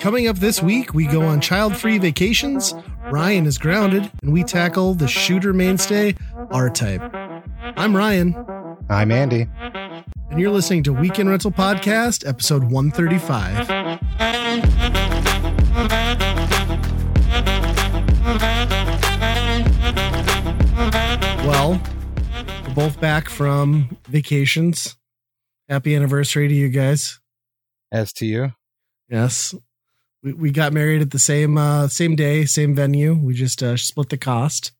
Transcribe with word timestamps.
Coming 0.00 0.28
up 0.28 0.36
this 0.36 0.62
week, 0.62 0.92
we 0.92 1.06
go 1.06 1.22
on 1.22 1.40
child 1.40 1.76
free 1.76 1.96
vacations, 1.96 2.74
Ryan 3.10 3.46
is 3.46 3.56
grounded, 3.56 4.10
and 4.22 4.34
we 4.34 4.44
tackle 4.44 4.92
the 4.92 5.08
shooter 5.08 5.54
mainstay, 5.54 6.14
R 6.50 6.68
Type. 6.68 7.02
I'm 7.76 7.96
Ryan. 7.96 8.34
I'm 8.90 9.10
Andy. 9.10 9.46
And 10.30 10.38
you're 10.38 10.50
listening 10.50 10.82
to 10.82 10.92
Weekend 10.92 11.30
Rental 11.30 11.52
Podcast, 11.52 12.28
episode 12.28 12.64
135. 12.64 13.68
Well, 21.46 21.80
we're 22.66 22.74
both 22.74 23.00
back 23.00 23.30
from 23.30 23.96
vacations. 24.06 24.96
Happy 25.68 25.94
anniversary 25.94 26.48
to 26.48 26.54
you 26.54 26.68
guys. 26.68 27.20
As 27.94 28.12
to 28.14 28.26
you. 28.26 28.52
Yes. 29.08 29.54
We, 30.22 30.32
we 30.32 30.50
got 30.50 30.72
married 30.72 31.00
at 31.00 31.12
the 31.12 31.18
same 31.20 31.56
uh, 31.56 31.86
same 31.86 32.16
day, 32.16 32.44
same 32.44 32.74
venue. 32.74 33.14
We 33.14 33.34
just 33.34 33.62
uh, 33.62 33.76
split 33.76 34.08
the 34.08 34.16
cost. 34.16 34.72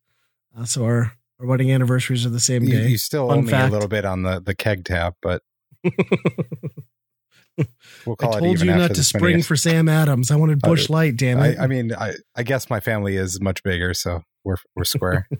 Uh, 0.57 0.65
so 0.65 0.83
our, 0.83 1.13
our 1.39 1.45
wedding 1.45 1.71
anniversaries 1.71 2.25
are 2.25 2.29
the 2.29 2.41
same 2.41 2.63
You, 2.63 2.71
day. 2.71 2.87
you 2.89 2.97
still 2.97 3.29
Fun 3.29 3.39
owe 3.39 3.41
me 3.41 3.53
a 3.53 3.67
little 3.67 3.87
bit 3.87 4.03
on 4.03 4.23
the, 4.23 4.41
the 4.41 4.53
keg 4.53 4.83
tap, 4.83 5.15
but 5.21 5.41
we'll 5.83 5.93
I 8.09 8.15
call 8.17 8.37
it 8.37 8.39
told 8.39 8.61
you 8.61 8.75
not 8.75 8.95
to 8.95 9.03
spring 9.03 9.41
for 9.43 9.55
Sam 9.55 9.87
Adams. 9.87 10.29
I 10.29 10.35
wanted 10.35 10.59
Busch 10.59 10.89
Light, 10.89 11.15
damn 11.15 11.39
it. 11.39 11.57
I, 11.57 11.63
I 11.63 11.67
mean, 11.67 11.93
I, 11.93 12.15
I 12.35 12.43
guess 12.43 12.69
my 12.69 12.81
family 12.81 13.15
is 13.15 13.39
much 13.39 13.63
bigger, 13.63 13.93
so 13.93 14.23
we're 14.43 14.57
we're 14.75 14.83
square. 14.83 15.29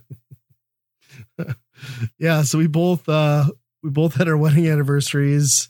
yeah, 2.19 2.41
so 2.43 2.57
we 2.57 2.67
both 2.67 3.07
uh 3.09 3.45
we 3.83 3.89
both 3.89 4.15
had 4.15 4.27
our 4.27 4.37
wedding 4.37 4.67
anniversaries 4.67 5.69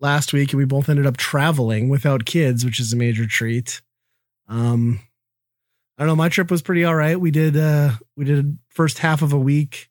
last 0.00 0.32
week 0.32 0.52
and 0.52 0.58
we 0.58 0.64
both 0.64 0.88
ended 0.88 1.06
up 1.06 1.16
traveling 1.16 1.88
without 1.88 2.26
kids, 2.26 2.64
which 2.64 2.80
is 2.80 2.92
a 2.92 2.96
major 2.96 3.26
treat. 3.26 3.80
Um 4.48 5.00
I 5.98 6.02
don't 6.02 6.08
know, 6.08 6.16
my 6.16 6.28
trip 6.28 6.50
was 6.50 6.62
pretty 6.62 6.84
all 6.84 6.94
right. 6.94 7.18
We 7.18 7.30
did 7.30 7.56
uh 7.56 7.92
we 8.16 8.24
did 8.24 8.58
first 8.68 8.98
half 8.98 9.22
of 9.22 9.32
a 9.32 9.38
week 9.38 9.90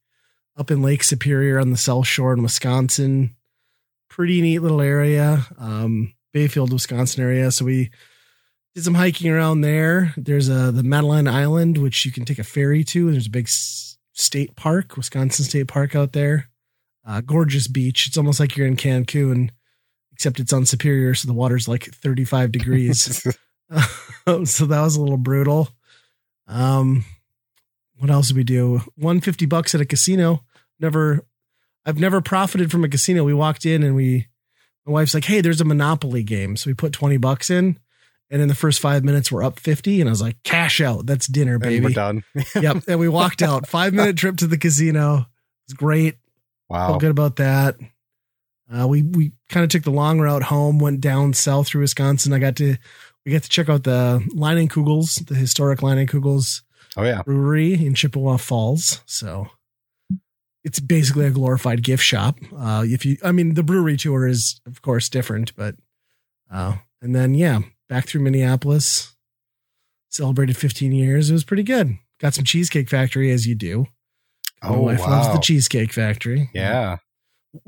up 0.57 0.71
in 0.71 0.81
Lake 0.81 1.03
Superior 1.03 1.59
on 1.59 1.71
the 1.71 1.77
South 1.77 2.07
Shore 2.07 2.33
in 2.33 2.43
Wisconsin. 2.43 3.35
Pretty 4.09 4.41
neat 4.41 4.59
little 4.59 4.81
area. 4.81 5.45
Um 5.57 6.13
Bayfield, 6.33 6.73
Wisconsin 6.73 7.23
area. 7.23 7.49
So 7.49 7.63
we 7.63 7.91
did 8.73 8.83
some 8.83 8.95
hiking 8.95 9.31
around 9.31 9.61
there. 9.61 10.13
There's 10.17 10.49
a 10.49 10.71
the 10.71 10.83
Madeline 10.83 11.27
Island, 11.27 11.77
which 11.77 12.05
you 12.05 12.11
can 12.11 12.25
take 12.25 12.39
a 12.39 12.43
ferry 12.43 12.83
to. 12.85 13.11
There's 13.11 13.27
a 13.27 13.31
big 13.31 13.47
state 14.15 14.55
park, 14.55 14.97
Wisconsin 14.97 15.45
State 15.45 15.67
Park 15.67 15.95
out 15.95 16.13
there. 16.13 16.49
Uh, 17.05 17.21
gorgeous 17.21 17.67
beach. 17.67 18.07
It's 18.07 18.17
almost 18.17 18.39
like 18.39 18.57
you're 18.57 18.67
in 18.67 18.75
Cancun, 18.75 19.51
except 20.15 20.39
it's 20.39 20.53
on 20.53 20.65
Superior, 20.65 21.13
so 21.13 21.27
the 21.27 21.33
water's 21.33 21.67
like 21.67 21.83
35 21.83 22.53
degrees. 22.53 23.21
so 24.45 24.65
that 24.65 24.81
was 24.81 24.95
a 24.95 25.01
little 25.01 25.17
brutal. 25.17 25.67
Um, 26.47 27.03
what 27.97 28.09
else 28.09 28.29
did 28.29 28.37
we 28.37 28.45
do? 28.45 28.77
150 28.95 29.45
bucks 29.45 29.75
at 29.75 29.81
a 29.81 29.85
casino. 29.85 30.43
Never, 30.79 31.25
I've 31.85 31.99
never 31.99 32.21
profited 32.21 32.71
from 32.71 32.85
a 32.85 32.89
casino. 32.89 33.25
We 33.25 33.33
walked 33.33 33.65
in 33.65 33.83
and 33.83 33.93
we, 33.93 34.27
my 34.85 34.93
wife's 34.93 35.13
like, 35.13 35.25
"Hey, 35.25 35.41
there's 35.41 35.61
a 35.61 35.65
Monopoly 35.65 36.23
game," 36.23 36.55
so 36.55 36.69
we 36.69 36.73
put 36.73 36.93
20 36.93 37.17
bucks 37.17 37.49
in, 37.49 37.77
and 38.29 38.41
in 38.41 38.47
the 38.47 38.55
first 38.55 38.79
five 38.79 39.03
minutes 39.03 39.31
we're 39.31 39.43
up 39.43 39.59
50, 39.59 39.99
and 39.99 40.09
I 40.09 40.11
was 40.11 40.21
like, 40.21 40.41
"Cash 40.43 40.79
out. 40.79 41.07
That's 41.07 41.27
dinner, 41.27 41.55
and 41.55 41.63
we're 41.63 41.81
baby." 41.81 41.93
done. 41.93 42.23
yep. 42.55 42.83
And 42.87 42.99
we 42.99 43.09
walked 43.09 43.41
out. 43.41 43.67
Five 43.67 43.93
minute 43.93 44.15
trip 44.15 44.37
to 44.37 44.47
the 44.47 44.57
casino. 44.57 45.25
It's 45.65 45.73
great. 45.73 46.17
Wow. 46.69 46.89
Felt 46.89 47.01
good 47.01 47.11
about 47.11 47.37
that. 47.37 47.75
Uh, 48.73 48.87
we 48.87 49.03
we 49.03 49.31
kind 49.49 49.63
of 49.63 49.69
took 49.69 49.83
the 49.83 49.91
long 49.91 50.19
route 50.19 50.43
home, 50.43 50.79
went 50.79 51.01
down 51.01 51.33
south 51.33 51.67
through 51.67 51.81
Wisconsin. 51.81 52.33
I 52.33 52.39
got 52.39 52.55
to 52.57 52.77
we 53.25 53.31
got 53.31 53.43
to 53.43 53.49
check 53.49 53.69
out 53.69 53.83
the 53.83 54.23
Leinenkugels, 54.35 55.27
the 55.27 55.35
historic 55.35 55.79
Leinenkugels 55.79 56.61
Oh 56.97 57.03
yeah. 57.03 57.21
brewery 57.23 57.73
in 57.73 57.93
Chippewa 57.93 58.37
Falls. 58.37 59.01
So 59.05 59.47
it's 60.63 60.79
basically 60.79 61.25
a 61.25 61.31
glorified 61.31 61.83
gift 61.83 62.03
shop. 62.03 62.37
Uh, 62.57 62.83
if 62.87 63.05
you, 63.05 63.17
I 63.23 63.31
mean, 63.31 63.53
the 63.53 63.63
brewery 63.63 63.97
tour 63.97 64.25
is 64.27 64.59
of 64.65 64.81
course 64.81 65.09
different, 65.09 65.55
but 65.55 65.75
uh, 66.51 66.77
and 67.01 67.15
then 67.15 67.35
yeah, 67.35 67.59
back 67.89 68.07
through 68.07 68.21
Minneapolis, 68.21 69.15
celebrated 70.09 70.57
15 70.57 70.91
years. 70.91 71.29
It 71.29 71.33
was 71.33 71.43
pretty 71.43 71.63
good. 71.63 71.97
Got 72.19 72.33
some 72.33 72.45
Cheesecake 72.45 72.89
Factory 72.89 73.31
as 73.31 73.45
you 73.45 73.53
do. 73.55 73.85
Oh, 74.63 74.69
My 74.71 74.77
wife 74.77 74.99
loves 75.01 75.27
wow. 75.27 75.33
the 75.33 75.39
Cheesecake 75.41 75.91
Factory. 75.93 76.49
yeah. 76.53 76.97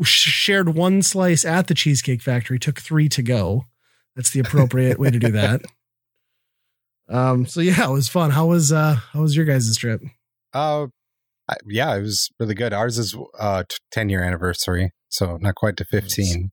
Sh- 0.04 0.30
shared 0.30 0.70
one 0.70 1.02
slice 1.02 1.46
at 1.46 1.68
the 1.68 1.74
Cheesecake 1.74 2.22
Factory, 2.22 2.60
took 2.60 2.80
three 2.80 3.10
to 3.10 3.22
go. 3.22 3.66
That's 4.16 4.32
the 4.32 4.40
appropriate 4.40 5.00
way 5.00 5.12
to 5.12 5.20
do 5.20 5.32
that. 5.32 5.62
Um, 7.10 7.46
so 7.46 7.62
yeah, 7.62 7.88
it 7.88 7.94
was 7.94 8.10
fun. 8.10 8.32
How 8.32 8.48
was 8.48 8.70
uh 8.70 8.96
how 9.14 9.22
was 9.22 9.34
your 9.34 9.46
guys' 9.46 9.74
trip? 9.78 10.02
Uh, 10.54 10.88
I, 11.50 11.56
yeah, 11.66 11.96
it 11.96 12.02
was 12.02 12.30
really 12.38 12.54
good. 12.54 12.74
Ours 12.74 12.98
is 12.98 13.16
uh 13.40 13.64
t- 13.68 13.78
10 13.92 14.10
year 14.10 14.22
anniversary, 14.22 14.92
so 15.08 15.38
not 15.38 15.56
quite 15.56 15.78
to 15.78 15.86
15. 15.86 16.52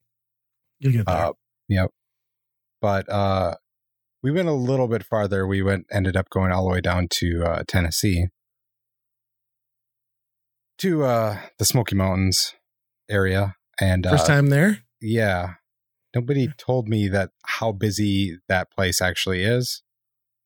You'll 0.79 0.93
get 0.93 1.07
there. 1.07 1.17
Uh, 1.17 1.33
yep. 1.69 1.91
But 2.81 3.09
uh, 3.09 3.57
we 4.23 4.31
went 4.31 4.47
a 4.47 4.53
little 4.53 4.87
bit 4.87 5.05
farther. 5.05 5.47
We 5.47 5.61
went 5.61 5.87
ended 5.91 6.17
up 6.17 6.31
going 6.31 6.53
all 6.53 6.65
the 6.65 6.73
way 6.73 6.81
down 6.81 7.09
to 7.11 7.43
uh, 7.45 7.63
Tennessee 7.67 8.29
to 10.79 11.05
uh, 11.05 11.39
the 11.59 11.65
Smoky 11.65 11.97
Mountains 11.97 12.55
area, 13.09 13.55
and 13.81 14.05
First 14.09 14.25
uh, 14.25 14.29
time 14.29 14.49
there? 14.49 14.79
yeah, 15.01 15.55
nobody 16.15 16.49
told 16.59 16.89
me 16.89 17.09
that 17.09 17.31
how 17.45 17.73
busy 17.73 18.39
that 18.49 18.71
place 18.71 19.01
actually 19.03 19.43
is, 19.45 19.83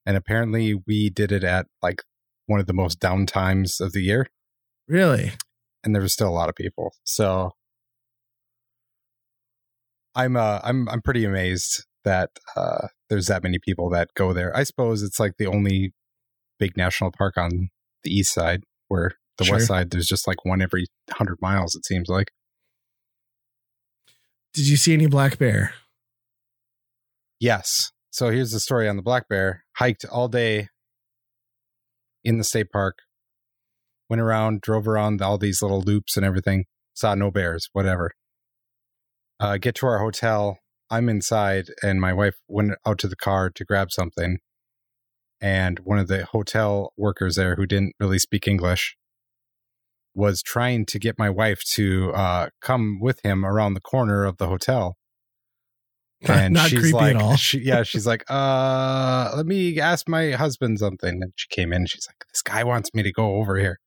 and 0.06 0.16
apparently 0.16 0.74
we 0.86 1.10
did 1.10 1.32
it 1.32 1.44
at 1.44 1.66
like 1.82 2.02
one 2.46 2.60
of 2.60 2.66
the 2.66 2.72
most 2.74 2.98
down 3.00 3.26
times 3.26 3.80
of 3.80 3.92
the 3.92 4.00
year, 4.02 4.26
Really? 4.86 5.32
and 5.84 5.94
there 5.94 6.02
was 6.02 6.12
still 6.12 6.28
a 6.28 6.30
lot 6.30 6.48
of 6.48 6.54
people. 6.54 6.92
So 7.04 7.52
I'm 10.14 10.36
uh 10.36 10.60
I'm 10.64 10.88
I'm 10.88 11.02
pretty 11.02 11.24
amazed 11.24 11.84
that 12.04 12.30
uh 12.56 12.88
there's 13.10 13.26
that 13.26 13.42
many 13.42 13.58
people 13.62 13.90
that 13.90 14.08
go 14.16 14.32
there. 14.32 14.56
I 14.56 14.62
suppose 14.64 15.02
it's 15.02 15.20
like 15.20 15.34
the 15.38 15.46
only 15.46 15.92
big 16.58 16.76
national 16.76 17.12
park 17.16 17.36
on 17.36 17.68
the 18.02 18.10
east 18.10 18.32
side 18.32 18.62
where 18.88 19.12
the 19.36 19.44
Sure. 19.44 19.56
west 19.56 19.68
side 19.68 19.90
there's 19.90 20.06
just 20.08 20.26
like 20.26 20.44
one 20.44 20.60
every 20.62 20.86
100 21.08 21.38
miles 21.40 21.74
it 21.76 21.84
seems 21.86 22.08
like. 22.08 22.28
Did 24.58 24.66
you 24.66 24.76
see 24.76 24.92
any 24.92 25.06
black 25.06 25.38
bear? 25.38 25.72
Yes. 27.38 27.92
So 28.10 28.30
here's 28.30 28.50
the 28.50 28.58
story 28.58 28.88
on 28.88 28.96
the 28.96 29.02
black 29.02 29.28
bear. 29.28 29.62
Hiked 29.76 30.04
all 30.04 30.26
day 30.26 30.66
in 32.24 32.38
the 32.38 32.42
state 32.42 32.72
park. 32.72 32.98
Went 34.10 34.20
around, 34.20 34.60
drove 34.60 34.88
around 34.88 35.22
all 35.22 35.38
these 35.38 35.62
little 35.62 35.80
loops 35.80 36.16
and 36.16 36.26
everything. 36.26 36.64
Saw 36.92 37.14
no 37.14 37.30
bears, 37.30 37.68
whatever. 37.72 38.10
Uh, 39.38 39.58
get 39.58 39.76
to 39.76 39.86
our 39.86 40.00
hotel. 40.00 40.58
I'm 40.90 41.08
inside, 41.08 41.66
and 41.84 42.00
my 42.00 42.12
wife 42.12 42.34
went 42.48 42.72
out 42.84 42.98
to 42.98 43.06
the 43.06 43.14
car 43.14 43.50
to 43.50 43.64
grab 43.64 43.92
something. 43.92 44.38
And 45.40 45.78
one 45.84 46.00
of 46.00 46.08
the 46.08 46.24
hotel 46.24 46.92
workers 46.96 47.36
there, 47.36 47.54
who 47.54 47.64
didn't 47.64 47.94
really 48.00 48.18
speak 48.18 48.48
English, 48.48 48.96
was 50.18 50.42
trying 50.42 50.84
to 50.84 50.98
get 50.98 51.16
my 51.16 51.30
wife 51.30 51.62
to 51.62 52.12
uh, 52.12 52.48
come 52.60 52.98
with 53.00 53.24
him 53.24 53.44
around 53.44 53.74
the 53.74 53.80
corner 53.80 54.24
of 54.24 54.36
the 54.38 54.48
hotel 54.48 54.96
and 56.28 56.54
Not 56.54 56.68
she's 56.68 56.80
creepy 56.80 56.94
like, 56.94 57.14
at 57.14 57.22
all. 57.22 57.36
She, 57.36 57.60
yeah, 57.60 57.84
she's 57.84 58.06
like, 58.06 58.24
uh, 58.28 59.32
let 59.36 59.46
me 59.46 59.78
ask 59.78 60.08
my 60.08 60.32
husband 60.32 60.80
something. 60.80 61.22
And 61.22 61.32
she 61.36 61.46
came 61.48 61.72
in. 61.72 61.82
And 61.82 61.88
she's 61.88 62.08
like, 62.08 62.24
this 62.32 62.42
guy 62.42 62.64
wants 62.64 62.92
me 62.92 63.04
to 63.04 63.12
go 63.12 63.36
over 63.36 63.56
here. 63.56 63.78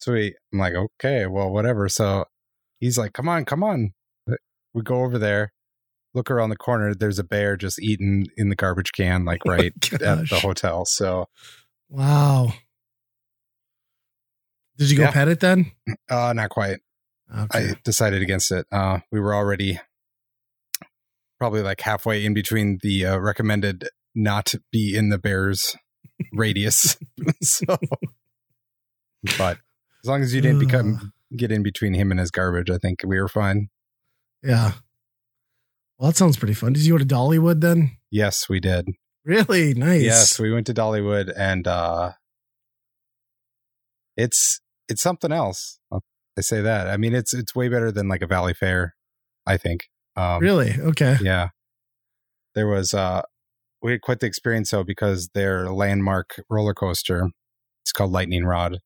So 0.00 0.12
we, 0.12 0.34
I'm 0.52 0.58
like, 0.58 0.74
okay, 0.74 1.26
well, 1.26 1.50
whatever. 1.50 1.88
So 1.88 2.24
he's 2.80 2.98
like, 2.98 3.12
come 3.12 3.28
on, 3.28 3.44
come 3.44 3.62
on. 3.62 3.92
We 4.74 4.82
go 4.82 5.04
over 5.04 5.18
there, 5.18 5.52
look 6.14 6.32
around 6.32 6.50
the 6.50 6.56
corner. 6.56 6.94
There's 6.94 7.20
a 7.20 7.24
bear 7.24 7.56
just 7.56 7.80
eating 7.80 8.26
in 8.36 8.48
the 8.48 8.56
garbage 8.56 8.90
can, 8.90 9.24
like 9.24 9.44
right 9.46 9.72
at 9.92 10.28
the 10.28 10.40
hotel. 10.42 10.84
So, 10.84 11.26
Wow. 11.88 12.54
Did 14.76 14.90
you 14.90 14.96
go 14.96 15.04
Yeah. 15.04 15.10
pet 15.12 15.28
it 15.28 15.40
then? 15.40 15.72
uh, 16.10 16.32
not 16.32 16.50
quite. 16.50 16.80
Okay. 17.36 17.70
I 17.70 17.74
decided 17.84 18.22
against 18.22 18.50
it. 18.52 18.66
Uh, 18.72 19.00
we 19.10 19.20
were 19.20 19.34
already 19.34 19.80
probably 21.38 21.62
like 21.62 21.80
halfway 21.80 22.24
in 22.24 22.34
between 22.34 22.78
the 22.82 23.06
uh, 23.06 23.18
recommended 23.18 23.88
not 24.14 24.54
be 24.72 24.96
in 24.96 25.08
the 25.08 25.18
bear's 25.18 25.76
radius. 26.32 26.96
so, 27.42 27.64
but 29.38 29.58
as 30.02 30.08
long 30.08 30.22
as 30.22 30.34
you 30.34 30.40
didn't 30.40 30.60
become 30.60 31.12
get 31.36 31.50
in 31.50 31.62
between 31.62 31.94
him 31.94 32.10
and 32.10 32.20
his 32.20 32.30
garbage, 32.30 32.70
I 32.70 32.78
think 32.78 33.00
we 33.06 33.20
were 33.20 33.28
fine. 33.28 33.68
yeah. 34.42 34.72
Well, 35.98 36.10
that 36.10 36.16
sounds 36.16 36.36
pretty 36.36 36.54
fun. 36.54 36.72
Did 36.72 36.84
you 36.84 36.92
go 36.94 36.98
to 36.98 37.04
Dollywood 37.04 37.60
then? 37.60 37.92
Yes, 38.10 38.48
we 38.48 38.58
did. 38.58 38.88
Really 39.24 39.74
nice. 39.74 40.02
Yes, 40.02 40.38
we 40.40 40.52
went 40.52 40.66
to 40.66 40.74
Dollywood, 40.74 41.32
and 41.36 41.66
uh, 41.68 42.12
it's 44.16 44.60
it's 44.88 45.02
something 45.02 45.32
else. 45.32 45.78
I 45.92 46.40
say 46.40 46.60
that. 46.60 46.88
I 46.88 46.96
mean, 46.96 47.14
it's 47.14 47.32
it's 47.32 47.54
way 47.54 47.68
better 47.68 47.92
than 47.92 48.08
like 48.08 48.22
a 48.22 48.26
Valleyfair. 48.26 48.90
I 49.46 49.56
think. 49.56 49.88
Um, 50.16 50.40
Really? 50.40 50.74
Okay. 50.78 51.16
Yeah. 51.20 51.48
there 52.54 52.66
was 52.68 52.94
uh 52.94 53.22
we 53.82 53.92
had 53.92 54.00
quite 54.00 54.20
the 54.20 54.26
experience 54.26 54.70
though 54.70 54.84
because 54.84 55.28
their 55.34 55.70
landmark 55.70 56.40
roller 56.48 56.72
coaster, 56.74 57.28
it's 57.82 57.92
called 57.92 58.12
Lightning 58.12 58.44
Rod. 58.44 58.78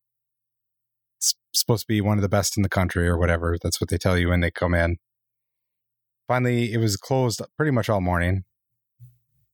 It's 1.19 1.35
supposed 1.53 1.83
to 1.83 1.87
be 1.93 2.01
one 2.01 2.19
of 2.19 2.23
the 2.23 2.29
best 2.29 2.57
in 2.57 2.63
the 2.63 2.69
country 2.69 3.07
or 3.09 3.19
whatever. 3.19 3.57
That's 3.63 3.81
what 3.81 3.91
they 3.91 3.99
tell 3.99 4.19
you 4.19 4.29
when 4.31 4.41
they 4.41 4.51
come 4.51 4.75
in. 4.75 4.97
Finally, 6.27 6.73
it 6.73 6.79
was 6.79 6.97
closed 6.97 7.41
pretty 7.57 7.71
much 7.73 7.89
all 7.89 8.01
morning. 8.01 8.45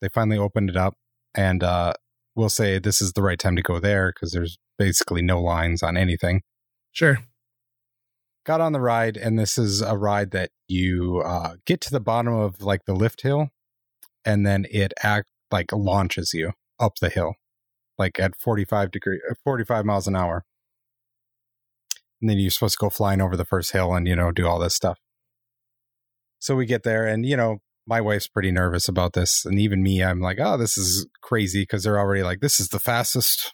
They 0.00 0.08
finally 0.08 0.38
opened 0.38 0.70
it 0.70 0.76
up, 0.76 0.94
and 1.34 1.62
uh, 1.62 1.92
we'll 2.34 2.48
say 2.48 2.78
this 2.78 3.00
is 3.00 3.12
the 3.12 3.22
right 3.22 3.38
time 3.38 3.56
to 3.56 3.62
go 3.62 3.78
there 3.78 4.12
because 4.12 4.32
there's 4.32 4.58
basically 4.78 5.22
no 5.22 5.40
lines 5.40 5.82
on 5.82 5.96
anything. 5.96 6.42
Sure. 6.92 7.18
Got 8.44 8.60
on 8.60 8.72
the 8.72 8.80
ride, 8.80 9.16
and 9.16 9.38
this 9.38 9.56
is 9.56 9.80
a 9.80 9.96
ride 9.96 10.30
that 10.32 10.50
you 10.68 11.22
uh, 11.24 11.54
get 11.66 11.80
to 11.82 11.90
the 11.90 12.00
bottom 12.00 12.34
of 12.34 12.60
like 12.60 12.84
the 12.84 12.94
lift 12.94 13.22
hill, 13.22 13.48
and 14.24 14.46
then 14.46 14.66
it 14.70 14.92
act 15.02 15.26
like 15.50 15.72
launches 15.72 16.32
you 16.34 16.52
up 16.78 16.96
the 17.00 17.08
hill, 17.08 17.34
like 17.98 18.18
at 18.18 18.36
45 18.36 18.90
degree, 18.90 19.20
45 19.44 19.84
miles 19.84 20.06
an 20.06 20.16
hour. 20.16 20.44
And 22.20 22.30
then 22.30 22.38
you're 22.38 22.50
supposed 22.50 22.78
to 22.78 22.84
go 22.84 22.90
flying 22.90 23.20
over 23.20 23.36
the 23.36 23.44
first 23.44 23.72
hill 23.72 23.94
and, 23.94 24.06
you 24.06 24.16
know, 24.16 24.32
do 24.32 24.46
all 24.46 24.58
this 24.58 24.74
stuff. 24.74 24.98
So 26.38 26.56
we 26.56 26.66
get 26.66 26.82
there 26.82 27.06
and, 27.06 27.24
you 27.24 27.36
know, 27.36 27.58
my 27.86 28.00
wife's 28.00 28.28
pretty 28.28 28.50
nervous 28.50 28.88
about 28.88 29.12
this. 29.12 29.44
And 29.44 29.58
even 29.58 29.82
me, 29.82 30.02
I'm 30.02 30.20
like, 30.20 30.38
oh, 30.40 30.56
this 30.56 30.76
is 30.78 31.06
crazy 31.22 31.62
because 31.62 31.84
they're 31.84 31.98
already 31.98 32.22
like, 32.22 32.40
this 32.40 32.58
is 32.58 32.68
the 32.68 32.78
fastest 32.78 33.52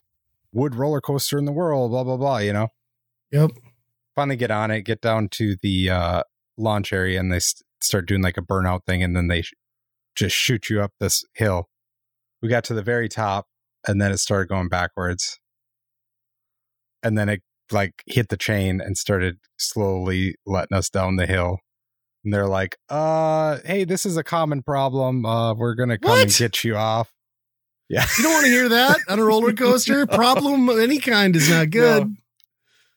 wood 0.53 0.75
roller 0.75 1.01
coaster 1.01 1.39
in 1.39 1.45
the 1.45 1.53
world, 1.53 1.91
blah, 1.91 2.05
blah, 2.05 2.17
blah, 2.17 2.39
you 2.39 2.53
know? 2.53 2.69
Yep. 3.33 3.51
Finally 4.15 4.37
get 4.37 4.51
on 4.51 4.71
it, 4.71 4.83
get 4.83 5.01
down 5.01 5.29
to 5.29 5.57
the 5.63 5.91
uh, 5.91 6.23
launch 6.57 6.93
area, 6.93 7.19
and 7.21 7.33
they 7.33 7.39
st- 7.39 7.63
start 7.81 8.07
doing 8.07 8.23
like 8.23 8.37
a 8.37 8.43
burnout 8.43 8.81
thing. 8.87 9.03
And 9.03 9.17
then 9.17 9.29
they 9.29 9.43
sh- 9.43 9.55
just 10.17 10.37
shoot 10.37 10.69
you 10.69 10.81
up 10.83 10.93
this 10.99 11.25
hill. 11.35 11.69
We 12.43 12.49
got 12.49 12.65
to 12.65 12.75
the 12.75 12.83
very 12.83 13.09
top, 13.09 13.47
and 13.87 14.01
then 14.01 14.11
it 14.11 14.19
started 14.19 14.49
going 14.49 14.69
backwards. 14.69 15.39
And 17.03 17.17
then 17.17 17.29
it 17.29 17.43
like 17.73 18.03
hit 18.07 18.29
the 18.29 18.37
chain 18.37 18.81
and 18.81 18.97
started 18.97 19.37
slowly 19.59 20.35
letting 20.45 20.77
us 20.77 20.91
down 20.91 21.17
the 21.17 21.27
hill. 21.27 21.59
And 22.25 22.35
they're 22.35 22.49
like, 22.49 22.77
uh, 22.89 23.59
hey, 23.65 23.85
this 23.85 24.05
is 24.05 24.17
a 24.17 24.25
common 24.25 24.63
problem. 24.63 25.25
Uh, 25.25 25.55
we're 25.55 25.75
gonna 25.75 25.99
come 25.99 26.19
and 26.19 26.35
get 26.35 26.65
you 26.65 26.77
off. 26.77 27.13
Yeah. 27.91 28.07
You 28.17 28.23
don't 28.23 28.33
want 28.33 28.47
to 28.47 28.53
hear 28.53 28.69
that 28.69 29.01
on 29.09 29.19
a 29.19 29.25
roller 29.25 29.53
coaster. 29.53 30.07
Problem 30.07 30.69
of 30.69 30.79
any 30.79 30.99
kind 30.99 31.35
is 31.35 31.51
not 31.51 31.71
good. 31.71 32.15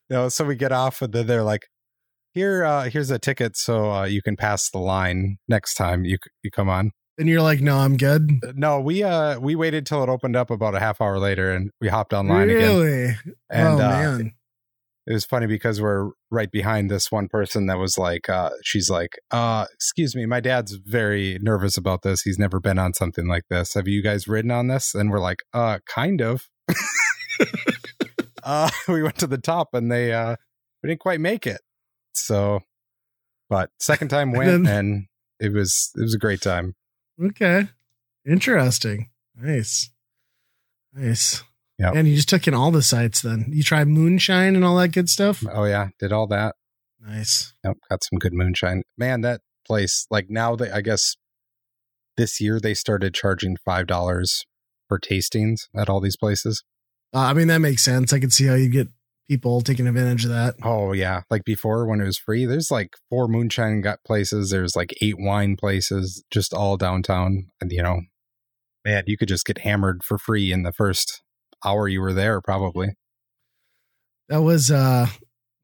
No, 0.07 0.29
so 0.29 0.45
we 0.45 0.55
get 0.55 0.71
off 0.71 1.01
and 1.01 1.11
then 1.11 1.25
they're 1.25 1.43
like, 1.43 1.67
here, 2.35 2.63
uh, 2.63 2.83
here's 2.89 3.09
a 3.09 3.17
ticket 3.17 3.57
so 3.57 3.91
uh, 3.91 4.03
you 4.03 4.21
can 4.21 4.35
pass 4.35 4.69
the 4.69 4.77
line 4.77 5.37
next 5.47 5.73
time 5.73 6.05
you 6.05 6.17
you 6.43 6.51
come 6.51 6.69
on. 6.69 6.91
And 7.17 7.27
you're 7.27 7.41
like, 7.41 7.59
no, 7.59 7.77
I'm 7.77 7.97
good. 7.97 8.29
No, 8.55 8.79
we 8.79 9.03
uh 9.03 9.39
we 9.39 9.55
waited 9.55 9.87
till 9.87 10.03
it 10.03 10.09
opened 10.09 10.35
up 10.35 10.51
about 10.51 10.75
a 10.75 10.79
half 10.79 11.01
hour 11.01 11.17
later 11.17 11.51
and 11.51 11.71
we 11.81 11.87
hopped 11.87 12.13
online 12.13 12.49
again. 12.49 12.61
really? 12.61 13.17
And 13.49 13.67
oh 13.67 13.75
uh, 13.75 13.77
man. 13.77 14.33
It 15.05 15.13
was 15.13 15.25
funny 15.25 15.47
because 15.47 15.81
we're 15.81 16.11
right 16.31 16.49
behind 16.51 16.89
this 16.89 17.11
one 17.11 17.27
person 17.27 17.65
that 17.67 17.77
was 17.77 17.97
like 17.97 18.29
uh 18.29 18.49
she's 18.63 18.89
like 18.89 19.19
uh 19.31 19.65
excuse 19.73 20.15
me 20.15 20.25
my 20.25 20.39
dad's 20.39 20.73
very 20.85 21.37
nervous 21.41 21.77
about 21.77 22.01
this 22.03 22.21
he's 22.21 22.39
never 22.39 22.59
been 22.59 22.79
on 22.79 22.93
something 22.93 23.27
like 23.27 23.43
this 23.49 23.73
have 23.73 23.87
you 23.87 24.01
guys 24.01 24.27
ridden 24.27 24.51
on 24.51 24.67
this 24.67 24.95
and 24.95 25.11
we're 25.11 25.19
like 25.19 25.43
uh 25.53 25.79
kind 25.87 26.21
of 26.21 26.47
uh 28.43 28.69
we 28.87 29.03
went 29.03 29.17
to 29.17 29.27
the 29.27 29.37
top 29.37 29.73
and 29.73 29.91
they 29.91 30.13
uh 30.13 30.35
we 30.81 30.89
didn't 30.89 31.01
quite 31.01 31.19
make 31.19 31.45
it 31.47 31.61
so 32.13 32.59
but 33.49 33.69
second 33.79 34.07
time 34.09 34.31
went 34.35 34.63
then- 34.65 34.67
and 34.67 35.05
it 35.39 35.51
was 35.53 35.91
it 35.95 36.01
was 36.01 36.13
a 36.15 36.19
great 36.19 36.41
time 36.41 36.75
Okay. 37.23 37.67
Interesting. 38.25 39.11
Nice. 39.35 39.91
Nice. 40.95 41.43
Yep. 41.79 41.95
And 41.95 42.07
you 42.07 42.15
just 42.15 42.29
took 42.29 42.47
in 42.47 42.53
all 42.53 42.71
the 42.71 42.83
sights 42.83 43.21
then. 43.21 43.45
You 43.49 43.63
tried 43.63 43.87
moonshine 43.87 44.55
and 44.55 44.63
all 44.63 44.77
that 44.77 44.89
good 44.89 45.09
stuff. 45.09 45.43
oh 45.51 45.65
yeah 45.65 45.89
did 45.99 46.11
all 46.11 46.27
that 46.27 46.55
Nice. 47.05 47.53
Yep, 47.63 47.77
got 47.89 48.03
some 48.03 48.19
good 48.19 48.33
moonshine. 48.33 48.83
Man, 48.97 49.21
that 49.21 49.41
place, 49.67 50.05
like 50.09 50.27
now 50.29 50.55
they 50.55 50.71
I 50.71 50.81
guess 50.81 51.15
this 52.15 52.39
year 52.39 52.59
they 52.59 52.73
started 52.73 53.13
charging 53.13 53.57
five 53.65 53.87
dollars 53.87 54.45
for 54.87 54.99
tastings 54.99 55.61
at 55.75 55.89
all 55.89 55.99
these 55.99 56.17
places. 56.17 56.63
Uh, 57.13 57.19
I 57.19 57.33
mean, 57.33 57.47
that 57.47 57.59
makes 57.59 57.83
sense. 57.83 58.13
I 58.13 58.19
could 58.19 58.33
see 58.33 58.45
how 58.45 58.55
you 58.55 58.69
get 58.69 58.87
people 59.29 59.61
taking 59.61 59.87
advantage 59.87 60.25
of 60.25 60.31
that. 60.31 60.55
Oh 60.63 60.93
yeah. 60.93 61.21
Like 61.29 61.43
before 61.43 61.87
when 61.87 62.01
it 62.01 62.05
was 62.05 62.17
free, 62.17 62.45
there's 62.45 62.71
like 62.71 62.91
four 63.09 63.27
moonshine 63.27 63.81
got 63.81 64.03
places, 64.05 64.49
there's 64.49 64.75
like 64.75 64.93
eight 65.01 65.15
wine 65.17 65.55
places 65.57 66.23
just 66.31 66.53
all 66.53 66.77
downtown. 66.77 67.47
And 67.59 67.71
you 67.71 67.83
know, 67.83 68.01
man, 68.85 69.03
you 69.07 69.17
could 69.17 69.27
just 69.27 69.45
get 69.45 69.59
hammered 69.59 70.03
for 70.03 70.17
free 70.17 70.51
in 70.51 70.63
the 70.63 70.73
first 70.73 71.21
hour 71.65 71.87
you 71.87 72.01
were 72.01 72.13
there, 72.13 72.41
probably. 72.41 72.95
That 74.29 74.41
was 74.41 74.71
uh 74.71 75.07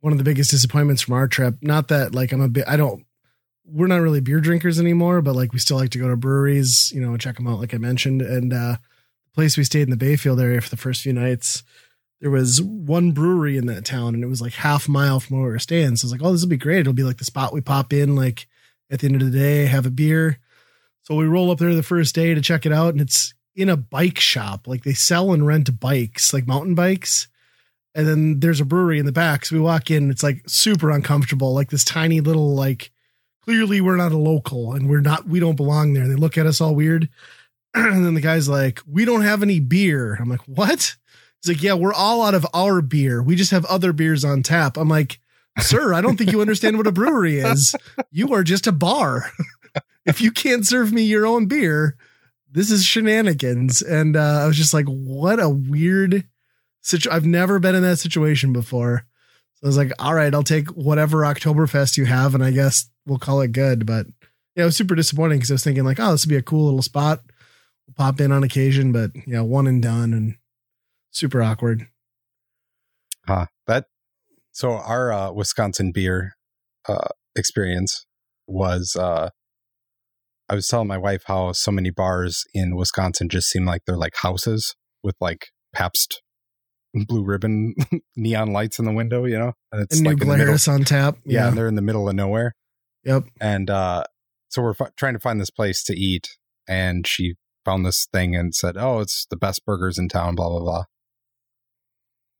one 0.01 0.13
of 0.13 0.19
the 0.19 0.23
biggest 0.23 0.51
disappointments 0.51 1.01
from 1.01 1.15
our 1.15 1.27
trip. 1.27 1.55
Not 1.61 1.87
that 1.89 2.13
like 2.13 2.31
I'm 2.31 2.41
a 2.41 2.49
bit 2.49 2.67
I 2.67 2.77
don't 2.77 3.05
we're 3.65 3.87
not 3.87 4.01
really 4.01 4.21
beer 4.21 4.39
drinkers 4.39 4.79
anymore, 4.79 5.21
but 5.21 5.35
like 5.35 5.53
we 5.53 5.59
still 5.59 5.77
like 5.77 5.91
to 5.91 5.99
go 5.99 6.07
to 6.07 6.17
breweries, 6.17 6.91
you 6.93 7.01
know, 7.01 7.15
check 7.17 7.35
them 7.35 7.47
out 7.47 7.59
like 7.59 7.73
I 7.73 7.77
mentioned. 7.77 8.21
And 8.21 8.53
uh 8.53 8.77
the 9.25 9.35
place 9.35 9.57
we 9.57 9.63
stayed 9.63 9.83
in 9.83 9.89
the 9.91 9.97
Bayfield 9.97 10.39
area 10.39 10.61
for 10.61 10.69
the 10.69 10.77
first 10.77 11.01
few 11.01 11.13
nights, 11.13 11.63
there 12.21 12.31
was 12.31 12.61
one 12.61 13.11
brewery 13.11 13.57
in 13.57 13.67
that 13.67 13.85
town 13.85 14.13
and 14.13 14.23
it 14.23 14.27
was 14.27 14.41
like 14.41 14.53
half 14.53 14.89
mile 14.89 15.19
from 15.19 15.37
where 15.37 15.45
we 15.47 15.51
were 15.51 15.59
staying. 15.59 15.95
So 15.95 16.05
I 16.05 16.07
was 16.07 16.11
like, 16.11 16.23
oh, 16.23 16.31
this 16.31 16.41
will 16.41 16.49
be 16.49 16.57
great. 16.57 16.79
It'll 16.79 16.93
be 16.93 17.03
like 17.03 17.17
the 17.17 17.25
spot 17.25 17.53
we 17.53 17.61
pop 17.61 17.93
in 17.93 18.15
like 18.15 18.47
at 18.91 18.99
the 18.99 19.07
end 19.07 19.21
of 19.21 19.31
the 19.31 19.37
day, 19.37 19.65
have 19.65 19.85
a 19.85 19.91
beer. 19.91 20.39
So 21.03 21.15
we 21.15 21.25
roll 21.25 21.51
up 21.51 21.59
there 21.59 21.73
the 21.73 21.83
first 21.83 22.13
day 22.13 22.33
to 22.33 22.41
check 22.41 22.65
it 22.65 22.71
out, 22.71 22.89
and 22.89 23.01
it's 23.01 23.33
in 23.59 23.67
a 23.67 23.75
bike 23.75 24.19
shop. 24.19 24.67
Like 24.67 24.83
they 24.83 24.93
sell 24.93 25.33
and 25.33 25.45
rent 25.45 25.79
bikes, 25.81 26.33
like 26.33 26.47
mountain 26.47 26.75
bikes. 26.75 27.27
And 27.93 28.07
then 28.07 28.39
there's 28.39 28.61
a 28.61 28.65
brewery 28.65 28.99
in 28.99 29.05
the 29.05 29.11
back. 29.11 29.45
So 29.45 29.55
we 29.55 29.61
walk 29.61 29.91
in, 29.91 30.09
it's 30.09 30.23
like 30.23 30.43
super 30.47 30.89
uncomfortable, 30.89 31.53
like 31.53 31.69
this 31.69 31.83
tiny 31.83 32.21
little, 32.21 32.55
like 32.55 32.91
clearly 33.43 33.81
we're 33.81 33.97
not 33.97 34.13
a 34.13 34.17
local 34.17 34.73
and 34.73 34.89
we're 34.89 35.01
not, 35.01 35.27
we 35.27 35.41
don't 35.41 35.57
belong 35.57 35.93
there. 35.93 36.07
They 36.07 36.15
look 36.15 36.37
at 36.37 36.45
us 36.45 36.61
all 36.61 36.73
weird. 36.73 37.09
and 37.73 38.05
then 38.05 38.13
the 38.13 38.21
guy's 38.21 38.47
like, 38.47 38.79
we 38.87 39.03
don't 39.03 39.23
have 39.23 39.43
any 39.43 39.59
beer. 39.59 40.17
I'm 40.21 40.29
like, 40.29 40.47
what? 40.47 40.95
He's 41.41 41.53
like, 41.53 41.61
yeah, 41.61 41.73
we're 41.73 41.93
all 41.93 42.21
out 42.21 42.35
of 42.35 42.47
our 42.53 42.81
beer. 42.81 43.21
We 43.21 43.35
just 43.35 43.51
have 43.51 43.65
other 43.65 43.91
beers 43.91 44.23
on 44.23 44.41
tap. 44.41 44.77
I'm 44.77 44.89
like, 44.89 45.19
sir, 45.59 45.93
I 45.93 45.99
don't 45.99 46.15
think 46.15 46.31
you 46.31 46.39
understand 46.39 46.77
what 46.77 46.87
a 46.87 46.93
brewery 46.93 47.39
is. 47.39 47.75
You 48.09 48.33
are 48.33 48.43
just 48.43 48.67
a 48.67 48.71
bar. 48.71 49.31
if 50.05 50.21
you 50.21 50.31
can't 50.31 50.65
serve 50.65 50.93
me 50.93 51.01
your 51.01 51.25
own 51.25 51.47
beer, 51.47 51.97
this 52.51 52.71
is 52.71 52.83
shenanigans. 52.83 53.81
And 53.81 54.15
uh, 54.15 54.41
I 54.43 54.47
was 54.47 54.57
just 54.57 54.73
like, 54.73 54.85
what 54.85 55.39
a 55.39 55.49
weird 55.49 56.27
situation. 56.81 57.15
I've 57.15 57.25
never 57.25 57.59
been 57.59 57.75
in 57.75 57.83
that 57.83 57.97
situation 57.97 58.53
before. 58.53 59.05
So 59.55 59.65
I 59.65 59.67
was 59.67 59.77
like, 59.77 59.91
all 59.99 60.13
right, 60.13 60.33
I'll 60.33 60.43
take 60.43 60.69
whatever 60.69 61.17
Oktoberfest 61.17 61.97
you 61.97 62.05
have, 62.05 62.33
and 62.33 62.43
I 62.43 62.51
guess 62.51 62.89
we'll 63.05 63.19
call 63.19 63.41
it 63.41 63.51
good. 63.51 63.85
But 63.85 64.07
yeah, 64.55 64.63
it 64.63 64.65
was 64.65 64.77
super 64.77 64.95
disappointing 64.95 65.39
because 65.39 65.51
I 65.51 65.55
was 65.55 65.63
thinking 65.63 65.83
like, 65.83 65.99
oh, 65.99 66.11
this 66.11 66.25
would 66.25 66.29
be 66.29 66.37
a 66.37 66.41
cool 66.41 66.65
little 66.65 66.81
spot. 66.81 67.21
We'll 67.87 67.95
pop 67.95 68.21
in 68.21 68.31
on 68.31 68.43
occasion, 68.43 68.91
but 68.91 69.11
yeah, 69.27 69.41
one 69.41 69.67
and 69.67 69.81
done 69.81 70.13
and 70.13 70.35
super 71.11 71.43
awkward. 71.43 71.87
Huh. 73.27 73.47
That 73.67 73.85
so 74.51 74.71
our 74.71 75.11
uh, 75.11 75.31
Wisconsin 75.31 75.91
beer 75.91 76.35
uh, 76.87 77.09
experience 77.35 78.05
was 78.47 78.95
uh, 78.95 79.29
I 80.49 80.55
was 80.55 80.67
telling 80.67 80.87
my 80.87 80.97
wife 80.97 81.23
how 81.25 81.51
so 81.51 81.71
many 81.71 81.91
bars 81.91 82.43
in 82.53 82.75
Wisconsin 82.75 83.29
just 83.29 83.49
seem 83.49 83.65
like 83.65 83.81
they're 83.85 83.97
like 83.97 84.15
houses 84.17 84.75
with 85.03 85.15
like 85.21 85.47
Pabst 85.73 86.21
blue 87.07 87.23
ribbon 87.23 87.75
neon 88.15 88.51
lights 88.51 88.79
in 88.79 88.85
the 88.85 88.91
window, 88.91 89.25
you 89.25 89.37
know? 89.37 89.53
And 89.71 89.81
it's 89.83 89.97
And 89.97 90.03
New 90.03 90.09
like 90.11 90.21
in 90.21 90.27
the 90.27 90.33
middle. 90.33 90.45
Glarus 90.47 90.67
on 90.67 90.83
tap. 90.85 91.17
Yeah, 91.23 91.41
Yeah. 91.41 91.47
and 91.49 91.57
they're 91.57 91.67
in 91.67 91.75
the 91.75 91.81
middle 91.83 92.09
of 92.09 92.15
nowhere. 92.15 92.55
Yep. 93.03 93.25
And 93.39 93.69
uh, 93.69 94.03
so 94.49 94.61
we're 94.63 94.75
f- 94.79 94.95
trying 94.97 95.13
to 95.13 95.19
find 95.19 95.39
this 95.39 95.51
place 95.51 95.83
to 95.83 95.93
eat, 95.93 96.27
and 96.67 97.05
she 97.07 97.35
found 97.63 97.85
this 97.85 98.07
thing 98.11 98.35
and 98.35 98.53
said, 98.55 98.75
"Oh, 98.77 98.99
it's 98.99 99.25
the 99.29 99.37
best 99.37 99.63
burgers 99.65 99.97
in 99.99 100.09
town." 100.09 100.35
Blah 100.35 100.49
blah 100.49 100.59
blah. 100.59 100.83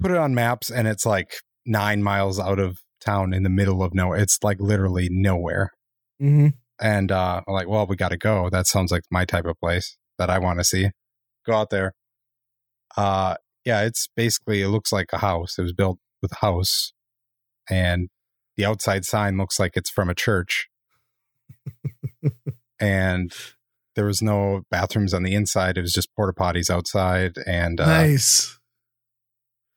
Put 0.01 0.11
it 0.11 0.17
on 0.17 0.33
maps, 0.33 0.69
and 0.69 0.87
it's 0.87 1.05
like 1.05 1.35
nine 1.65 2.01
miles 2.03 2.39
out 2.39 2.59
of 2.59 2.79
town 2.99 3.33
in 3.33 3.43
the 3.43 3.49
middle 3.49 3.83
of 3.83 3.93
nowhere. 3.93 4.17
It's 4.19 4.39
like 4.43 4.57
literally 4.59 5.07
nowhere. 5.11 5.71
hmm 6.19 6.47
And 6.81 7.11
uh, 7.11 7.41
I'm 7.47 7.53
like, 7.53 7.67
well, 7.67 7.85
we 7.85 7.95
got 7.95 8.09
to 8.09 8.17
go. 8.17 8.49
That 8.49 8.67
sounds 8.67 8.91
like 8.91 9.03
my 9.11 9.25
type 9.25 9.45
of 9.45 9.59
place 9.59 9.97
that 10.17 10.29
I 10.29 10.39
want 10.39 10.59
to 10.59 10.63
see. 10.63 10.89
Go 11.45 11.53
out 11.53 11.69
there. 11.69 11.93
Uh, 12.95 13.35
yeah, 13.65 13.81
it's 13.81 14.07
basically 14.15 14.61
it 14.61 14.69
looks 14.69 14.91
like 14.91 15.07
a 15.11 15.19
house. 15.19 15.57
It 15.57 15.63
was 15.63 15.73
built 15.73 15.99
with 16.21 16.31
a 16.31 16.45
house, 16.45 16.93
and 17.69 18.09
the 18.57 18.65
outside 18.65 19.05
sign 19.05 19.37
looks 19.37 19.59
like 19.59 19.73
it's 19.75 19.89
from 19.89 20.09
a 20.09 20.15
church. 20.15 20.67
and 22.79 23.33
there 23.95 24.05
was 24.05 24.21
no 24.21 24.61
bathrooms 24.71 25.13
on 25.13 25.23
the 25.23 25.35
inside. 25.35 25.77
It 25.77 25.81
was 25.81 25.93
just 25.93 26.13
porta 26.15 26.33
potties 26.33 26.69
outside, 26.69 27.35
and 27.45 27.79
uh, 27.79 27.85
nice. 27.85 28.59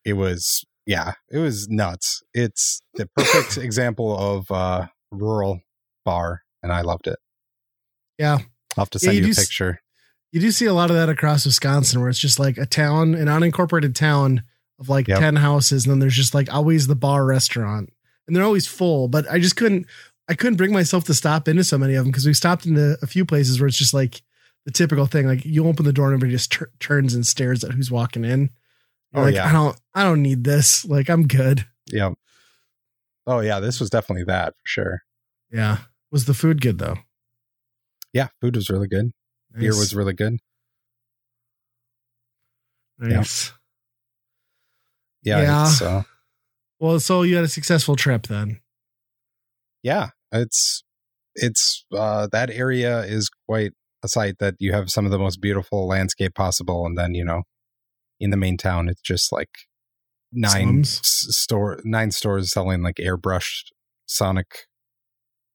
it 0.05 0.15
was 0.15 0.65
yeah, 0.87 1.13
it 1.31 1.39
was 1.39 1.69
nuts. 1.69 2.23
It's 2.35 2.81
the 2.95 3.09
perfect 3.17 3.57
example 3.63 4.17
of 4.17 4.51
uh, 4.51 4.87
rural 5.11 5.61
bar, 6.05 6.43
and 6.63 6.73
I 6.73 6.83
loved 6.83 7.07
it. 7.07 7.19
Yeah. 8.19 8.39
I'll 8.77 8.83
have 8.85 8.91
to 8.91 8.99
Yeah, 9.03 9.07
send 9.07 9.17
you 9.17 9.23
you, 9.25 9.29
a 9.29 9.31
s- 9.31 9.39
picture. 9.41 9.81
You 10.33 10.41
do 10.41 10.51
see 10.51 10.67
a 10.67 10.73
lot 10.75 10.91
of 10.91 10.97
that 10.97 11.09
across 11.09 11.45
Wisconsin 11.45 12.01
where 12.01 12.09
it's 12.09 12.19
just 12.19 12.39
like 12.39 12.57
a 12.59 12.67
town, 12.67 13.15
an 13.15 13.27
unincorporated 13.27 13.95
town 13.95 14.43
of 14.79 14.89
like 14.89 15.09
Yep. 15.09 15.19
10 15.19 15.37
houses. 15.37 15.85
And 15.85 15.91
then 15.93 15.99
there's 15.99 16.15
just 16.17 16.35
like 16.35 16.53
always 16.53 16.87
the 16.87 16.95
bar 16.97 17.25
restaurant 17.25 17.93
and 18.27 18.35
they're 18.37 18.45
always 18.45 18.67
full. 18.67 19.09
But 19.09 19.31
I 19.31 19.39
just 19.39 19.57
couldn't, 19.57 19.87
I 20.29 20.35
couldn't 20.35 20.57
bring 20.57 20.73
myself 20.73 21.05
to 21.05 21.15
stop 21.15 21.49
into 21.49 21.65
so 21.65 21.77
many 21.77 21.95
of 21.95 22.05
them 22.05 22.13
because 22.13 22.27
we 22.27 22.33
stopped 22.35 22.65
into 22.65 22.97
a 23.03 23.07
few 23.07 23.25
places 23.27 23.61
where 23.61 23.67
it's 23.69 23.77
just 23.77 23.93
like 23.93 24.23
the 24.65 24.71
typical 24.71 25.05
thing. 25.07 25.27
Like 25.27 25.45
you 25.45 25.67
open 25.67 25.85
the 25.85 25.93
door 25.93 26.07
and 26.07 26.15
everybody 26.15 26.33
just 26.37 26.53
tur- 26.53 26.71
turns 26.81 27.13
and 27.15 27.27
stares 27.27 27.63
at 27.65 27.73
who's 27.73 27.91
walking 27.91 28.25
in. 28.25 28.49
You're 29.13 29.23
Oh, 29.23 29.27
like, 29.27 29.35
yeah. 29.35 29.49
I 29.49 29.53
don't, 29.53 29.79
I 29.95 30.05
don't 30.05 30.23
need 30.23 30.45
this. 30.45 30.87
Like 30.87 31.11
I'm 31.11 31.27
good. 31.27 31.67
Yeah. 31.91 32.13
Oh 33.27 33.41
yeah, 33.41 33.61
this 33.61 33.79
was 33.81 33.91
definitely 33.91 34.25
that 34.25 34.55
for 34.55 34.67
sure. 34.67 35.03
Yeah. 35.51 35.79
Was 36.13 36.27
the 36.27 36.35
food 36.35 36.61
good 36.61 36.79
though? 36.79 36.99
Yeah, 38.13 38.29
food 38.41 38.55
was 38.55 38.69
really 38.71 38.87
good. 38.87 39.11
Beer 39.59 39.71
was 39.71 39.95
really 39.95 40.13
good. 40.13 40.39
nice. 42.99 43.53
Yeah. 45.23 45.41
Yeah. 45.43 45.67
It's, 45.69 45.83
uh, 45.83 46.03
Well, 46.79 47.01
so 47.01 47.23
you 47.23 47.37
had 47.37 47.45
a 47.45 47.49
successful 47.49 47.97
trip 47.97 48.27
then. 48.27 48.61
yeah. 49.83 50.11
It's 50.31 50.83
it's 51.35 51.85
uh 51.93 52.29
that 52.33 52.51
area 52.51 53.01
is 53.05 53.31
quite 53.49 53.73
a 54.03 54.09
sight 54.09 54.37
that 54.39 54.55
you 54.59 54.73
have 54.73 54.91
some 54.91 55.05
of 55.05 55.11
the 55.13 55.19
most 55.19 55.41
beautiful 55.41 55.87
landscape 55.87 56.35
possible, 56.35 56.87
and 56.87 56.97
then 56.97 57.15
you 57.15 57.25
know, 57.25 57.43
in 58.21 58.31
the 58.31 58.37
main 58.37 58.57
town, 58.57 58.89
it's 58.89 59.01
just 59.03 59.31
like 59.33 59.51
nine 60.33 60.81
s- 60.81 61.01
store 61.31 61.81
nine 61.85 62.11
stores 62.11 62.51
selling 62.53 62.83
like 62.83 62.97
airbrushed 62.97 63.73
Sonic 64.07 64.67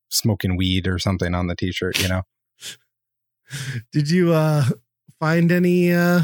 smoking 0.10 0.58
weed 0.58 0.88
or 0.88 1.00
something 1.00 1.34
on 1.36 1.48
the 1.48 1.56
t-shirt. 1.56 2.02
You 2.02 2.10
know. 2.10 2.22
Did 3.92 4.10
you 4.10 4.34
uh 4.34 4.66
find 5.20 5.52
any 5.52 5.92
uh 5.94 6.22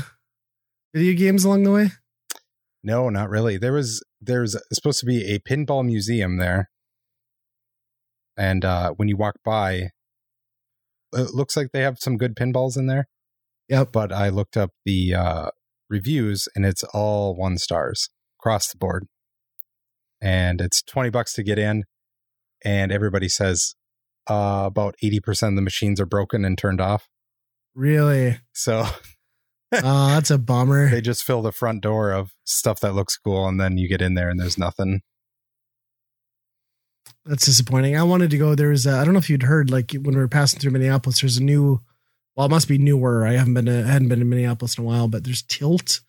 video 0.93 1.17
games 1.17 1.43
along 1.45 1.63
the 1.63 1.71
way? 1.71 1.91
No, 2.83 3.09
not 3.09 3.29
really. 3.29 3.57
There 3.57 3.73
was 3.73 4.03
there's 4.19 4.57
supposed 4.71 4.99
to 5.01 5.05
be 5.05 5.23
a 5.33 5.39
pinball 5.39 5.85
museum 5.85 6.37
there. 6.37 6.69
And 8.37 8.65
uh 8.65 8.91
when 8.93 9.07
you 9.07 9.17
walk 9.17 9.35
by 9.43 9.89
it 11.15 11.33
looks 11.33 11.55
like 11.55 11.71
they 11.71 11.81
have 11.81 11.99
some 11.99 12.17
good 12.17 12.35
pinballs 12.35 12.75
in 12.75 12.87
there, 12.87 13.07
Yep. 13.69 13.91
but 13.91 14.11
I 14.11 14.29
looked 14.29 14.57
up 14.57 14.71
the 14.85 15.13
uh 15.13 15.49
reviews 15.89 16.47
and 16.55 16.65
it's 16.65 16.83
all 16.93 17.35
one 17.35 17.57
stars 17.57 18.09
across 18.39 18.71
the 18.71 18.77
board. 18.77 19.05
And 20.21 20.59
it's 20.61 20.81
20 20.81 21.09
bucks 21.09 21.33
to 21.33 21.43
get 21.43 21.59
in 21.59 21.83
and 22.63 22.91
everybody 22.91 23.29
says 23.29 23.75
uh 24.29 24.63
about 24.65 24.95
80% 25.03 25.49
of 25.49 25.55
the 25.55 25.61
machines 25.61 25.99
are 25.99 26.05
broken 26.05 26.45
and 26.45 26.57
turned 26.57 26.79
off. 26.81 27.09
Really? 27.75 28.39
So 28.53 28.85
Oh, 29.73 30.07
that's 30.09 30.29
a 30.29 30.37
bummer. 30.37 30.89
they 30.89 31.01
just 31.01 31.23
fill 31.23 31.41
the 31.41 31.51
front 31.51 31.81
door 31.81 32.11
of 32.11 32.31
stuff 32.43 32.79
that 32.81 32.93
looks 32.93 33.17
cool 33.17 33.47
and 33.47 33.59
then 33.59 33.77
you 33.77 33.87
get 33.89 34.01
in 34.03 34.13
there 34.13 34.29
and 34.29 34.39
there's 34.39 34.57
nothing. 34.57 35.01
That's 37.25 37.45
disappointing. 37.45 37.97
I 37.97 38.03
wanted 38.03 38.29
to 38.31 38.37
go. 38.37 38.53
There 38.53 38.69
was, 38.69 38.85
uh, 38.85 38.99
I 38.99 39.05
don't 39.05 39.13
know 39.13 39.19
if 39.19 39.29
you'd 39.29 39.43
heard, 39.43 39.71
like 39.71 39.91
when 39.93 40.13
we 40.13 40.21
were 40.21 40.27
passing 40.27 40.59
through 40.59 40.71
Minneapolis, 40.71 41.21
there's 41.21 41.37
a 41.37 41.43
new, 41.43 41.79
well, 42.35 42.45
it 42.47 42.49
must 42.49 42.67
be 42.67 42.77
newer. 42.77 43.25
I 43.25 43.33
haven't 43.33 43.53
been 43.53 43.65
to, 43.65 43.79
I 43.83 43.87
hadn't 43.87 44.09
been 44.09 44.19
to 44.19 44.25
Minneapolis 44.25 44.77
in 44.77 44.83
a 44.83 44.87
while, 44.87 45.07
but 45.07 45.23
there's 45.23 45.41
Tilt 45.41 46.01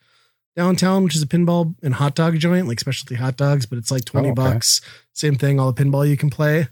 downtown, 0.57 1.03
which 1.05 1.17
is 1.17 1.23
a 1.23 1.27
pinball 1.27 1.75
and 1.83 1.95
hot 1.95 2.15
dog 2.15 2.39
joint, 2.39 2.69
like 2.69 2.81
specialty 2.81 3.15
hot 3.17 3.37
dogs, 3.37 3.67
but 3.67 3.79
it's 3.79 3.91
like 3.91 4.05
20 4.05 4.29
Oh, 4.29 4.31
okay. 4.33 4.35
bucks. 4.43 4.81
Same 5.13 5.37
thing, 5.37 5.59
all 5.59 5.73
the 5.73 5.85
pinball 5.85 6.09
you 6.09 6.17
can 6.17 6.31
play. 6.31 6.69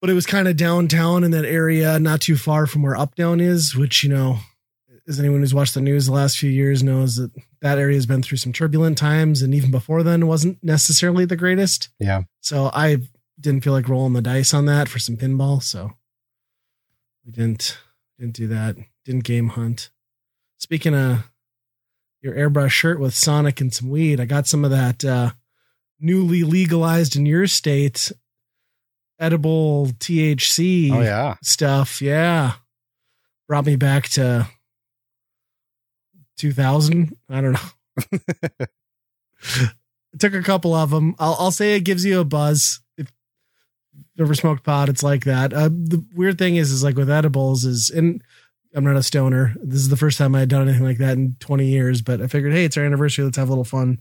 But 0.00 0.10
it 0.10 0.14
was 0.14 0.26
kind 0.26 0.46
of 0.46 0.56
downtown 0.56 1.24
in 1.24 1.32
that 1.32 1.44
area, 1.44 1.98
not 1.98 2.20
too 2.20 2.36
far 2.36 2.66
from 2.66 2.82
where 2.82 2.94
Updown 2.94 3.40
is, 3.40 3.74
which, 3.74 4.04
you 4.04 4.08
know, 4.10 4.38
as 5.08 5.18
anyone 5.18 5.40
who's 5.40 5.54
watched 5.54 5.74
the 5.74 5.80
news 5.80 6.06
the 6.06 6.12
last 6.12 6.38
few 6.38 6.50
years 6.50 6.82
knows 6.84 7.16
that 7.16 7.32
that 7.62 7.78
area 7.78 7.96
has 7.96 8.06
been 8.06 8.22
through 8.22 8.38
some 8.38 8.52
turbulent 8.52 8.96
times. 8.96 9.42
And 9.42 9.54
even 9.54 9.70
before 9.72 10.02
then, 10.04 10.26
wasn't 10.28 10.62
necessarily 10.62 11.24
the 11.24 11.34
greatest. 11.36 11.88
Yeah. 11.98 12.22
So 12.40 12.70
I 12.72 12.98
didn't 13.40 13.64
feel 13.64 13.72
like 13.72 13.88
rolling 13.88 14.12
the 14.12 14.22
dice 14.22 14.52
on 14.54 14.66
that 14.66 14.88
for 14.88 14.98
some 15.00 15.16
pinball. 15.16 15.62
So 15.62 15.92
we 17.24 17.32
didn't 17.32 17.78
didn't 18.18 18.34
do 18.34 18.46
that. 18.48 18.76
Didn't 19.04 19.24
game 19.24 19.48
hunt. 19.48 19.90
Speaking 20.58 20.94
of 20.94 21.24
your 22.22 22.34
airbrush 22.34 22.70
shirt 22.70 22.98
with 23.00 23.14
Sonic 23.14 23.60
and 23.60 23.72
some 23.72 23.90
weed, 23.90 24.20
I 24.20 24.24
got 24.24 24.46
some 24.46 24.64
of 24.64 24.70
that 24.70 25.04
uh, 25.04 25.30
newly 26.00 26.42
legalized 26.42 27.16
in 27.16 27.26
your 27.26 27.46
state 27.46 28.10
edible 29.20 29.86
THC 29.98 30.92
Oh 30.92 31.00
yeah. 31.00 31.36
stuff. 31.42 32.00
Yeah. 32.02 32.52
Brought 33.48 33.66
me 33.66 33.76
back 33.76 34.08
to 34.10 34.48
2000. 36.38 37.16
I 37.28 37.40
don't 37.40 37.52
know. 37.52 38.58
took 40.18 40.34
a 40.34 40.42
couple 40.42 40.74
of 40.74 40.90
them. 40.90 41.14
I'll, 41.18 41.36
I'll 41.38 41.50
say 41.50 41.74
it 41.76 41.80
gives 41.84 42.04
you 42.04 42.20
a 42.20 42.24
buzz. 42.24 42.80
If 42.96 43.10
you've 44.14 44.26
ever 44.26 44.34
smoked 44.34 44.64
pot, 44.64 44.88
it's 44.88 45.02
like 45.02 45.24
that. 45.24 45.52
Uh, 45.52 45.68
the 45.68 46.04
weird 46.14 46.38
thing 46.38 46.56
is, 46.56 46.70
is 46.70 46.82
like 46.84 46.96
with 46.96 47.10
edibles 47.10 47.64
is, 47.64 47.90
and 47.90 48.22
I'm 48.74 48.84
not 48.84 48.96
a 48.96 49.02
stoner. 49.02 49.54
This 49.62 49.80
is 49.80 49.88
the 49.88 49.96
first 49.96 50.18
time 50.18 50.34
I 50.34 50.40
had 50.40 50.48
done 50.48 50.68
anything 50.68 50.84
like 50.84 50.98
that 50.98 51.16
in 51.16 51.36
20 51.40 51.66
years, 51.66 52.02
but 52.02 52.20
I 52.20 52.26
figured, 52.26 52.52
hey, 52.52 52.64
it's 52.64 52.76
our 52.76 52.84
anniversary. 52.84 53.24
Let's 53.24 53.38
have 53.38 53.48
a 53.48 53.52
little 53.52 53.64
fun. 53.64 53.98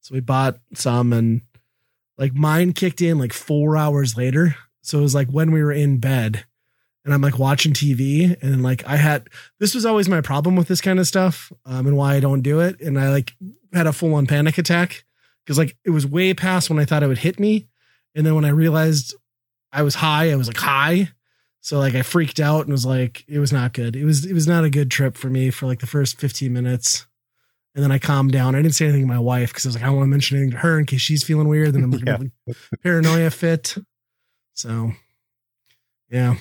So 0.00 0.14
we 0.14 0.20
bought 0.20 0.58
some 0.74 1.12
and 1.12 1.42
like 2.16 2.34
mine 2.34 2.72
kicked 2.72 3.02
in 3.02 3.18
like 3.18 3.32
four 3.32 3.76
hours 3.76 4.16
later. 4.16 4.56
So 4.82 4.98
it 4.98 5.02
was 5.02 5.14
like 5.14 5.28
when 5.28 5.52
we 5.52 5.62
were 5.62 5.72
in 5.72 5.98
bed 5.98 6.44
and 7.04 7.12
I'm 7.12 7.20
like 7.20 7.38
watching 7.38 7.72
TV 7.72 8.36
and 8.42 8.62
like 8.62 8.86
I 8.86 8.96
had, 8.96 9.28
this 9.58 9.74
was 9.74 9.84
always 9.84 10.08
my 10.08 10.20
problem 10.20 10.56
with 10.56 10.68
this 10.68 10.80
kind 10.80 10.98
of 10.98 11.06
stuff 11.06 11.52
um, 11.66 11.86
and 11.86 11.96
why 11.96 12.14
I 12.14 12.20
don't 12.20 12.42
do 12.42 12.60
it. 12.60 12.80
And 12.80 12.98
I 12.98 13.10
like 13.10 13.34
had 13.72 13.86
a 13.86 13.92
full 13.92 14.14
on 14.14 14.26
panic 14.26 14.58
attack 14.58 15.04
because 15.44 15.58
like 15.58 15.76
it 15.84 15.90
was 15.90 16.06
way 16.06 16.34
past 16.34 16.70
when 16.70 16.78
I 16.78 16.84
thought 16.84 17.02
it 17.02 17.08
would 17.08 17.18
hit 17.18 17.38
me. 17.38 17.68
And 18.14 18.26
then 18.26 18.34
when 18.34 18.44
I 18.44 18.50
realized 18.50 19.14
I 19.72 19.82
was 19.82 19.96
high, 19.96 20.32
I 20.32 20.36
was 20.36 20.48
like 20.48 20.56
high. 20.56 21.10
So 21.68 21.78
like 21.78 21.94
I 21.94 22.00
freaked 22.00 22.40
out 22.40 22.62
and 22.62 22.72
was 22.72 22.86
like, 22.86 23.26
it 23.28 23.38
was 23.40 23.52
not 23.52 23.74
good. 23.74 23.94
It 23.94 24.04
was 24.06 24.24
it 24.24 24.32
was 24.32 24.46
not 24.46 24.64
a 24.64 24.70
good 24.70 24.90
trip 24.90 25.18
for 25.18 25.28
me 25.28 25.50
for 25.50 25.66
like 25.66 25.80
the 25.80 25.86
first 25.86 26.18
15 26.18 26.50
minutes. 26.50 27.06
And 27.74 27.84
then 27.84 27.92
I 27.92 27.98
calmed 27.98 28.32
down. 28.32 28.54
I 28.54 28.62
didn't 28.62 28.74
say 28.74 28.86
anything 28.86 29.02
to 29.02 29.06
my 29.06 29.18
wife 29.18 29.50
because 29.50 29.66
I 29.66 29.68
was 29.68 29.74
like, 29.76 29.84
I 29.84 29.88
don't 29.88 29.96
want 29.96 30.06
to 30.06 30.10
mention 30.10 30.38
anything 30.38 30.52
to 30.52 30.58
her 30.60 30.78
in 30.78 30.86
case 30.86 31.02
she's 31.02 31.22
feeling 31.22 31.46
weird. 31.46 31.74
Then 31.74 31.84
I'm 31.84 31.90
like, 31.90 32.04
Yeah. 32.46 32.54
paranoia 32.82 33.30
fit. 33.30 33.76
So 34.54 34.92
yeah. 36.10 36.36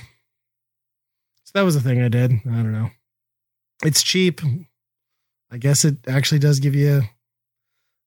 So 1.44 1.52
that 1.56 1.64
was 1.64 1.76
the 1.76 1.82
thing 1.82 2.02
I 2.02 2.08
did. 2.08 2.32
I 2.32 2.50
don't 2.50 2.72
know. 2.72 2.90
It's 3.84 4.04
cheap. 4.04 4.40
I 5.52 5.58
guess 5.58 5.84
it 5.84 5.98
actually 6.08 6.40
does 6.40 6.62
give 6.62 6.74
you 6.74 7.02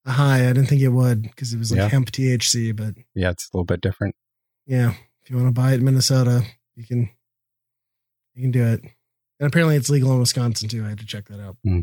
a 0.07 0.11
high. 0.11 0.45
I 0.49 0.53
didn't 0.55 0.67
think 0.69 0.81
it 0.81 0.89
would 0.89 1.23
because 1.23 1.53
it 1.53 1.59
was 1.59 1.71
like 1.71 1.81
Yeah. 1.81 1.89
hemp 1.89 2.11
THC, 2.13 2.75
but 2.75 2.95
Yeah, 3.15 3.29
it's 3.31 3.45
a 3.53 3.57
little 3.57 3.67
bit 3.67 3.83
different. 3.83 4.15
yeah, 4.67 4.95
if 5.23 5.29
you 5.31 5.37
want 5.37 5.49
to 5.49 5.53
buy 5.61 5.73
it 5.73 5.81
in 5.81 5.85
Minnesota, 5.85 6.45
you 6.77 6.87
can 6.87 7.11
you 8.35 8.43
can 8.43 8.51
do 8.51 8.65
it. 8.65 8.81
And 9.41 9.47
apparently 9.47 9.77
it's 9.77 9.89
legal 9.91 10.13
in 10.13 10.21
Wisconsin 10.21 10.69
too. 10.69 10.85
I 10.85 10.91
had 10.91 10.99
to 10.99 11.07
check 11.07 11.29
that 11.29 11.41
out. 11.41 11.57
Hmm. 11.65 11.81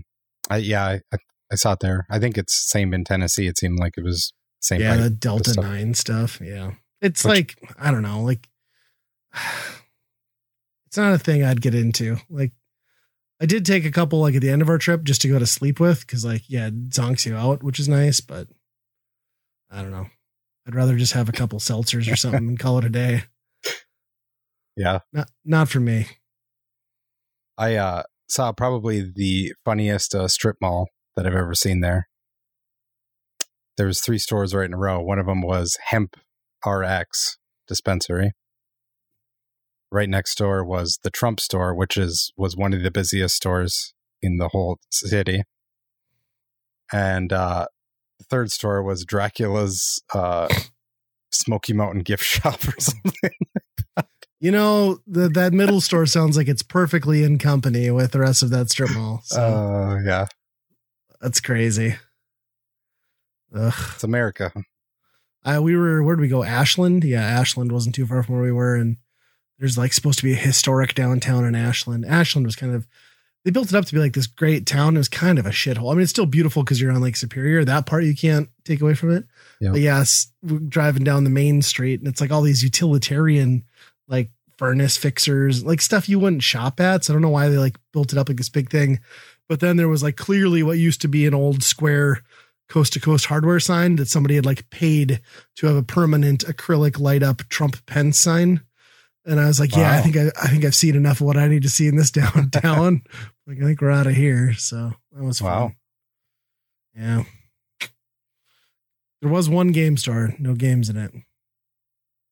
I 0.49 0.57
yeah, 0.57 0.85
I, 0.85 1.01
I, 1.13 1.17
I 1.51 1.55
saw 1.55 1.73
it 1.73 1.79
there. 1.81 2.05
I 2.09 2.19
think 2.19 2.37
it's 2.37 2.69
same 2.69 2.93
in 2.93 3.03
Tennessee. 3.03 3.47
It 3.47 3.57
seemed 3.57 3.79
like 3.79 3.93
it 3.97 4.03
was 4.03 4.31
same. 4.59 4.81
yeah, 4.81 4.95
the 4.97 5.09
Delta 5.09 5.51
stuff. 5.51 5.65
9 5.65 5.93
stuff. 5.93 6.41
Yeah. 6.41 6.71
It's 7.01 7.23
Which- 7.23 7.55
like 7.61 7.75
I 7.79 7.91
don't 7.91 8.01
know, 8.03 8.21
like 8.21 8.47
it's 10.87 10.97
not 10.97 11.13
a 11.13 11.17
thing 11.19 11.43
I'd 11.43 11.61
get 11.61 11.75
into. 11.75 12.17
Like 12.29 12.51
I 13.41 13.45
did 13.45 13.65
take 13.65 13.85
a 13.85 13.91
couple 13.91 14.19
like 14.19 14.35
at 14.35 14.41
the 14.41 14.49
end 14.49 14.61
of 14.61 14.69
our 14.69 14.77
trip 14.77 15.03
just 15.03 15.21
to 15.21 15.27
go 15.27 15.37
to 15.39 15.45
sleep 15.45 15.79
with 15.79 16.07
cuz 16.07 16.23
like 16.25 16.43
yeah, 16.49 16.67
it 16.67 16.89
zonks 16.89 17.25
you 17.25 17.35
out, 17.35 17.63
which 17.63 17.79
is 17.79 17.87
nice, 17.89 18.19
but 18.19 18.47
I 19.69 19.81
don't 19.81 19.91
know. 19.91 20.07
I'd 20.65 20.75
rather 20.75 20.97
just 20.97 21.13
have 21.13 21.29
a 21.29 21.33
couple 21.33 21.59
seltzers 21.59 22.11
or 22.11 22.15
something 22.15 22.47
and 22.47 22.59
call 22.59 22.77
it 22.79 22.85
a 22.85 22.89
day. 22.89 23.23
Yeah, 24.77 24.99
Not 25.11 25.29
not 25.43 25.69
for 25.69 25.79
me. 25.79 26.05
I 27.57 27.75
uh, 27.75 28.03
saw 28.29 28.51
probably 28.51 29.01
the 29.01 29.53
funniest 29.65 30.13
uh, 30.13 30.27
strip 30.27 30.57
mall 30.61 30.87
that 31.15 31.25
I've 31.25 31.33
ever 31.33 31.55
seen 31.55 31.81
there. 31.81 32.07
There 33.75 33.87
was 33.87 34.01
three 34.01 34.19
stores 34.19 34.53
right 34.53 34.65
in 34.65 34.75
a 34.75 34.77
row. 34.77 35.01
One 35.01 35.17
of 35.17 35.25
them 35.25 35.41
was 35.41 35.75
Hemp 35.89 36.15
RX 36.63 37.37
dispensary. 37.67 38.33
Right 39.91 40.09
next 40.09 40.35
door 40.37 40.63
was 40.63 40.99
the 41.03 41.09
Trump 41.09 41.39
store, 41.39 41.73
which 41.73 41.97
is 41.97 42.31
was 42.37 42.55
one 42.55 42.73
of 42.73 42.83
the 42.83 42.91
busiest 42.91 43.35
stores 43.35 43.95
in 44.21 44.37
the 44.37 44.49
whole 44.49 44.77
city. 44.91 45.41
And 46.93 47.33
uh, 47.33 47.65
the 48.19 48.25
third 48.25 48.51
store 48.51 48.83
was 48.83 49.05
Dracula's 49.05 50.03
uh, 50.13 50.47
Smoky 51.31 51.73
Mountain 51.73 52.03
gift 52.03 52.23
shop 52.25 52.63
or 52.67 52.79
something. 52.79 53.31
You 54.39 54.51
know, 54.51 54.99
the, 55.07 55.29
that 55.29 55.53
middle 55.53 55.81
store 55.81 56.05
sounds 56.05 56.37
like 56.37 56.47
it's 56.47 56.61
perfectly 56.61 57.23
in 57.23 57.39
company 57.39 57.89
with 57.89 58.11
the 58.11 58.19
rest 58.19 58.43
of 58.43 58.51
that 58.51 58.69
strip 58.69 58.91
mall. 58.91 59.21
So 59.23 59.41
Oh 59.41 60.01
yeah, 60.03 60.27
that's 61.19 61.41
crazy. 61.41 61.95
Ugh. 63.55 63.73
it's 63.93 64.03
America. 64.03 64.51
I, 65.43 65.59
we 65.59 65.77
were, 65.77 66.03
where 66.03 66.15
did 66.15 66.21
we 66.21 66.27
go? 66.27 66.43
Ashland? 66.43 67.03
Yeah, 67.03 67.23
Ashland 67.23 67.71
wasn't 67.71 67.95
too 67.95 68.05
far 68.05 68.21
from 68.21 68.35
where 68.35 68.43
we 68.43 68.51
were. 68.51 68.75
And 68.75 68.97
there's 69.59 69.77
like 69.77 69.93
supposed 69.93 70.19
to 70.19 70.25
be 70.25 70.33
a 70.33 70.37
historic 70.37 70.93
downtown 70.93 71.45
in 71.45 71.55
Ashland. 71.55 72.05
Ashland 72.05 72.45
was 72.45 72.55
kind 72.55 72.75
of 72.75 72.85
they 73.45 73.51
built 73.51 73.69
it 73.69 73.75
up 73.75 73.85
to 73.85 73.93
be 73.93 74.01
like 74.01 74.13
this 74.13 74.27
great 74.27 74.65
town. 74.65 74.95
It 74.95 74.99
was 74.99 75.07
kind 75.07 75.39
of 75.39 75.45
a 75.45 75.51
shithole. 75.51 75.91
I 75.91 75.93
mean, 75.93 76.01
it's 76.01 76.09
still 76.09 76.25
beautiful 76.25 76.63
because 76.63 76.81
you're 76.81 76.91
on 76.91 77.01
Lake 77.01 77.15
Superior. 77.15 77.63
That 77.63 77.85
part 77.85 78.03
you 78.03 78.13
can't 78.13 78.49
take 78.65 78.81
away 78.81 78.93
from 78.93 79.11
it. 79.11 79.23
Yeah. 79.61 79.71
But 79.71 79.79
yes, 79.79 80.29
we're 80.43 80.59
driving 80.59 81.05
down 81.05 81.23
the 81.23 81.29
main 81.29 81.61
street 81.61 82.01
and 82.01 82.09
it's 82.09 82.19
like 82.19 82.29
all 82.29 82.41
these 82.41 82.61
utilitarian 82.61 83.63
like 84.07 84.29
furnace 84.57 84.97
fixers, 84.97 85.63
like 85.63 85.81
stuff 85.81 86.09
you 86.09 86.19
wouldn't 86.19 86.43
shop 86.43 86.79
at. 86.79 87.03
So 87.03 87.13
I 87.13 87.15
don't 87.15 87.21
know 87.21 87.29
why 87.29 87.49
they 87.49 87.57
like 87.57 87.77
built 87.93 88.11
it 88.11 88.17
up 88.17 88.29
like 88.29 88.37
this 88.37 88.49
big 88.49 88.69
thing. 88.69 88.99
But 89.47 89.59
then 89.59 89.77
there 89.77 89.87
was 89.87 90.03
like 90.03 90.17
clearly 90.17 90.63
what 90.63 90.77
used 90.77 91.01
to 91.01 91.07
be 91.07 91.25
an 91.25 91.33
old 91.33 91.63
square 91.63 92.21
coast 92.67 92.93
to 92.93 92.99
coast 92.99 93.25
hardware 93.27 93.59
sign 93.59 93.95
that 93.95 94.09
somebody 94.09 94.35
had 94.35 94.45
like 94.45 94.69
paid 94.69 95.21
to 95.55 95.67
have 95.67 95.75
a 95.75 95.83
permanent 95.83 96.45
acrylic 96.45 96.99
light 96.99 97.23
up 97.23 97.47
Trump 97.49 97.85
pen 97.85 98.11
sign. 98.11 98.61
And 99.25 99.39
I 99.39 99.47
was 99.47 99.59
like, 99.59 99.75
yeah, 99.75 99.91
I 99.91 100.01
think 100.01 100.15
I, 100.15 100.31
I 100.41 100.47
think 100.47 100.63
I've 100.63 100.75
seen 100.75 100.95
enough 100.95 101.19
of 101.19 101.27
what 101.27 101.37
I 101.37 101.47
need 101.47 101.63
to 101.63 101.69
see 101.69 101.87
in 101.87 101.95
this 101.95 102.11
downtown. 102.11 103.03
like 103.47 103.57
I 103.57 103.61
think 103.61 103.81
we're 103.81 103.91
out 103.91 104.07
of 104.07 104.15
here. 104.15 104.53
So 104.53 104.93
that 105.11 105.23
was 105.23 105.39
fun. 105.39 105.49
Wow. 105.49 105.71
Yeah. 106.95 107.23
There 109.21 109.31
was 109.31 109.49
one 109.49 109.71
game 109.71 109.97
store, 109.97 110.35
no 110.39 110.53
games 110.53 110.89
in 110.89 110.97
it. 110.97 111.11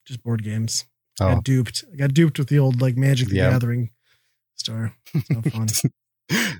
Just 0.05 0.23
board 0.23 0.43
games. 0.43 0.85
I 1.19 1.23
Oh, 1.25 1.35
got 1.35 1.43
duped. 1.43 1.83
I 1.93 1.95
got 1.95 2.13
duped 2.13 2.37
with 2.39 2.49
the 2.49 2.59
old 2.59 2.81
like 2.81 2.97
Magic 2.97 3.29
the 3.29 3.35
Yeah. 3.37 3.51
Gathering 3.51 3.91
store. 4.55 4.93
It's 5.13 5.29
no 5.29 5.41
fun. 5.41 5.67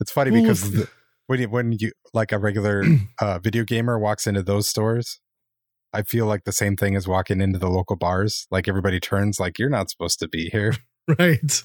it's 0.00 0.12
funny 0.12 0.30
Well, 0.30 0.42
because 0.42 0.70
the- 0.70 0.88
when 1.26 1.40
you, 1.40 1.48
when 1.48 1.72
you 1.72 1.90
like 2.14 2.30
a 2.32 2.38
regular 2.38 2.84
uh, 3.20 3.38
video 3.40 3.64
gamer 3.64 3.98
walks 3.98 4.26
into 4.26 4.42
those 4.42 4.68
stores, 4.68 5.18
I 5.92 6.02
feel 6.02 6.26
like 6.26 6.44
the 6.44 6.52
same 6.52 6.76
thing 6.76 6.94
as 6.94 7.08
walking 7.08 7.40
into 7.40 7.58
the 7.58 7.68
local 7.68 7.96
bars. 7.96 8.46
Like 8.50 8.68
everybody 8.68 9.00
turns 9.00 9.40
like 9.40 9.58
you're 9.58 9.70
not 9.70 9.90
supposed 9.90 10.18
to 10.20 10.28
be 10.28 10.48
here. 10.50 10.74
right. 11.18 11.64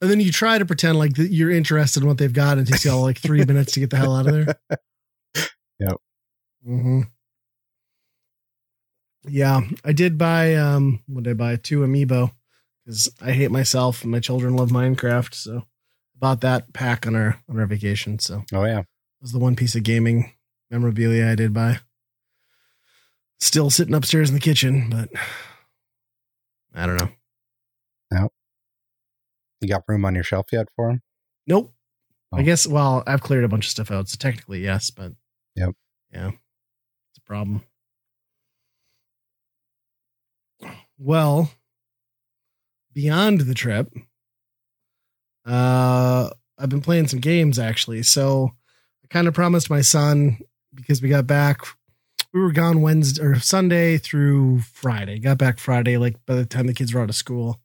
And 0.00 0.10
then 0.10 0.18
you 0.20 0.32
try 0.32 0.56
to 0.58 0.64
pretend 0.64 0.98
like 0.98 1.14
that 1.16 1.30
you're 1.30 1.50
interested 1.50 2.02
in 2.02 2.08
what 2.08 2.16
they've 2.18 2.32
got, 2.32 2.56
and 2.58 2.66
it 2.66 2.72
takes 2.72 2.84
you 2.86 2.90
all 2.90 3.02
like 3.02 3.18
three 3.18 3.44
minutes 3.44 3.72
to 3.72 3.80
get 3.80 3.90
the 3.90 3.98
hell 3.98 4.16
out 4.16 4.26
of 4.26 4.32
there. 4.32 4.54
Yep. 5.80 5.96
hmm 6.64 7.00
Yeah, 9.30 9.60
I 9.84 9.92
did 9.92 10.18
buy. 10.18 10.54
Um, 10.54 11.00
what 11.06 11.24
did 11.24 11.30
I 11.30 11.34
buy? 11.34 11.56
Two 11.56 11.80
amiibo 11.80 12.32
because 12.84 13.10
I 13.20 13.32
hate 13.32 13.50
myself 13.50 14.02
and 14.02 14.10
my 14.12 14.20
children 14.20 14.56
love 14.56 14.70
Minecraft. 14.70 15.34
So 15.34 15.64
bought 16.16 16.40
that 16.42 16.72
pack 16.72 17.06
on 17.06 17.14
our 17.14 17.40
on 17.48 17.58
our 17.58 17.66
vacation. 17.66 18.18
So 18.18 18.44
Oh 18.52 18.64
yeah, 18.64 18.80
It 18.80 18.86
was 19.22 19.32
the 19.32 19.38
one 19.38 19.56
piece 19.56 19.74
of 19.74 19.82
gaming 19.82 20.32
memorabilia 20.70 21.28
I 21.30 21.34
did 21.34 21.52
buy. 21.52 21.80
Still 23.40 23.70
sitting 23.70 23.94
upstairs 23.94 24.28
in 24.30 24.34
the 24.34 24.40
kitchen, 24.40 24.90
but 24.90 25.08
I 26.74 26.86
don't 26.86 26.96
know. 26.96 27.08
No. 28.10 28.28
You 29.60 29.68
got 29.68 29.84
room 29.88 30.04
on 30.04 30.14
your 30.14 30.24
shelf 30.24 30.46
yet 30.52 30.66
for 30.74 30.88
them? 30.88 31.02
Nope. 31.46 31.72
I 32.32 32.40
Oh. 32.40 32.44
guess. 32.44 32.66
Well, 32.66 33.02
I've 33.06 33.22
cleared 33.22 33.44
a 33.44 33.48
bunch 33.48 33.66
of 33.66 33.70
stuff 33.70 33.90
out, 33.90 34.08
so 34.08 34.16
technically 34.18 34.62
yes, 34.62 34.90
but 34.90 35.12
Yep. 35.56 35.70
yeah, 36.12 36.28
it's 36.28 37.18
a 37.18 37.22
problem. 37.22 37.62
Well, 40.98 41.50
beyond 42.92 43.42
the 43.42 43.54
trip, 43.54 43.88
uh, 45.46 46.30
I've 46.58 46.68
been 46.68 46.80
playing 46.80 47.08
some 47.08 47.20
games 47.20 47.58
actually. 47.58 48.02
So 48.02 48.50
I 49.04 49.06
kind 49.08 49.28
of 49.28 49.34
promised 49.34 49.70
my 49.70 49.80
son 49.80 50.38
because 50.74 51.00
we 51.00 51.08
got 51.08 51.26
back. 51.26 51.60
We 52.32 52.40
were 52.40 52.52
gone 52.52 52.82
Wednesday 52.82 53.22
or 53.22 53.38
Sunday 53.38 53.96
through 53.96 54.60
Friday. 54.60 55.18
Got 55.18 55.38
back 55.38 55.58
Friday, 55.58 55.96
like 55.96 56.16
by 56.26 56.34
the 56.34 56.44
time 56.44 56.66
the 56.66 56.74
kids 56.74 56.92
were 56.92 57.00
out 57.00 57.08
of 57.08 57.16
school. 57.16 57.60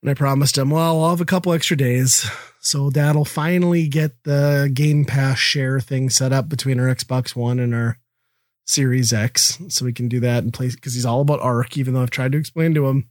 And 0.00 0.10
I 0.10 0.14
promised 0.14 0.56
him, 0.56 0.70
well, 0.70 1.02
I'll 1.02 1.10
have 1.10 1.20
a 1.20 1.26
couple 1.26 1.52
extra 1.52 1.76
days. 1.76 2.30
So 2.60 2.88
dad'll 2.90 3.24
finally 3.24 3.88
get 3.88 4.22
the 4.22 4.70
Game 4.72 5.04
Pass 5.04 5.38
share 5.38 5.80
thing 5.80 6.08
set 6.08 6.32
up 6.32 6.48
between 6.48 6.78
our 6.78 6.86
Xbox 6.86 7.34
One 7.34 7.58
and 7.58 7.74
our 7.74 7.98
Series 8.68 9.12
X. 9.12 9.58
So 9.68 9.84
we 9.84 9.92
can 9.92 10.08
do 10.08 10.20
that 10.20 10.44
and 10.44 10.52
play 10.52 10.68
because 10.70 10.94
he's 10.94 11.06
all 11.06 11.20
about 11.22 11.40
ARK, 11.40 11.76
even 11.78 11.94
though 11.94 12.02
I've 12.02 12.10
tried 12.10 12.32
to 12.32 12.38
explain 12.38 12.74
to 12.74 12.86
him 12.86 13.08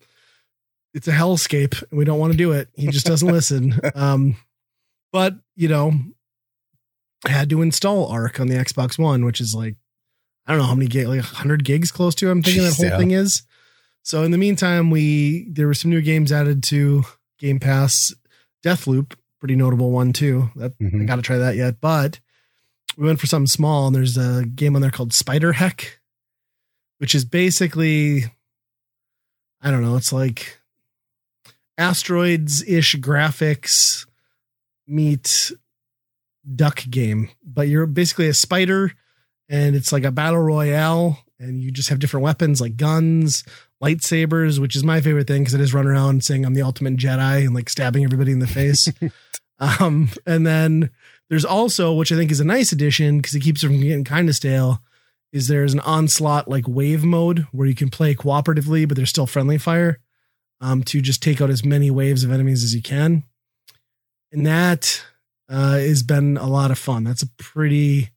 it's 0.93 1.08
a 1.08 1.12
hellscape 1.12 1.82
and 1.91 1.98
we 1.98 2.06
don't 2.06 2.17
want 2.20 2.32
to 2.32 2.38
do 2.38 2.54
it. 2.54 2.70
He 2.76 2.88
just 2.88 3.06
doesn't 3.06 3.28
listen. 3.28 3.80
Um, 3.96 4.36
but, 5.12 5.36
you 5.56 5.67
know, 5.67 5.93
I 7.26 7.30
had 7.32 7.50
to 7.52 7.62
install 7.62 8.08
ARK 8.08 8.39
on 8.39 8.48
the 8.48 8.56
Xbox 8.56 8.98
One, 9.00 9.26
which 9.26 9.39
is 9.41 9.54
like, 9.56 9.76
I 10.46 10.52
don't 10.52 10.62
know 10.62 10.67
how 10.67 10.76
many 10.76 10.88
gig, 10.88 11.08
like 11.08 11.17
100 11.22 11.63
gigs 11.63 11.91
close 11.91 12.13
to, 12.15 12.30
I'm 12.30 12.41
thinking 12.43 12.63
Jeez, 12.63 12.70
that 12.70 12.76
whole 12.78 12.86
yeah. 12.86 12.98
thing 12.98 13.12
is. 13.12 13.43
So 14.04 14.24
in 14.24 14.32
the 14.32 14.38
meantime, 14.38 14.89
we 14.91 15.48
there 15.52 15.67
were 15.67 15.74
some 15.74 15.91
new 15.91 16.02
games 16.02 16.32
added 16.32 16.63
to 16.65 17.04
Game 17.39 17.60
Pass. 17.60 18.13
Deathloop, 18.65 19.13
pretty 19.39 19.56
notable 19.56 19.91
one 19.91 20.13
too. 20.13 20.50
That 20.56 20.74
I 20.80 20.84
Mhm. 20.86 21.08
got 21.08 21.17
to 21.17 21.22
try 21.22 21.38
that 21.38 21.56
yet, 21.56 21.80
but 21.82 22.20
we 22.95 23.06
went 23.06 23.19
for 23.19 23.28
something 23.28 23.47
small. 23.47 23.88
And 23.88 23.95
there's 23.95 24.17
a 24.17 24.45
game 24.45 24.76
on 24.76 24.82
there 24.82 24.91
called 24.91 25.12
SpiderHeck, 25.12 25.88
which 27.00 27.13
is 27.15 27.26
basically, 27.26 28.26
I 29.62 29.71
don't 29.71 29.84
know, 29.84 29.95
it's 29.97 30.13
like 30.13 30.60
asteroids 31.78 32.63
ish 32.63 32.95
graphics 32.95 34.06
meet 34.88 35.52
duck 36.56 36.84
game, 36.89 37.30
but 37.43 37.67
you're 37.67 37.86
basically 37.86 38.28
a 38.28 38.34
spider, 38.34 38.93
and 39.50 39.76
it's 39.76 39.91
like 39.91 40.04
a 40.04 40.12
battle 40.12 40.39
royale, 40.39 41.19
and 41.39 41.62
you 41.62 41.71
just 41.71 41.89
have 41.89 42.00
different 42.00 42.23
weapons 42.23 42.62
like 42.62 42.78
guns, 42.78 43.43
lightsabers, 43.84 44.60
which 44.60 44.76
is 44.76 44.84
my 44.84 45.02
favorite 45.02 45.28
thing 45.28 45.43
because 45.43 45.56
I 45.56 45.60
just 45.60 45.73
run 45.73 45.88
around 45.88 46.23
saying 46.23 46.45
I'm 46.45 46.54
the 46.54 46.62
ultimate 46.62 46.97
Jedi 46.97 47.45
and 47.45 47.54
like 47.54 47.69
stabbing 47.69 48.04
everybody 48.04 48.32
in 48.32 48.39
the 48.39 48.47
face. 48.47 48.91
um, 49.60 50.10
and 50.26 50.47
then 50.47 50.89
there's 51.30 51.46
also, 51.46 51.94
which 51.94 52.12
I 52.12 52.16
think 52.16 52.32
is 52.32 52.40
a 52.40 52.46
nice 52.46 52.72
addition 52.72 53.18
because 53.18 53.36
it 53.36 53.42
keeps 53.42 53.63
it 53.63 53.68
from 53.68 53.82
getting 53.82 54.04
kind 54.04 54.30
of 54.30 54.36
stale, 54.36 54.82
is 55.34 55.48
there's 55.48 55.74
an 55.74 55.82
onslaught 55.82 56.48
like 56.48 56.68
wave 56.68 57.04
mode 57.04 57.48
where 57.52 57.68
you 57.68 57.76
can 57.76 57.90
play 57.90 58.16
cooperatively, 58.16 58.88
but 58.88 58.96
there's 58.96 59.10
still 59.10 59.28
friendly 59.28 59.58
fire 59.58 60.00
um, 60.62 60.84
to 60.84 61.02
just 61.02 61.22
take 61.22 61.42
out 61.42 61.50
as 61.50 61.66
many 61.66 61.92
waves 61.92 62.24
of 62.24 62.32
enemies 62.32 62.63
as 62.63 62.74
you 62.74 62.82
can. 62.82 63.24
And 64.32 64.46
that 64.46 65.04
uh, 65.50 65.78
has 65.78 66.04
been 66.04 66.38
a 66.38 66.48
lot 66.48 66.72
of 66.72 66.80
fun. 66.80 67.04
That's 67.04 67.24
a 67.24 67.30
pretty 67.38 68.10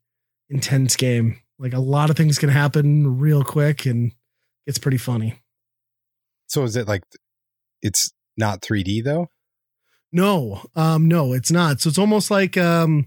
intense 0.49 0.97
game. 0.97 1.41
Like 1.59 1.73
a 1.73 1.81
lot 1.81 2.11
of 2.11 2.17
things 2.17 2.39
can 2.39 2.49
happen 2.49 3.19
real 3.19 3.45
quick 3.45 3.87
and 3.87 4.13
it's 4.67 4.79
pretty 4.79 4.97
funny. 4.97 5.41
So 6.47 6.65
is 6.65 6.77
it 6.77 6.89
like 6.89 7.03
it's 7.83 8.13
not 8.37 8.61
3D 8.61 9.05
though? 9.05 9.29
No, 10.13 10.63
um, 10.75 11.07
no, 11.09 11.33
it's 11.33 11.51
not. 11.53 11.81
So 11.81 11.89
it's 11.89 11.99
almost 11.99 12.31
like 12.31 12.57
um, 12.57 13.07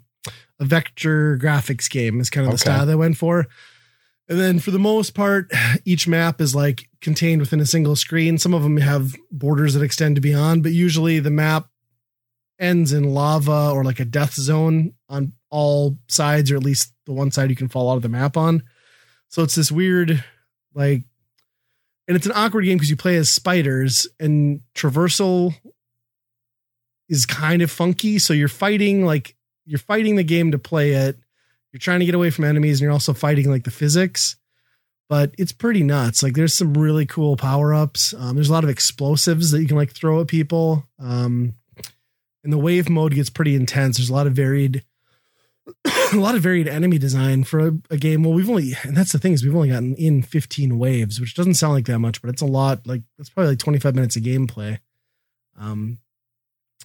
a 0.59 0.65
vector 0.65 1.37
graphics 1.37 1.89
game 1.89 2.19
is 2.21 2.29
kind 2.29 2.45
of 2.45 2.51
the 2.51 2.55
Okay. 2.55 2.71
style 2.75 2.85
they 2.85 2.95
went 2.95 3.17
for. 3.17 3.47
And 4.29 4.39
then 4.39 4.59
for 4.59 4.71
the 4.71 4.79
most 4.79 5.13
part, 5.13 5.51
each 5.85 6.07
map 6.07 6.39
is 6.39 6.55
like 6.55 6.87
contained 7.01 7.41
within 7.41 7.59
a 7.59 7.65
single 7.65 7.95
screen. 7.97 8.37
Some 8.37 8.53
of 8.53 8.63
them 8.63 8.77
have 8.77 9.15
borders 9.31 9.73
that 9.73 9.83
extend 9.83 10.15
to 10.15 10.21
beyond, 10.21 10.63
but 10.63 10.71
usually 10.71 11.19
the 11.19 11.29
map 11.29 11.67
ends 12.57 12.93
in 12.93 13.13
lava 13.13 13.71
or 13.73 13.83
like 13.83 13.99
a 13.99 14.05
death 14.05 14.33
zone 14.35 14.93
on 15.09 15.33
all 15.49 15.97
sides, 16.07 16.51
or 16.51 16.55
at 16.55 16.63
least 16.63 16.93
the 17.05 17.11
one 17.13 17.31
side 17.31 17.49
you 17.49 17.55
can 17.55 17.67
fall 17.67 17.91
out 17.91 17.97
of 17.97 18.01
the 18.01 18.09
map 18.09 18.37
on. 18.37 18.63
So 19.27 19.43
it's 19.43 19.55
this 19.55 19.71
weird, 19.71 20.23
like, 20.73 21.03
and 22.07 22.15
it's 22.15 22.25
an 22.25 22.31
awkward 22.35 22.63
game 22.63 22.77
because 22.77 22.89
you 22.89 22.95
play 22.95 23.17
as 23.17 23.29
spiders 23.29 24.07
and 24.19 24.61
traversal 24.75 25.53
is 27.09 27.25
kind 27.25 27.61
of 27.61 27.71
funky. 27.71 28.19
So 28.19 28.33
you're 28.33 28.47
fighting 28.47 29.05
like 29.05 29.35
you're 29.65 29.79
fighting 29.79 30.15
the 30.15 30.23
game 30.23 30.51
to 30.51 30.59
play 30.59 30.91
it. 30.91 31.17
You're 31.71 31.79
trying 31.79 31.99
to 31.99 32.05
get 32.05 32.15
away 32.15 32.29
from 32.29 32.45
enemies 32.45 32.79
and 32.79 32.85
you're 32.85 32.91
also 32.91 33.13
fighting 33.13 33.49
like 33.49 33.63
the 33.63 33.71
physics. 33.71 34.35
But 35.09 35.33
it's 35.37 35.51
pretty 35.51 35.83
nuts. 35.83 36.23
Like 36.23 36.33
there's 36.33 36.53
some 36.53 36.73
really 36.73 37.05
cool 37.05 37.35
power 37.35 37.73
ups. 37.73 38.13
Um, 38.13 38.35
there's 38.35 38.49
a 38.49 38.53
lot 38.53 38.63
of 38.63 38.69
explosives 38.69 39.51
that 39.51 39.61
you 39.61 39.67
can 39.67 39.77
like 39.77 39.91
throw 39.91 40.21
at 40.21 40.27
people. 40.27 40.87
Um, 40.99 41.53
and 42.43 42.51
the 42.51 42.57
wave 42.57 42.89
mode 42.89 43.13
gets 43.13 43.29
pretty 43.29 43.55
intense. 43.55 43.97
There's 43.97 44.09
a 44.09 44.13
lot 44.13 44.27
of 44.27 44.33
varied, 44.33 44.83
a 45.85 46.15
lot 46.15 46.35
of 46.35 46.41
varied 46.41 46.67
enemy 46.67 46.97
design 46.97 47.43
for 47.43 47.59
a, 47.59 47.71
a 47.89 47.97
game. 47.97 48.23
Well, 48.23 48.33
we've 48.33 48.49
only, 48.49 48.73
and 48.83 48.95
that's 48.97 49.11
the 49.11 49.19
thing 49.19 49.33
is 49.33 49.43
we've 49.43 49.55
only 49.55 49.69
gotten 49.69 49.95
in 49.95 50.23
15 50.23 50.77
waves, 50.77 51.19
which 51.19 51.35
doesn't 51.35 51.55
sound 51.55 51.73
like 51.73 51.85
that 51.85 51.99
much, 51.99 52.21
but 52.21 52.29
it's 52.29 52.41
a 52.41 52.47
lot. 52.47 52.85
Like 52.85 53.01
it's 53.17 53.29
probably 53.29 53.51
like 53.51 53.59
25 53.59 53.95
minutes 53.95 54.15
of 54.15 54.23
gameplay. 54.23 54.79
Um, 55.57 55.99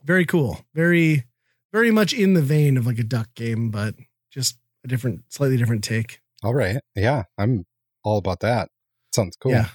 very 0.05 0.27
cool. 0.27 0.65
Very, 0.75 1.25
very 1.73 1.91
much 1.91 2.13
in 2.13 2.35
the 2.35 2.43
vein 2.43 2.77
of 2.77 2.87
like 2.87 2.99
a 2.99 3.05
duck 3.05 3.29
game, 3.35 3.71
but 3.71 3.95
just 4.31 4.59
a 4.85 4.89
different, 4.89 5.23
slightly 5.29 5.57
different 5.57 5.85
take. 5.85 6.21
All 6.43 6.55
right. 6.55 6.79
Yeah, 6.95 7.25
I'm 7.37 7.67
all 8.05 8.19
about 8.19 8.41
that. 8.41 8.71
Sounds 9.13 9.37
cool. 9.37 9.53
Yeah. 9.53 9.69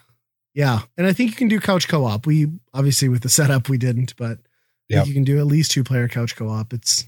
Yeah. 0.54 0.82
And 0.98 1.08
I 1.08 1.14
think 1.14 1.32
you 1.32 1.36
can 1.36 1.48
do 1.48 1.60
couch 1.60 1.88
co 1.88 2.06
op. 2.06 2.26
We 2.26 2.48
obviously 2.74 3.10
with 3.10 3.24
the 3.24 3.30
setup 3.30 3.70
we 3.70 3.78
didn't, 3.78 4.16
but 4.18 4.40
think 4.90 5.08
you 5.08 5.14
can 5.14 5.24
do 5.24 5.40
at 5.40 5.48
least 5.48 5.72
two 5.72 5.84
player 5.84 6.08
couch 6.08 6.36
co 6.36 6.50
op. 6.50 6.74
It's 6.74 7.08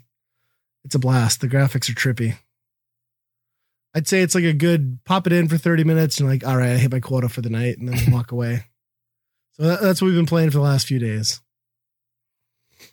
it's 0.84 0.96
a 0.96 1.00
blast. 1.00 1.42
The 1.42 1.48
graphics 1.48 1.90
are 1.90 1.94
trippy. 1.94 2.38
I'd 3.94 4.08
say 4.08 4.22
it's 4.22 4.36
like 4.36 4.44
a 4.44 4.54
good 4.54 5.00
pop 5.06 5.26
it 5.26 5.34
in 5.34 5.48
for 5.48 5.58
30 5.58 5.86
minutes 5.86 6.20
and 6.20 6.28
like, 6.28 6.46
all 6.46 6.58
right, 6.58 6.72
I 6.72 6.78
hit 6.78 6.92
my 6.92 7.00
quota 7.00 7.30
for 7.30 7.42
the 7.42 7.50
night 7.50 7.78
and 7.78 7.88
then 7.88 8.12
walk 8.12 8.32
away. 8.32 8.66
So 9.54 9.64
that's 9.64 10.02
what 10.02 10.08
we've 10.08 10.18
been 10.18 10.26
playing 10.26 10.52
for 10.52 10.58
the 10.58 10.64
last 10.64 10.88
few 10.88 11.00
days. 11.00 11.42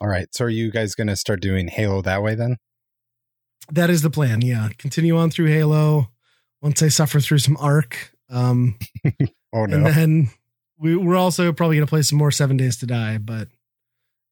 All 0.03 0.09
right. 0.09 0.27
So 0.35 0.43
are 0.43 0.49
you 0.49 0.69
guys 0.69 0.95
going 0.95 1.07
to 1.07 1.15
start 1.15 1.41
doing 1.41 1.69
Halo 1.69 2.01
that 2.01 2.21
way 2.21 2.35
then? 2.35 2.57
That 3.71 3.89
is 3.89 4.01
the 4.01 4.09
plan. 4.09 4.41
Yeah, 4.41 4.67
continue 4.77 5.15
on 5.15 5.31
through 5.31 5.45
Halo. 5.45 6.09
Once 6.61 6.83
I 6.83 6.89
suffer 6.89 7.21
through 7.21 7.37
some 7.37 7.55
ARK, 7.55 8.11
um, 8.29 8.77
Oh 9.55 9.63
and 9.63 9.85
then 9.85 10.29
we, 10.77 10.97
we're 10.97 11.15
also 11.15 11.53
probably 11.53 11.77
going 11.77 11.85
to 11.85 11.89
play 11.89 12.01
some 12.01 12.17
more 12.17 12.31
Seven 12.31 12.57
Days 12.57 12.75
to 12.77 12.85
Die. 12.85 13.17
But 13.19 13.47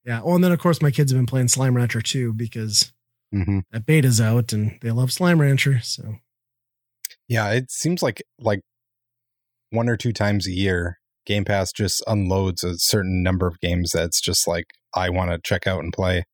yeah, 0.04 0.20
oh, 0.24 0.36
and 0.36 0.44
then 0.44 0.52
of 0.52 0.60
course 0.60 0.82
my 0.82 0.92
kids 0.92 1.12
have 1.12 1.18
been 1.18 1.26
playing 1.26 1.48
Slime 1.48 1.78
Rancher 1.78 2.02
too 2.02 2.34
because 2.34 2.92
hmm 3.32 3.60
that 3.72 3.86
beta's 3.86 4.20
out 4.20 4.52
and 4.52 4.78
they 4.82 4.92
love 4.92 5.14
Slime 5.14 5.40
Rancher. 5.40 5.80
So 5.82 6.16
Yeah, 7.30 7.52
it 7.52 7.72
seems 7.72 8.04
like 8.04 8.22
like 8.40 8.60
one 9.70 9.88
or 9.88 9.96
two 9.96 10.12
times 10.12 10.48
a 10.48 10.52
year, 10.52 11.00
Game 11.26 11.46
Pass 11.46 11.72
just 11.72 12.04
unloads 12.08 12.64
a 12.64 12.78
certain 12.78 13.24
number 13.24 13.48
of 13.48 13.62
games 13.62 13.92
that's 13.92 14.20
just 14.20 14.48
like 14.48 14.66
I 14.96 15.10
want 15.10 15.32
to 15.32 15.40
check 15.44 15.68
out 15.68 15.84
and 15.84 15.94
play, 15.94 16.26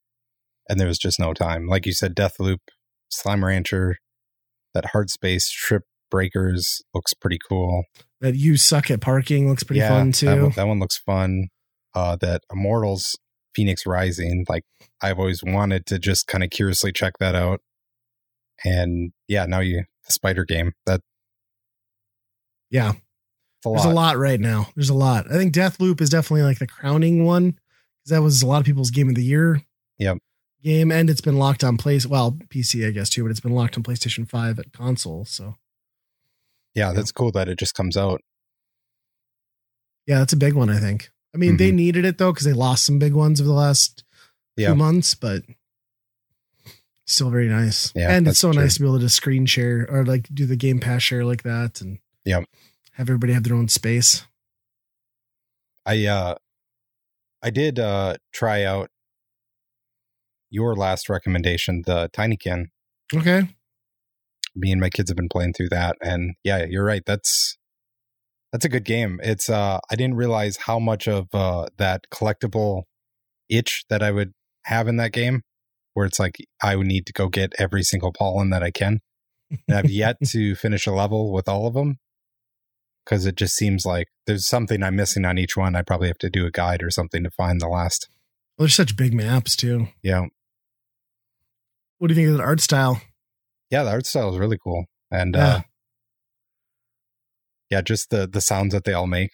and 0.69 0.79
there 0.79 0.87
was 0.87 0.97
just 0.97 1.19
no 1.19 1.33
time. 1.33 1.67
Like 1.67 1.85
you 1.85 1.93
said, 1.93 2.15
Deathloop, 2.15 2.59
Slime 3.09 3.43
Rancher, 3.43 3.97
that 4.73 4.85
Hard 4.85 5.09
Space 5.09 5.49
Trip 5.49 5.83
Breakers 6.09 6.81
looks 6.93 7.13
pretty 7.13 7.39
cool. 7.49 7.83
that 8.21 8.35
you 8.35 8.57
suck 8.57 8.89
at 8.89 9.01
parking 9.01 9.49
looks 9.49 9.63
pretty 9.63 9.79
yeah, 9.79 9.89
fun 9.89 10.11
That 10.11 10.17
too. 10.17 10.43
one, 10.43 10.51
that 10.55 10.67
one 10.67 10.79
looks 10.79 10.97
fun. 10.97 11.47
Uh, 11.93 12.15
that 12.17 12.41
Immortals 12.51 13.17
Fenyx 13.57 13.85
Rising, 13.85 14.45
like 14.47 14.63
I've 15.01 15.19
always 15.19 15.43
wanted 15.43 15.85
to 15.87 15.99
just 15.99 16.27
kind 16.27 16.43
of 16.43 16.49
curiously 16.49 16.91
check 16.91 17.13
that 17.19 17.35
out. 17.35 17.59
And 18.63 19.11
yeah, 19.27 19.45
now 19.45 19.59
you 19.59 19.83
the 20.05 20.13
Spider 20.13 20.45
game 20.45 20.73
that 20.85 21.01
yeah, 22.69 22.93
a 23.65 23.69
there's 23.69 23.85
a 23.85 23.89
lot 23.89 24.17
right 24.17 24.39
now. 24.39 24.67
There's 24.75 24.89
a 24.89 24.95
lot. 24.95 25.25
I 25.31 25.35
think 25.35 25.53
Deathloop 25.53 26.01
is 26.01 26.09
definitely 26.09 26.43
like 26.43 26.59
the 26.59 26.67
crowning 26.67 27.25
one 27.25 27.57
that 28.07 28.21
was 28.21 28.41
a 28.41 28.47
lot 28.47 28.59
of 28.59 28.65
people's 28.65 28.91
game 28.91 29.09
of 29.09 29.15
the 29.15 29.23
year. 29.23 29.61
Yep. 29.97 30.17
Game 30.63 30.91
and 30.91 31.09
it's 31.09 31.21
been 31.21 31.37
locked 31.37 31.63
on 31.63 31.77
place. 31.77 32.05
Well, 32.05 32.31
PC 32.49 32.87
I 32.87 32.91
guess 32.91 33.09
too, 33.09 33.23
but 33.23 33.29
it's 33.31 33.39
been 33.39 33.53
locked 33.53 33.77
on 33.77 33.83
PlayStation 33.83 34.27
Five 34.27 34.59
at 34.59 34.71
console. 34.73 35.25
So 35.25 35.55
Yeah, 36.73 36.93
that's 36.93 37.11
cool 37.11 37.31
that 37.31 37.47
it 37.47 37.57
just 37.59 37.75
comes 37.75 37.95
out. 37.97 38.21
yeah, 40.05 40.19
that's 40.19 40.33
a 40.33 40.37
big 40.37 40.53
one. 40.53 40.69
I 40.69 40.79
think. 40.79 41.11
I 41.33 41.37
mean, 41.37 41.57
they 41.57 41.71
Mhm. 41.71 41.75
needed 41.75 42.05
it 42.05 42.17
though 42.17 42.31
because 42.31 42.45
they 42.45 42.53
lost 42.53 42.85
some 42.85 42.97
big 42.99 43.13
ones 43.13 43.39
over 43.39 43.47
the 43.47 43.53
last 43.53 44.03
Yeah. 44.55 44.69
few 44.69 44.75
months, 44.75 45.13
but 45.13 45.43
still 47.05 47.29
very 47.29 47.47
nice. 47.47 47.91
Yeah, 47.95 48.11
and 48.15 48.27
it's 48.27 48.39
so 48.39 48.51
true. 48.51 48.61
nice 48.61 48.75
to 48.75 48.79
be 48.81 48.85
able 48.87 48.99
to 48.99 49.09
screen 49.09 49.45
share 49.45 49.85
or 49.89 50.05
like 50.05 50.27
do 50.33 50.45
the 50.45 50.55
Game 50.55 50.79
Pass 50.79 51.03
share 51.03 51.23
like 51.25 51.43
that, 51.43 51.81
and 51.81 51.99
yeah, 52.25 52.39
have 52.93 53.09
everybody 53.09 53.33
have 53.33 53.43
their 53.43 53.55
own 53.55 53.67
space. 53.67 54.25
I 55.85 56.05
uh 56.05 56.35
I 57.41 57.49
did 57.49 57.79
uh 57.79 58.17
try 58.33 58.63
out 58.63 58.89
your 60.49 60.75
last 60.75 61.09
recommendation, 61.09 61.83
the 61.85 62.09
Tinykin. 62.13 62.65
Okay. 63.13 63.49
Me 64.55 64.71
and 64.71 64.81
my 64.81 64.89
kids 64.89 65.09
have 65.09 65.17
been 65.17 65.29
playing 65.29 65.53
through 65.53 65.69
that 65.69 65.97
and 66.01 66.35
yeah, 66.43 66.65
you're 66.67 66.85
right. 66.85 67.03
That's 67.05 67.57
that's 68.51 68.65
a 68.65 68.69
good 68.69 68.85
game. 68.85 69.19
It's 69.23 69.49
uh 69.49 69.79
I 69.89 69.95
didn't 69.95 70.15
realize 70.15 70.57
how 70.57 70.79
much 70.79 71.07
of 71.07 71.27
uh 71.33 71.67
that 71.77 72.05
collectible 72.11 72.83
itch 73.49 73.85
that 73.89 74.01
I 74.01 74.11
would 74.11 74.33
have 74.65 74.87
in 74.87 74.97
that 74.97 75.13
game 75.13 75.43
where 75.93 76.05
it's 76.05 76.19
like 76.19 76.37
I 76.61 76.75
would 76.75 76.87
need 76.87 77.05
to 77.07 77.13
go 77.13 77.27
get 77.27 77.53
every 77.57 77.83
single 77.83 78.11
pollen 78.11 78.49
that 78.51 78.63
I 78.63 78.71
can. 78.71 78.99
And 79.67 79.77
I've 79.77 79.89
yet 79.89 80.17
to 80.27 80.55
finish 80.55 80.85
a 80.85 80.91
level 80.91 81.31
with 81.31 81.47
all 81.47 81.67
of 81.67 81.73
them 81.73 81.97
because 83.07 83.25
it 83.25 83.35
just 83.35 83.55
seems 83.55 83.85
like 83.85 84.07
there's 84.25 84.45
something 84.45 84.83
I'm 84.83 84.95
missing 84.95 85.23
on 85.23 85.37
each 85.37 85.55
one. 85.55 85.75
I 85.75 85.81
probably 85.81 86.07
have 86.07 86.17
to 86.19 86.29
do 86.29 86.45
a 86.45 86.51
guide 86.51 86.83
or 86.83 86.89
something 86.89 87.23
to 87.23 87.29
find 87.31 87.61
the 87.61 87.67
last. 87.69 88.09
Well, 88.57 88.65
there's 88.65 88.75
such 88.75 88.97
big 88.97 89.13
maps 89.13 89.55
too. 89.55 89.87
Yeah, 90.03 90.25
What 91.99 92.07
do 92.09 92.13
you 92.13 92.15
think 92.19 92.29
of 92.31 92.37
the 92.37 92.43
art 92.43 92.59
style? 92.59 93.01
yeah, 93.69 93.83
the 93.83 93.91
art 93.91 94.05
style 94.05 94.29
is 94.31 94.37
really 94.37 94.57
cool, 94.63 94.85
and 95.11 95.35
Yeah. 95.35 95.47
uh, 95.47 95.61
yeah, 97.69 97.81
just 97.81 98.09
the 98.09 98.27
the 98.27 98.41
sounds 98.41 98.73
that 98.73 98.83
they 98.85 98.93
all 98.93 99.07
make 99.07 99.31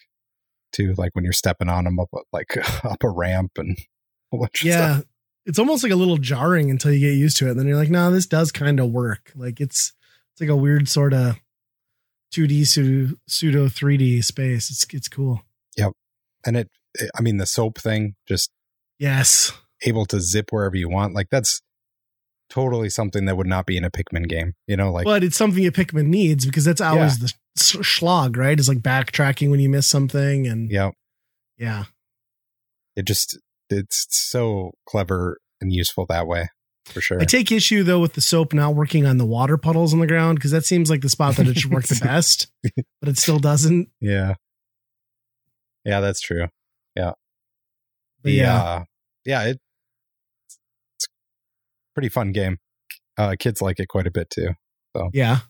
too, 0.72 0.94
like 0.98 1.14
when 1.14 1.24
you're 1.24 1.32
stepping 1.32 1.68
on 1.68 1.84
them 1.84 1.98
up 2.00 2.08
a- 2.14 2.18
like 2.32 2.56
up 2.84 3.02
a 3.02 3.10
ramp 3.10 3.52
and 3.56 3.76
a 4.32 4.36
bunch 4.38 4.62
of 4.62 4.66
Yeah. 4.66 4.94
stuff. 4.96 5.04
It's 5.46 5.58
almost 5.58 5.82
like 5.82 5.92
a 5.92 5.96
little 5.96 6.16
jarring 6.16 6.70
until 6.70 6.90
you 6.92 7.00
get 7.00 7.18
used 7.18 7.36
to 7.36 7.46
it. 7.48 7.50
And 7.50 7.60
then 7.60 7.66
you're 7.68 7.76
like, 7.76 7.90
no, 7.90 8.10
this 8.10 8.24
does 8.26 8.50
kind 8.50 8.80
of 8.80 8.90
work. 8.90 9.30
Like 9.36 9.60
it's 9.60 9.92
it's 10.32 10.40
like 10.40 10.48
a 10.50 10.56
weird 10.56 10.88
sort 10.88 11.12
of 11.12 11.36
2D 12.34 12.66
pseudo 12.66 13.14
pseudo 13.28 13.66
3D 13.68 14.24
space. 14.24 14.70
It's 14.70 14.86
it's 14.92 15.08
cool. 15.08 15.42
Yep. 15.76 15.92
And 16.46 16.56
it, 16.56 16.68
it, 16.94 17.10
I 17.16 17.22
mean, 17.22 17.36
the 17.38 17.46
soap 17.46 17.78
thing, 17.78 18.14
just 18.28 18.50
Yes. 18.98 19.52
able 19.84 20.06
to 20.06 20.20
zip 20.20 20.46
wherever 20.50 20.76
you 20.76 20.88
want, 20.88 21.14
like 21.14 21.28
that's 21.30 21.60
totally 22.50 22.88
something 22.90 23.24
that 23.24 23.36
would 23.36 23.46
not 23.46 23.66
be 23.66 23.76
in 23.76 23.84
a 23.84 23.90
Pikmin 23.90 24.28
game. 24.28 24.54
You 24.66 24.76
know, 24.76 24.92
like 24.92 25.04
but 25.04 25.24
it's 25.24 25.36
something 25.36 25.66
a 25.66 25.72
Pikmin 25.72 26.06
needs 26.06 26.46
because 26.46 26.64
that's 26.64 26.80
always 26.80 27.18
the 27.18 27.32
s- 27.58 27.72
schlog, 27.76 28.36
right? 28.36 28.58
Is 28.58 28.68
like 28.68 28.78
backtracking 28.78 29.50
when 29.50 29.60
you 29.60 29.68
miss 29.68 29.88
something 29.88 30.46
and 30.46 30.70
yeah, 30.70 30.90
yeah. 31.58 31.84
it 32.96 33.06
just 33.06 33.38
it's 33.70 34.06
so 34.10 34.72
clever 34.86 35.38
and 35.60 35.72
useful 35.72 36.04
that 36.08 36.26
way 36.26 36.48
for 36.86 37.00
sure. 37.00 37.20
I 37.20 37.24
take 37.24 37.50
issue 37.52 37.82
though 37.82 38.00
with 38.00 38.12
the 38.14 38.20
soap 38.20 38.52
not 38.52 38.74
working 38.74 39.06
on 39.06 39.18
the 39.18 39.26
water 39.26 39.56
puddles 39.56 39.92
on 39.94 40.00
the 40.00 40.06
ground 40.06 40.36
because 40.36 40.50
that 40.50 40.64
seems 40.64 40.90
like 40.90 41.00
the 41.02 41.08
spot 41.08 41.36
that 41.36 41.48
it 41.48 41.56
should 41.58 41.70
work 41.72 41.84
the 41.86 41.98
best, 42.04 42.48
but 43.00 43.08
it 43.08 43.18
still 43.18 43.38
doesn't. 43.38 43.88
yeah, 44.00 44.34
yeah, 45.84 46.00
that's 46.00 46.20
true. 46.20 46.48
But 46.96 48.30
The, 48.30 48.32
yeah. 48.32 48.62
uh, 48.62 48.84
yeah, 49.26 49.42
it, 49.42 49.60
it's 50.96 51.08
pretty 51.94 52.08
fun 52.08 52.32
game. 52.32 52.58
Uh, 53.18 53.34
kids 53.38 53.60
like 53.60 53.78
it 53.78 53.88
quite 53.88 54.06
a 54.06 54.10
bit 54.10 54.30
too. 54.30 54.54
So 54.96 55.10
Yeah. 55.12 55.40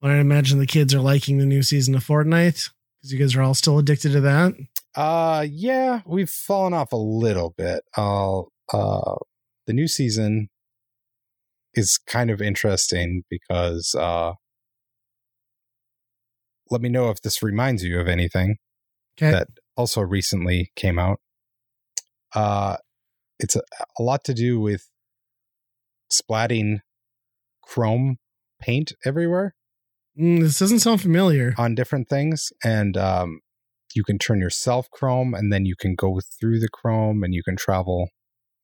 Well, 0.00 0.12
I 0.12 0.16
imagine 0.16 0.58
the 0.58 0.66
kids 0.66 0.94
are 0.94 1.00
liking 1.00 1.36
the 1.36 1.44
new 1.44 1.62
season 1.62 1.94
of 1.94 2.02
Fortnite 2.06 2.70
because 3.02 3.12
you 3.12 3.18
guys 3.18 3.36
are 3.36 3.42
all 3.42 3.52
still 3.52 3.78
addicted 3.78 4.12
to 4.12 4.22
that. 4.22 4.54
Uh, 4.94 5.44
yeah, 5.50 6.00
we've 6.06 6.30
fallen 6.30 6.72
off 6.72 6.92
a 6.92 6.96
little 6.96 7.50
bit. 7.58 7.84
Uh, 7.94 8.40
uh, 8.72 9.16
the 9.70 9.74
new 9.74 9.86
season 9.86 10.48
is 11.74 11.96
kind 12.04 12.28
of 12.28 12.42
interesting 12.42 13.22
because 13.30 13.94
uh, 13.96 14.32
let 16.72 16.80
me 16.80 16.88
know 16.88 17.08
if 17.10 17.22
this 17.22 17.40
reminds 17.40 17.84
you 17.84 18.00
of 18.00 18.08
anything. 18.08 18.56
Okay. 19.16 19.30
that 19.30 19.46
also 19.76 20.00
recently 20.00 20.72
came 20.74 20.98
out. 20.98 21.20
Uh, 22.34 22.78
it's 23.38 23.54
a, 23.54 23.60
a 23.96 24.02
lot 24.02 24.24
to 24.24 24.34
do 24.34 24.58
with 24.58 24.88
splatting 26.10 26.80
chrome 27.62 28.16
paint 28.60 28.92
everywhere 29.04 29.54
Mm, 30.18 30.40
this 30.40 30.58
doesn't 30.58 30.80
sound 30.80 31.00
familiar. 31.00 31.54
on 31.56 31.76
different 31.76 32.08
things, 32.08 32.48
and 32.64 32.96
um, 32.96 33.38
you 33.94 34.02
can 34.02 34.18
turn 34.18 34.40
yourself 34.40 34.90
chrome, 34.90 35.34
and 35.34 35.52
then 35.52 35.64
you 35.64 35.76
can 35.78 35.94
go 35.94 36.18
through 36.38 36.58
the 36.58 36.68
chrome, 36.68 37.22
and 37.22 37.32
you 37.32 37.44
can 37.44 37.56
travel 37.56 38.08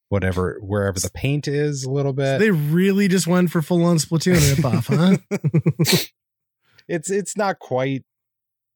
whatever 0.09 0.59
wherever 0.61 0.99
the 0.99 1.11
paint 1.15 1.49
is 1.49 1.85
a 1.85 1.91
little 1.91 2.13
bit. 2.13 2.39
They 2.39 2.51
really 2.51 3.09
just 3.09 3.27
went 3.27 3.51
for 3.51 3.63
full 3.63 3.85
on 3.85 3.97
Splatoon 3.99 4.37
ripoff, 4.55 4.87
huh? 4.89 5.99
it's 6.89 7.11
it's 7.11 7.37
not 7.37 7.59
quite 7.59 8.03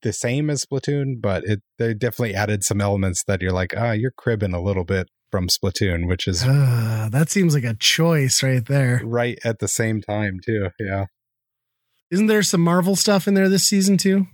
the 0.03 0.13
same 0.13 0.49
as 0.51 0.65
Splatoon, 0.65 1.21
but 1.21 1.45
it 1.45 1.61
they 1.79 1.95
definitely 1.95 2.35
added 2.35 2.65
some 2.65 2.81
elements 2.81 3.25
that 3.25 3.43
you're 3.43 3.53
like, 3.53 3.75
ah, 3.77 3.93
you're 3.93 4.11
cribbing 4.11 4.55
a 4.55 4.61
little 4.63 4.85
bit 4.85 5.09
from 5.31 5.49
Splatoon, 5.49 6.09
which 6.09 6.27
is 6.27 6.43
Ah, 6.47 7.09
that 7.13 7.31
seems 7.31 7.55
like 7.55 7.65
a 7.65 7.75
choice 7.75 8.43
right 8.43 8.65
there. 8.67 9.01
right 9.05 9.39
at 9.45 9.59
the 9.61 9.69
same 9.69 10.01
time 10.01 10.41
too. 10.45 10.71
Yeah, 10.79 11.07
Isn't 12.11 12.27
there 12.27 12.43
some 12.43 12.61
Marvel 12.63 12.97
stuff 12.97 13.29
in 13.29 13.35
there 13.35 13.49
this 13.49 13.65
season 13.65 13.97
too? 13.97 14.27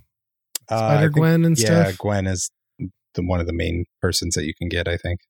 Uh, 0.71 0.75
I 0.75 0.79
Spider 0.79 1.09
Gwen 1.11 1.45
and 1.45 1.59
yeah, 1.59 1.85
stuff. 1.85 1.99
Gwen 1.99 2.27
is 2.27 2.51
the 3.15 3.23
one 3.23 3.41
of 3.41 3.47
the 3.47 3.53
main 3.53 3.85
persons 4.01 4.35
that 4.35 4.45
you 4.45 4.55
can 4.55 4.69
get. 4.69 4.89
I 4.89 4.97
think. 4.97 5.21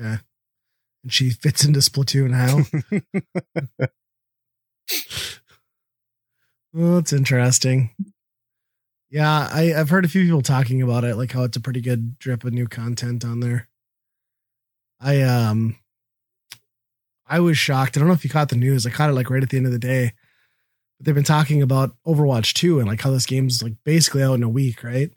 Okay. 0.00 0.18
And 1.02 1.12
she 1.12 1.30
fits 1.30 1.64
into 1.64 1.80
Splatoon 1.80 2.34
how? 2.34 3.86
Oh, 6.74 6.94
that's 6.94 7.12
interesting. 7.12 7.90
Yeah, 9.10 9.48
I, 9.50 9.74
I've 9.74 9.90
heard 9.90 10.04
a 10.04 10.08
few 10.08 10.22
people 10.22 10.42
talking 10.42 10.82
about 10.82 11.02
it, 11.02 11.16
like 11.16 11.32
how 11.32 11.42
it's 11.42 11.56
a 11.56 11.60
pretty 11.60 11.80
good 11.80 12.16
drip 12.18 12.44
of 12.44 12.52
new 12.52 12.68
content 12.68 13.24
on 13.24 13.40
there. 13.40 13.68
I 15.00 15.22
um 15.22 15.76
I 17.26 17.40
was 17.40 17.58
shocked. 17.58 17.96
I 17.96 18.00
don't 18.00 18.08
know 18.08 18.14
if 18.14 18.24
you 18.24 18.30
caught 18.30 18.50
the 18.50 18.56
news. 18.56 18.86
I 18.86 18.90
caught 18.90 19.10
it 19.10 19.14
like 19.14 19.30
right 19.30 19.42
at 19.42 19.50
the 19.50 19.56
end 19.56 19.66
of 19.66 19.72
the 19.72 19.78
day. 19.78 20.12
But 20.98 21.06
they've 21.06 21.14
been 21.14 21.24
talking 21.24 21.62
about 21.62 21.96
Overwatch 22.06 22.52
2 22.54 22.78
and 22.78 22.86
like 22.88 23.00
how 23.00 23.10
this 23.10 23.26
game's 23.26 23.62
like 23.62 23.74
basically 23.84 24.22
out 24.22 24.34
in 24.34 24.42
a 24.42 24.48
week, 24.48 24.84
right? 24.84 25.10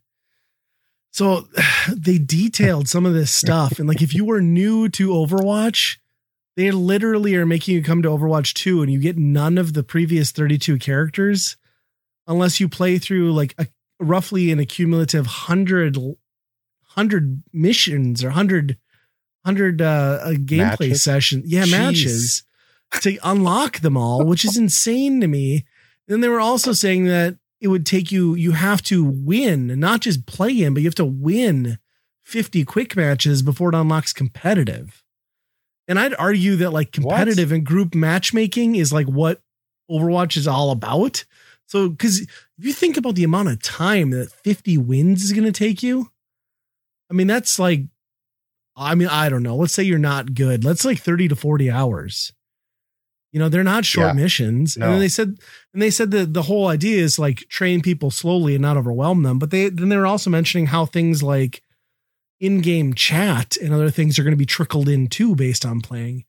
So 1.14 1.48
they 1.96 2.18
detailed 2.18 2.90
some 2.90 3.06
of 3.06 3.14
this 3.14 3.32
stuff. 3.32 3.80
And 3.80 3.88
like 3.88 4.02
if 4.02 4.14
you 4.14 4.26
were 4.26 4.42
new 4.42 4.90
to 4.90 5.10
Overwatch, 5.10 5.98
they 6.58 6.72
literally 6.72 7.36
are 7.36 7.46
making 7.46 7.76
you 7.76 7.84
come 7.84 8.02
to 8.04 8.10
Overwatch 8.10 8.54
2 8.54 8.82
and 8.82 8.92
you 8.92 9.00
get 9.00 9.18
none 9.18 9.58
of 9.58 9.74
the 9.74 9.84
previous 9.84 10.32
32 10.32 10.78
characters 10.80 11.56
unless 12.28 12.60
you 12.60 12.68
play 12.68 12.98
through 12.98 13.32
like 13.32 13.56
a 13.58 13.68
roughly 14.00 14.52
an 14.52 14.60
accumulative 14.60 15.26
100 15.26 15.98
hundred 16.90 17.44
missions 17.52 18.24
or 18.24 18.32
hundred 18.32 18.78
hundred 19.44 19.82
uh, 19.82 20.20
uh 20.22 20.32
gameplay 20.32 20.90
Matches? 20.90 21.04
sessions. 21.04 21.52
Yeah, 21.52 21.64
Jeez. 21.64 21.72
matches 21.72 22.44
to 23.02 23.18
unlock 23.24 23.80
them 23.80 23.98
all, 23.98 24.26
which 24.26 24.46
is 24.46 24.58
insane 24.58 25.20
to 25.22 25.28
me. 25.28 25.66
Then 26.08 26.22
they 26.22 26.30
were 26.30 26.40
also 26.40 26.72
saying 26.72 27.06
that 27.06 27.38
it 27.64 27.70
would 27.70 27.86
take 27.86 28.12
you. 28.12 28.36
You 28.36 28.52
have 28.52 28.84
to 28.84 29.04
win, 29.04 29.80
not 29.80 30.02
just 30.02 30.28
play 30.28 30.62
in, 30.62 30.74
but 30.76 30.84
you 30.84 30.88
have 30.88 30.96
to 30.96 31.06
win 31.06 31.80
fifty 32.24 32.64
quick 32.64 32.96
matches 32.96 33.42
before 33.42 33.70
it 33.70 33.76
unlocks 33.76 34.14
competitive. 34.14 35.02
And 35.88 35.98
I'd 35.98 36.14
argue 36.16 36.56
that 36.58 36.72
like 36.72 36.96
What? 36.98 37.16
competitive 37.16 37.52
and 37.52 37.66
group 37.66 37.96
matchmaking 37.96 38.76
is 38.76 38.94
like 38.94 39.08
what 39.08 39.42
Overwatch 39.90 40.38
is 40.38 40.48
all 40.48 40.72
about. 40.72 41.26
So, 41.66 41.90
because 41.90 42.22
if 42.22 42.30
you 42.60 42.74
think 42.74 42.98
about 42.98 43.16
the 43.16 43.24
amount 43.24 43.50
of 43.50 43.62
time 43.64 44.12
that 44.12 44.30
50 44.32 44.78
wins 44.78 45.24
is 45.24 45.32
going 45.32 45.46
to 45.46 45.52
take 45.52 45.82
you, 45.82 46.12
I 47.10 47.14
mean, 47.14 47.28
that's 47.28 47.58
like, 47.58 47.82
I 48.76 48.96
mean, 48.96 49.08
I 49.08 49.30
don't 49.30 49.44
know. 49.44 49.56
Let's 49.56 49.74
say 49.74 49.84
you're 49.84 49.98
not 50.00 50.34
good. 50.36 50.64
Let's 50.64 50.86
like 50.86 51.00
30 51.00 51.30
to 51.30 51.36
40 51.36 51.72
hours. 51.72 52.34
You 53.34 53.40
know, 53.40 53.50
they're 53.50 53.64
not 53.64 53.84
short 53.84 54.08
Yeah. 54.08 54.14
missions. 54.14 54.78
No. 54.78 54.86
And 54.86 54.94
then 54.94 55.00
they 55.02 55.10
said, 55.10 55.38
and 55.74 55.82
they 55.82 55.90
said 55.90 56.12
that 56.12 56.34
the 56.34 56.44
whole 56.44 56.68
idea 56.68 57.04
is 57.04 57.20
like 57.20 57.40
train 57.50 57.82
people 57.82 58.10
slowly 58.12 58.56
and 58.56 58.62
not 58.62 58.78
overwhelm 58.78 59.24
them. 59.24 59.40
But 59.40 59.50
they, 59.52 59.68
then 59.70 59.90
they 59.90 59.98
were 59.98 60.06
also 60.08 60.30
mentioning 60.30 60.68
how 60.68 60.86
things 60.86 61.22
like 61.22 61.62
in 62.40 62.62
game 62.62 62.94
chat 62.94 63.58
and 63.58 63.74
other 63.74 63.90
things 63.90 64.18
are 64.18 64.24
going 64.24 64.32
to 64.34 64.38
be 64.38 64.46
trickled 64.46 64.88
in 64.88 65.08
too 65.08 65.36
based 65.36 65.66
on 65.66 65.82
playing. 65.82 66.24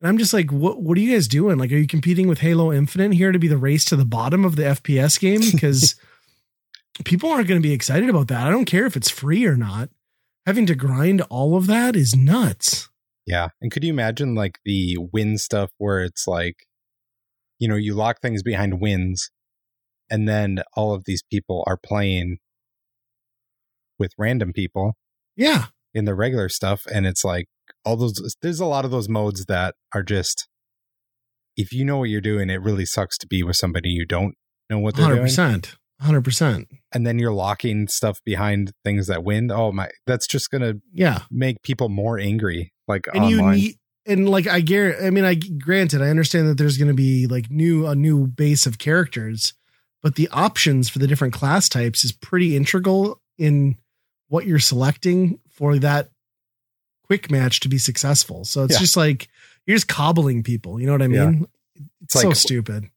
And 0.00 0.08
I'm 0.08 0.18
just 0.18 0.32
like, 0.34 0.50
what 0.52 0.82
what 0.82 0.98
are 0.98 1.00
you 1.00 1.12
guys 1.14 1.26
doing? 1.28 1.58
Like, 1.58 1.72
are 1.72 1.76
you 1.76 1.86
competing 1.86 2.28
with 2.28 2.38
Halo 2.40 2.72
Infinite 2.72 3.14
here 3.14 3.32
to 3.32 3.38
be 3.38 3.48
the 3.48 3.56
race 3.56 3.84
to 3.86 3.96
the 3.96 4.04
bottom 4.04 4.44
of 4.44 4.56
the 4.56 4.62
FPS 4.64 5.18
game? 5.18 5.40
Because 5.52 5.94
people 7.04 7.30
aren't 7.30 7.46
going 7.48 7.60
to 7.60 7.66
be 7.68 7.72
excited 7.74 8.08
about 8.10 8.28
that. 8.28 8.46
I 8.46 8.50
don't 8.50 8.64
care 8.64 8.86
if 8.86 8.96
it's 8.96 9.10
free 9.10 9.44
or 9.46 9.56
not. 9.56 9.90
Having 10.46 10.66
to 10.66 10.74
grind 10.74 11.20
all 11.22 11.56
of 11.56 11.66
that 11.68 11.94
is 11.94 12.16
nuts. 12.16 12.88
Yeah. 13.28 13.48
And 13.60 13.70
could 13.70 13.84
you 13.84 13.92
imagine 13.92 14.34
like 14.34 14.58
the 14.64 14.96
win 15.12 15.36
stuff 15.38 15.70
where 15.76 16.00
it's 16.00 16.26
like, 16.26 16.56
you 17.58 17.68
know, 17.68 17.76
you 17.76 17.94
lock 17.94 18.20
things 18.22 18.42
behind 18.42 18.80
wins 18.80 19.30
and 20.10 20.26
then 20.26 20.62
all 20.74 20.94
of 20.94 21.04
these 21.04 21.22
people 21.30 21.62
are 21.66 21.76
playing 21.76 22.38
with 23.98 24.12
random 24.16 24.52
people 24.54 24.94
Yeah. 25.36 25.66
in 25.92 26.06
the 26.06 26.14
regular 26.14 26.48
stuff. 26.48 26.86
And 26.92 27.06
it's 27.06 27.22
like 27.24 27.46
all 27.84 27.96
those, 27.96 28.14
there's 28.40 28.60
a 28.60 28.64
lot 28.66 28.84
of 28.86 28.90
those 28.90 29.08
modes 29.08 29.44
that 29.46 29.74
are 29.94 30.02
just, 30.02 30.48
if 31.56 31.72
you 31.72 31.84
know 31.84 31.98
what 31.98 32.08
you're 32.08 32.20
doing, 32.22 32.48
it 32.48 32.62
really 32.62 32.86
sucks 32.86 33.18
to 33.18 33.26
be 33.26 33.42
with 33.42 33.56
somebody 33.56 33.90
you 33.90 34.06
don't 34.06 34.34
know 34.70 34.78
what 34.78 34.94
they're 34.94 35.04
Hundred 35.04 35.16
doing. 35.16 35.26
percent. 35.26 35.76
Hundred 36.00 36.22
percent. 36.22 36.68
And 36.92 37.06
then 37.06 37.18
you're 37.18 37.32
locking 37.32 37.88
stuff 37.88 38.20
behind 38.24 38.72
things 38.84 39.08
that 39.08 39.24
win. 39.24 39.50
Oh 39.50 39.72
my, 39.72 39.88
that's 40.06 40.26
just 40.28 40.50
going 40.50 40.62
to 40.62 40.80
Yeah. 40.92 41.22
make 41.30 41.62
people 41.62 41.88
more 41.88 42.18
angry. 42.18 42.72
Like 42.86 43.06
and 43.12 43.28
you 43.28 43.38
online. 43.40 43.56
need 43.56 43.74
and 44.06 44.28
like 44.28 44.46
I 44.46 44.60
guarantee 44.60 45.04
I 45.06 45.10
mean 45.10 45.24
I 45.24 45.34
granted 45.34 46.00
I 46.00 46.08
understand 46.08 46.48
that 46.48 46.56
there's 46.56 46.78
going 46.78 46.88
to 46.88 46.94
be 46.94 47.26
like 47.26 47.50
new 47.50 47.86
a 47.86 47.94
new 47.94 48.26
base 48.28 48.64
of 48.64 48.78
characters 48.78 49.52
but 50.02 50.14
the 50.14 50.28
options 50.28 50.88
for 50.88 50.98
the 51.00 51.06
different 51.08 51.34
class 51.34 51.68
types 51.68 52.04
is 52.04 52.12
pretty 52.12 52.56
integral 52.56 53.20
in 53.36 53.76
what 54.28 54.46
you're 54.46 54.58
selecting 54.60 55.38
for 55.50 55.78
that 55.80 56.08
quick 57.04 57.30
match 57.30 57.60
to 57.60 57.68
be 57.68 57.76
successful 57.76 58.44
so 58.46 58.64
it's 58.64 58.74
Yeah. 58.74 58.80
just 58.80 58.96
like 58.96 59.28
you're 59.66 59.76
just 59.76 59.88
cobbling 59.88 60.42
people 60.42 60.80
you 60.80 60.86
know 60.86 60.92
what 60.92 61.02
I 61.02 61.06
Yeah. 61.06 61.26
mean 61.30 61.46
it's 62.02 62.14
It's 62.14 62.22
so 62.22 62.32
stupid 62.32 62.88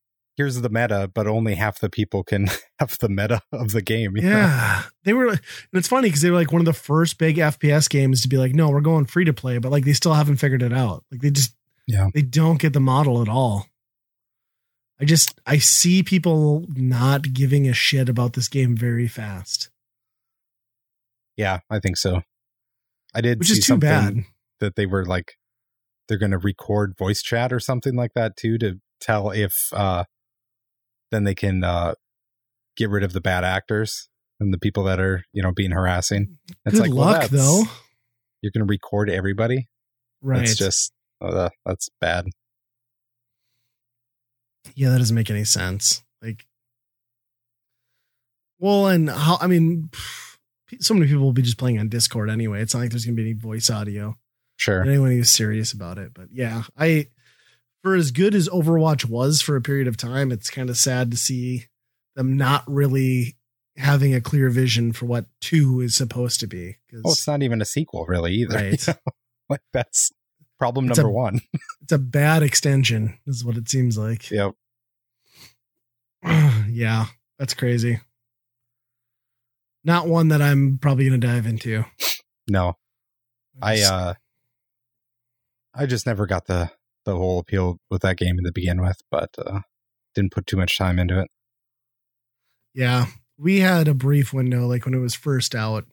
here's 0.42 0.60
the 0.60 0.70
meta, 0.70 1.08
but 1.14 1.28
only 1.28 1.54
half 1.54 1.80
the 1.80 1.90
people 1.90 2.24
can 2.24 2.48
have 2.80 2.98
the 3.00 3.10
meta 3.10 3.42
of 3.52 3.72
the 3.74 3.82
game. 3.82 4.16
you 4.18 4.24
know? 4.24 4.30
yeah 4.38 4.84
they 5.04 5.14
were 5.14 5.28
and 5.30 5.40
it's 5.74 5.88
funny 5.88 6.08
because 6.08 6.22
they 6.22 6.32
were 6.32 6.38
like 6.38 6.52
one 6.52 6.62
of 6.62 6.66
the 6.66 6.74
first 6.74 7.18
big 7.20 7.38
FPS 7.38 7.88
games 7.90 8.22
to 8.22 8.28
be 8.28 8.38
like 8.38 8.54
no 8.56 8.70
we're 8.70 8.82
going 8.82 9.06
free 9.06 9.26
to 9.26 9.34
play 9.34 9.60
but 9.60 9.72
like 9.72 9.86
they 9.86 9.94
still 9.94 10.14
haven't 10.16 10.38
figured 10.38 10.64
it 10.64 10.74
out 10.74 11.04
like 11.12 11.22
they 11.22 11.30
just 11.30 11.56
Yeah. 11.88 12.08
they 12.14 12.22
don't 12.24 12.60
get 12.60 12.74
the 12.74 12.80
model 12.80 13.22
at 13.22 13.30
all 13.30 13.68
i 15.00 15.06
just 15.06 15.40
i 15.46 15.58
see 15.60 16.02
people 16.04 16.66
not 16.76 17.34
giving 17.34 17.68
a 17.68 17.74
shit 17.74 18.10
about 18.10 18.34
this 18.34 18.48
game 18.48 18.76
very 18.76 19.08
fast 19.08 19.70
Yeah, 21.38 21.60
I 21.70 21.80
think 21.80 21.98
so. 21.98 22.22
I 23.14 23.22
did 23.22 23.40
which 23.40 23.50
see 23.50 23.60
is 23.60 23.66
too 23.66 23.78
bad 23.78 24.24
that 24.60 24.76
they 24.76 24.86
were 24.86 25.06
like 25.06 25.34
they're 26.08 26.18
going 26.18 26.32
to 26.32 26.38
record 26.38 26.96
voice 26.98 27.22
chat 27.22 27.52
or 27.54 27.60
something 27.60 27.96
like 27.96 28.14
that 28.16 28.36
too 28.38 28.58
to 28.60 28.80
tell 29.00 29.32
if 29.32 29.54
uh 29.74 30.04
then 31.12 31.24
they 31.26 31.36
can 31.36 31.63
uh 31.63 31.93
get 32.78 32.89
rid 32.89 33.04
of 33.04 33.13
the 33.13 33.21
bad 33.21 33.43
actors 33.43 34.08
and 34.39 34.54
the 34.54 34.58
people 34.58 34.84
that 34.86 35.00
are, 35.00 35.24
you 35.34 35.43
know, 35.43 35.52
being 35.52 35.71
harassing. 35.71 36.38
It's 36.65 36.76
good 36.80 36.89
like, 36.89 36.91
luck 36.91 37.21
that's- 37.24 37.32
though 37.32 37.63
You're 38.41 38.52
going 38.54 38.65
to 38.65 38.69
record 38.69 39.10
everybody? 39.10 39.67
right 40.21 40.41
It's 40.43 40.56
just 40.56 40.91
uh, 41.21 41.50
that's 41.65 41.89
bad. 42.00 42.26
yeah 44.76 44.89
that 44.89 44.97
doesn't 45.00 45.15
make 45.15 45.30
any 45.30 45.43
sense 45.43 46.04
like 46.21 46.45
well 48.60 48.88
and 48.88 49.10
how 49.10 49.38
i 49.41 49.47
mean 49.47 49.89
so 50.80 50.93
many 50.93 51.08
people 51.08 51.24
will 51.24 51.34
be 51.34 51.41
just 51.41 51.58
playing 51.58 51.80
on 51.80 51.89
discord 51.89 52.30
anyway 52.30 52.62
it's 52.62 52.74
not 52.74 52.82
like 52.82 52.91
there's 52.91 53.06
gonna 53.06 53.15
be 53.15 53.24
any 53.24 53.34
voice 53.34 53.69
audio 53.69 54.15
Sure. 54.58 54.84
anyone 54.84 55.10
who's 55.10 55.32
serious 55.32 55.74
about 55.74 55.97
it. 55.97 56.12
But 56.13 56.28
yeah, 56.32 56.62
I 56.78 57.08
for 57.84 57.96
as 57.96 58.12
good 58.12 58.36
as 58.36 58.48
Overwatch 58.50 59.06
was 59.06 59.41
for 59.41 59.56
a 59.56 59.62
period 59.62 59.88
of 59.88 59.98
time, 59.98 60.32
it's 60.32 60.50
kind 60.50 60.70
of 60.70 60.78
sad 60.78 61.12
to 61.12 61.17
see 61.17 61.65
them 62.15 62.38
not 62.38 62.63
really 62.67 63.38
having 63.78 64.13
a 64.13 64.22
clear 64.22 64.50
vision 64.50 64.91
for 64.91 65.06
what 65.06 65.26
two 65.39 65.80
is 65.82 65.96
supposed 65.96 66.39
to 66.41 66.48
be. 66.48 66.78
Oh, 67.06 67.12
it's 67.12 67.28
not 67.28 67.41
even 67.41 67.62
a 67.62 67.65
sequel 67.65 68.06
really 68.06 68.34
either. 68.34 68.56
Right. 68.56 68.86
like 69.50 69.62
that's 69.74 70.12
problem 70.60 70.89
It's 70.89 71.00
a- 71.00 71.02
number 71.02 71.13
1. 71.13 71.39
it's 71.82 71.91
a 71.91 71.98
bad 71.98 72.44
extension, 72.44 73.17
is 73.26 73.44
what 73.44 73.58
it 73.58 73.70
seems 73.70 73.98
like. 73.98 74.30
Yep. 74.30 74.54
yeah, 76.70 77.06
that's 77.39 77.54
crazy. 77.54 78.00
Not 79.84 80.08
one 80.08 80.28
that 80.28 80.41
I'm 80.41 80.78
probably 80.80 81.06
gonna 81.06 81.17
dive 81.17 81.48
into. 81.48 81.86
No. 82.48 82.78
I 83.62 83.82
uh 83.82 84.13
I 85.74 85.86
just 85.86 86.06
never 86.06 86.28
got 86.28 86.46
the 86.46 86.70
the 87.06 87.16
whole 87.16 87.40
appeal 87.40 87.78
with 87.90 88.02
that 88.02 88.18
game 88.18 88.38
to 88.44 88.52
begin 88.52 88.82
with, 88.82 89.02
but 89.10 89.30
uh 89.38 89.62
didn't 90.14 90.34
put 90.34 90.48
too 90.48 90.58
much 90.58 90.78
time 90.78 91.00
into 91.00 91.20
it. 91.20 91.28
Yeah, 92.74 93.08
we 93.38 93.60
had 93.60 93.88
a 93.88 93.94
brief 93.94 94.34
window, 94.34 94.68
like 94.68 94.86
when 94.86 94.94
it 94.94 95.00
was 95.00 95.16
first 95.16 95.56
out. 95.56 95.86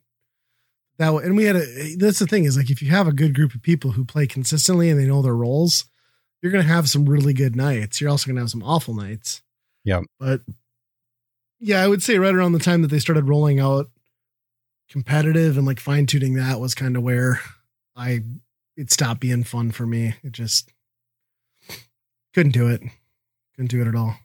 That 0.99 1.13
and 1.15 1.37
we 1.37 1.45
had 1.45 1.57
a. 1.57 1.97
That's 1.97 2.19
the 2.19 2.27
thing 2.27 2.45
is 2.45 2.57
like 2.57 2.71
if 2.71 2.83
you 2.83 2.91
have 2.91 3.07
a 3.07 3.13
good 3.13 3.35
group 3.35 3.55
of 3.55 3.63
people 3.63 3.93
who 3.93 4.05
play 4.05 4.27
consistently 4.27 4.91
and 4.91 4.99
they 4.99 5.07
know 5.07 5.23
their 5.23 5.35
roles, 5.35 5.85
you're 6.43 6.53
gonna 6.53 6.65
have 6.65 6.91
some 6.91 7.09
really 7.09 7.33
good 7.33 7.55
nights. 7.55 8.01
You're 8.01 8.11
also 8.11 8.27
gonna 8.29 8.41
have 8.41 8.51
some 8.51 8.65
awful 8.65 8.95
nights. 8.95 9.43
Yeah, 9.85 10.01
But 10.19 10.43
yeah, 11.61 11.83
I 11.83 11.89
would 11.89 12.03
say 12.03 12.19
right 12.19 12.35
around 12.35 12.53
the 12.53 12.59
time 12.59 12.83
that 12.83 12.89
they 12.89 12.99
started 12.99 13.29
rolling 13.29 13.61
out 13.61 13.89
competitive 14.91 15.57
and 15.57 15.67
like 15.67 15.81
fine 15.81 16.07
tuning 16.07 16.35
that 16.35 16.61
was 16.61 16.75
kind 16.75 16.97
of 16.97 17.03
where 17.03 17.41
I 17.95 18.21
it 18.77 18.91
stopped 18.91 19.21
being 19.21 19.45
fun 19.45 19.71
for 19.71 19.87
me. 19.87 20.15
It 20.23 20.33
just 20.33 20.71
couldn't 22.35 22.53
do 22.53 22.69
it. 22.69 22.83
Couldn't 23.57 23.71
do 23.71 23.81
it 23.81 23.89
at 23.89 23.95
all. 23.95 24.17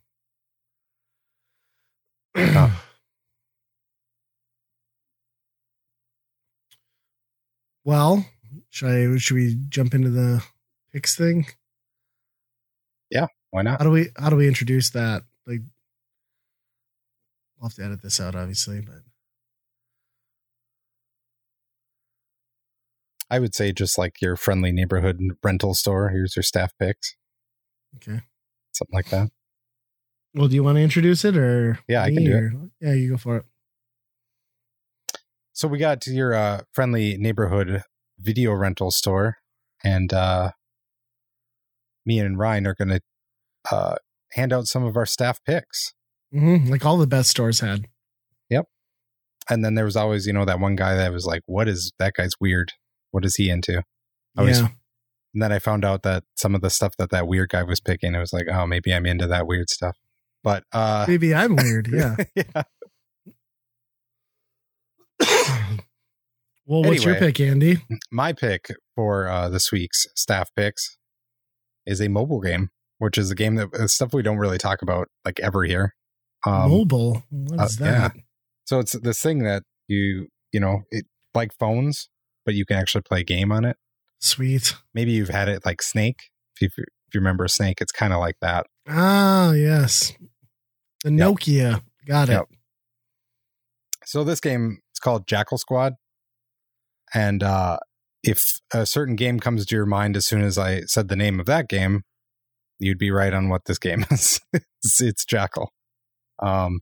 Well, 7.85 8.25
should 8.69 8.89
I 8.89 9.17
should 9.17 9.35
we 9.35 9.55
jump 9.69 9.93
into 9.93 10.09
the 10.09 10.43
picks 10.93 11.15
thing? 11.15 11.47
Yeah, 13.09 13.27
why 13.51 13.61
not? 13.63 13.79
How 13.79 13.85
do 13.85 13.91
we 13.91 14.09
how 14.17 14.29
do 14.29 14.35
we 14.35 14.47
introduce 14.47 14.91
that? 14.91 15.23
Like 15.45 15.59
I'll 17.61 17.67
have 17.69 17.75
to 17.75 17.83
edit 17.83 18.01
this 18.01 18.21
out 18.21 18.35
obviously, 18.35 18.79
but 18.81 19.01
I 23.29 23.39
would 23.39 23.53
say 23.53 23.71
just 23.73 23.97
like 23.97 24.21
your 24.21 24.35
friendly 24.37 24.71
neighborhood 24.71 25.19
rental 25.43 25.73
store. 25.73 26.09
Here's 26.09 26.35
your 26.35 26.43
staff 26.43 26.71
picks, 26.79 27.15
okay. 27.97 28.21
something 28.71 28.93
like 28.95 29.09
that. 29.09 29.29
Well, 30.35 30.47
do 30.47 30.55
you 30.55 30.63
want 30.63 30.77
to 30.77 30.81
introduce 30.81 31.23
it 31.25 31.37
or 31.37 31.79
Yeah, 31.87 32.03
I 32.03 32.11
can 32.11 32.23
do 32.23 32.35
it. 32.37 32.71
Yeah, 32.87 32.93
you 32.93 33.11
go 33.11 33.17
for 33.17 33.37
it. 33.37 33.45
So 35.51 35.67
we 35.67 35.77
got 35.77 36.01
to 36.01 36.11
your 36.11 36.33
uh, 36.33 36.61
friendly 36.73 37.15
neighborhood 37.17 37.83
video 38.19 38.53
rental 38.53 38.89
store, 38.89 39.37
and 39.83 40.11
uh, 40.11 40.51
me 42.05 42.19
and 42.19 42.37
Ryan 42.39 42.65
are 42.67 42.73
going 42.73 42.89
to 42.89 43.01
uh, 43.71 43.95
hand 44.31 44.51
out 44.51 44.65
some 44.65 44.83
of 44.83 44.97
our 44.97 45.05
staff 45.05 45.39
picks. 45.45 45.93
hmm 46.31 46.67
Like 46.69 46.85
all 46.85 46.97
the 46.97 47.05
best 47.07 47.29
stores 47.29 47.59
had. 47.59 47.85
Yep. 48.49 48.65
And 49.49 49.63
then 49.63 49.75
there 49.75 49.85
was 49.85 49.95
always, 49.95 50.25
you 50.25 50.33
know, 50.33 50.45
that 50.45 50.59
one 50.59 50.75
guy 50.75 50.95
that 50.95 51.11
was 51.13 51.25
like, 51.25 51.41
"What 51.45 51.67
is 51.67 51.91
that 51.99 52.13
guy's 52.15 52.33
weird? 52.39 52.71
What 53.11 53.23
is 53.25 53.35
he 53.35 53.49
into?" 53.49 53.83
I 54.35 54.41
was- 54.43 54.59
yeah. 54.61 54.67
And 55.33 55.41
then 55.41 55.51
I 55.51 55.59
found 55.59 55.83
out 55.83 56.03
that 56.03 56.23
some 56.35 56.53
of 56.53 56.61
the 56.61 56.69
stuff 56.69 56.95
that 56.97 57.09
that 57.09 57.27
weird 57.27 57.49
guy 57.49 57.63
was 57.63 57.79
picking, 57.79 58.13
it 58.13 58.19
was 58.19 58.33
like, 58.33 58.45
"Oh, 58.51 58.67
maybe 58.67 58.93
I'm 58.93 59.05
into 59.05 59.27
that 59.27 59.47
weird 59.47 59.69
stuff." 59.69 59.97
But 60.43 60.63
uh, 60.71 61.05
Maybe 61.07 61.33
I'm 61.33 61.55
weird. 61.55 61.87
Yeah. 61.87 62.15
yeah, 62.35 62.63
Well, 66.65 66.83
what's 66.83 67.03
your 67.03 67.15
pick, 67.15 67.39
Andy? 67.39 67.81
My 68.11 68.31
pick 68.31 68.67
for 68.95 69.27
uh, 69.27 69.49
this 69.49 69.71
week's 69.71 70.07
staff 70.15 70.49
picks 70.55 70.97
is 71.85 72.01
a 72.01 72.07
mobile 72.07 72.39
game, 72.39 72.69
which 72.99 73.17
is 73.17 73.31
a 73.31 73.35
game 73.35 73.55
that 73.55 73.73
uh, 73.73 73.87
stuff 73.87 74.13
we 74.13 74.21
don't 74.21 74.37
really 74.37 74.57
talk 74.57 74.81
about 74.81 75.09
like 75.25 75.39
ever 75.41 75.63
here. 75.63 75.93
Um, 76.45 76.71
Mobile. 76.71 77.23
What 77.29 77.59
uh, 77.59 77.63
is 77.65 77.79
yeah. 77.79 77.85
that? 77.85 78.11
So 78.65 78.79
it's 78.79 78.93
this 78.93 79.21
thing 79.21 79.43
that 79.43 79.63
you 79.87 80.27
you 80.53 80.59
know 80.59 80.83
it 80.89 81.05
like 81.33 81.51
phones, 81.59 82.09
but 82.45 82.53
you 82.53 82.65
can 82.65 82.77
actually 82.77 83.01
play 83.01 83.21
a 83.21 83.25
game 83.25 83.51
on 83.51 83.65
it. 83.65 83.75
Sweet. 84.23 84.75
Maybe 84.93 85.11
you've 85.11 85.27
had 85.29 85.49
it 85.49 85.65
like 85.65 85.81
Snake. 85.81 86.29
If 86.61 86.77
you, 86.77 86.85
if 87.07 87.13
you 87.13 87.19
remember 87.19 87.45
Snake, 87.49 87.79
it's 87.81 87.91
kind 87.91 88.13
of 88.13 88.19
like 88.19 88.37
that. 88.41 88.67
Ah, 88.87 89.51
yes. 89.51 90.13
The 91.03 91.11
Yep. 91.11 91.19
Nokia. 91.29 91.81
Got 92.07 92.29
it. 92.29 92.41
So 94.05 94.23
this 94.23 94.39
game 94.39 94.79
it's 94.91 94.99
called 94.99 95.27
Jackal 95.27 95.57
Squad, 95.57 95.93
and 97.13 97.43
uh, 97.43 97.79
if 98.23 98.41
a 98.73 98.85
certain 98.85 99.15
game 99.17 99.39
comes 99.41 99.65
to 99.65 99.75
your 99.75 99.85
mind 99.85 100.15
as 100.15 100.25
soon 100.25 100.41
as 100.41 100.57
I 100.57 100.81
said 100.81 101.09
the 101.09 101.15
name 101.17 101.39
of 101.41 101.45
that 101.47 101.67
game, 101.67 102.03
you'd 102.79 102.97
be 102.97 103.11
right 103.11 103.33
on 103.33 103.49
what 103.49 103.65
this 103.65 103.77
game 103.77 104.05
is. 104.11 104.39
it's, 104.53 105.01
it's 105.01 105.25
Jackal. 105.25 105.71
Um, 106.41 106.79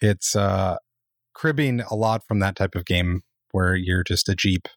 it's 0.00 0.36
uh, 0.36 0.76
cribbing 1.34 1.80
a 1.80 1.94
lot 1.96 2.22
from 2.28 2.38
that 2.38 2.54
type 2.54 2.76
of 2.76 2.84
game 2.84 3.22
where 3.50 3.74
you're 3.74 4.04
just 4.04 4.28
a 4.28 4.34
jeep 4.36 4.68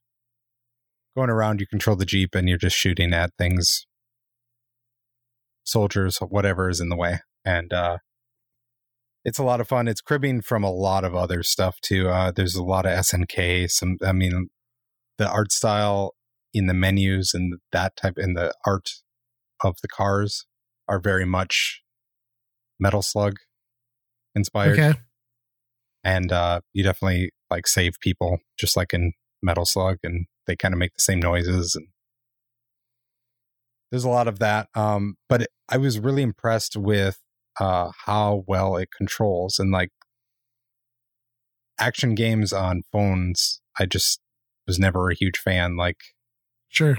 going 1.18 1.30
around. 1.30 1.60
You 1.60 1.68
control 1.68 1.96
the 1.96 2.06
jeep 2.06 2.36
and 2.36 2.48
you're 2.48 2.58
just 2.58 2.78
shooting 2.78 3.12
at 3.14 3.32
things, 3.38 3.86
soldiers, 5.66 6.18
whatever 6.18 6.70
is 6.70 6.80
in 6.80 6.90
the 6.90 6.96
way, 6.96 7.20
and 7.44 7.74
uh, 7.74 7.98
it's 9.26 9.40
a 9.40 9.44
lot 9.44 9.60
of 9.60 9.68
fun. 9.68 9.88
It's 9.88 10.00
cribbing 10.02 10.42
from 10.42 10.64
a 10.64 10.72
lot 10.72 11.04
of 11.04 11.16
other 11.16 11.44
stuff 11.44 11.78
too. 11.82 12.08
Uh, 12.10 12.32
there's 12.32 12.56
a 12.56 12.64
lot 12.64 12.86
of 12.86 12.92
SNK. 12.92 13.70
Some, 13.70 13.98
I 14.06 14.14
mean, 14.14 14.48
the 15.18 15.28
art 15.30 15.52
style 15.52 16.14
in 16.54 16.68
the 16.68 16.74
menus 16.74 17.34
and 17.34 17.56
that 17.72 17.98
type 17.98 18.14
in 18.18 18.34
the 18.36 18.54
art 18.66 18.90
of 19.64 19.76
the 19.82 19.88
cars 19.88 20.46
are 20.88 21.00
very 21.00 21.26
much 21.26 21.82
Metal 22.80 23.02
Slug 23.02 23.38
inspired, 24.36 24.80
Okay. 24.80 25.00
and 26.04 26.32
uh, 26.32 26.62
you 26.74 26.84
definitely 26.84 27.32
like 27.50 27.68
save 27.68 27.94
people 28.02 28.38
just 28.60 28.78
like 28.78 28.94
in 28.94 29.14
Metal 29.42 29.66
Slug, 29.66 29.98
and 30.04 30.28
they 30.48 30.56
kind 30.56 30.74
of 30.74 30.80
make 30.80 30.94
the 30.96 31.02
same 31.02 31.20
noises 31.20 31.76
and. 31.76 31.88
There's 33.90 34.04
a 34.04 34.10
lot 34.10 34.28
of 34.28 34.40
that, 34.40 34.68
um, 34.76 35.16
but 35.30 35.44
it, 35.44 35.50
I 35.70 35.78
was 35.78 35.98
really 35.98 36.22
impressed 36.22 36.76
with 36.76 37.20
uh, 37.58 37.92
how 38.06 38.44
well 38.46 38.76
it 38.76 38.90
controls 38.96 39.60
and 39.60 39.72
like 39.72 39.92
action 41.80 42.14
games 42.14 42.52
on 42.52 42.82
phones. 42.92 43.62
I 43.80 43.86
just 43.86 44.20
was 44.68 44.78
never 44.78 45.10
a 45.10 45.16
huge 45.16 45.38
fan. 45.38 45.78
Like 45.78 45.98
Sure. 46.68 46.98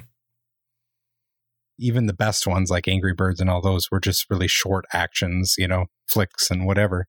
even 1.78 2.06
the 2.06 2.14
best 2.14 2.46
ones, 2.46 2.70
like 2.70 2.88
Angry 2.88 3.12
Birds 3.12 3.40
and 3.40 3.50
all 3.50 3.60
those, 3.60 3.90
were 3.90 4.00
just 4.00 4.24
really 4.30 4.48
short 4.48 4.86
actions, 4.92 5.56
you 5.58 5.68
know, 5.68 5.86
flicks 6.06 6.50
and 6.50 6.66
whatever. 6.66 7.06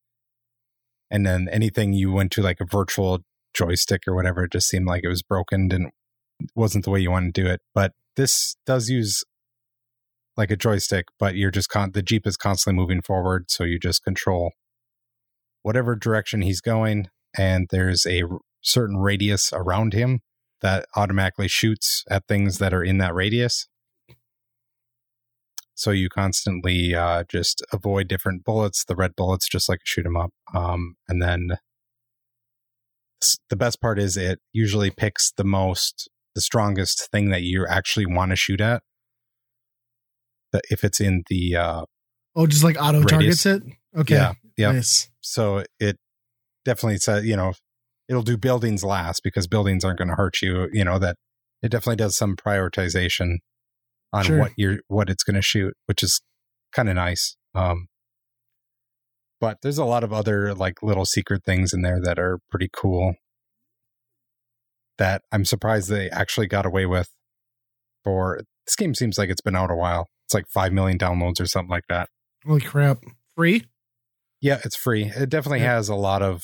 And 1.10 1.26
then 1.26 1.48
anything 1.52 1.94
you 1.94 2.12
went 2.12 2.32
to 2.34 2.42
like 2.42 2.60
a 2.60 2.66
virtual 2.66 3.20
joystick 3.54 4.02
or 4.08 4.14
whatever, 4.14 4.44
it 4.44 4.52
just 4.52 4.68
seemed 4.68 4.88
like 4.88 5.04
it 5.04 5.10
was 5.10 5.24
broken, 5.24 5.70
didn't 5.70 5.94
wasn't 6.56 6.86
the 6.86 6.92
way 6.92 7.00
you 7.00 7.12
want 7.12 7.34
to 7.34 7.42
do 7.42 7.48
it. 7.48 7.62
But 7.74 7.94
this 8.16 8.56
does 8.66 8.90
use 8.90 9.24
like 10.38 10.52
a 10.52 10.56
joystick, 10.56 11.06
but 11.20 11.36
you're 11.36 11.52
just 11.52 11.70
con- 11.70 11.92
the 11.92 12.02
Jeep 12.02 12.26
is 12.26 12.38
constantly 12.38 12.80
moving 12.80 13.02
forward, 13.02 13.52
so 13.52 13.64
you 13.64 13.80
just 13.80 14.04
control 14.04 14.52
whatever 15.62 15.96
direction 15.96 16.42
he's 16.42 16.62
going, 16.62 17.08
and 17.38 17.68
there's 17.70 18.06
a 18.06 18.24
r- 18.24 18.40
certain 18.62 18.98
radius 18.98 19.52
around 19.54 19.94
him 19.94 20.22
that 20.62 20.86
automatically 20.96 21.48
shoots 21.48 22.04
at 22.10 22.28
things 22.28 22.58
that 22.58 22.74
are 22.74 22.84
in 22.84 22.98
that 22.98 23.14
radius. 23.14 23.68
So 25.74 25.92
you 25.92 26.10
constantly 26.10 26.94
uh, 26.94 27.24
just 27.30 27.64
avoid 27.72 28.10
different 28.10 28.44
bullets, 28.44 28.84
the 28.84 28.96
red 28.96 29.16
bullets, 29.16 29.48
just 29.48 29.70
like 29.70 29.80
shoot 29.86 30.04
them 30.04 30.18
up. 30.18 30.32
Um, 30.54 30.96
and 31.08 31.22
then 31.22 31.58
the 33.50 33.56
best 33.56 33.80
part 33.80 33.98
is 33.98 34.18
it 34.18 34.40
usually 34.52 34.92
picks 34.92 35.32
the 35.32 35.46
most, 35.46 36.10
the 36.40 36.44
strongest 36.44 37.10
thing 37.12 37.30
that 37.32 37.42
you 37.44 37.66
actually 37.68 38.06
want 38.06 38.32
to 38.32 38.36
shoot 38.38 38.62
at. 38.62 38.82
If 40.70 40.84
it's 40.84 41.00
in 41.02 41.24
the 41.30 41.56
uh, 41.58 41.82
Oh, 42.36 42.48
just 42.48 42.64
like 42.64 42.78
auto 42.82 43.04
targets 43.04 43.46
it? 43.46 43.62
Okay. 43.98 44.16
yeah, 44.16 44.34
yeah. 44.58 44.72
Nice. 44.72 45.10
so 45.22 45.64
it 45.80 45.98
definitely 46.64 46.98
says 46.98 47.26
you 47.26 47.36
know 47.36 47.54
it'll 48.08 48.22
do 48.24 48.38
buildings 48.38 48.84
last 48.84 49.22
because 49.24 49.48
buildings 49.48 49.84
aren't 49.84 49.98
going 49.98 50.08
to 50.10 50.16
hurt 50.16 50.42
you 50.42 50.68
you 50.72 50.84
know 50.86 50.98
that 51.00 51.16
it 51.62 51.70
definitely 51.70 51.96
does 51.96 52.16
some 52.16 52.36
prioritization 52.36 53.38
on 54.14 54.24
Sure. 54.26 54.40
what 54.40 54.52
you're 54.58 54.78
what 54.88 55.10
it's 55.10 55.24
going 55.24 55.36
to 55.36 55.42
shoot 55.42 55.74
which 55.88 56.04
is 56.04 56.22
kind 56.72 56.88
of 56.90 56.96
nice 56.96 57.36
um 57.56 57.88
but 59.42 59.58
there's 59.64 59.78
a 59.80 59.86
lot 59.86 60.04
of 60.04 60.14
other 60.14 60.54
like 60.54 60.84
little 60.84 61.06
secret 61.06 61.44
things 61.46 61.74
in 61.74 61.82
there 61.82 62.00
that 62.02 62.20
are 62.20 62.40
pretty 62.52 62.70
cool 62.72 63.16
that 65.00 65.24
i'm 65.32 65.44
surprised 65.44 65.90
they 65.90 66.10
actually 66.12 66.46
got 66.48 66.66
away 66.66 66.86
with 66.86 67.10
for 68.04 68.42
this 68.68 68.76
game 68.76 68.94
seems 68.94 69.18
like 69.18 69.30
it's 69.30 69.42
been 69.42 69.56
out 69.56 69.72
a 69.72 69.76
while 69.76 70.08
it's 70.26 70.34
like 70.36 70.46
5 70.48 70.72
million 70.72 70.98
downloads 71.00 71.42
or 71.42 71.48
something 71.48 71.72
like 71.72 71.86
that 71.90 72.08
Holy 72.46 72.62
crap. 72.62 73.00
Free? 73.36 73.66
yeah, 74.42 74.60
it's 74.64 74.76
free. 74.78 75.12
It 75.14 75.30
definitely 75.30 75.60
Yeah. 75.60 75.74
has 75.76 75.90
a 75.90 75.96
lot 75.96 76.22
of 76.22 76.44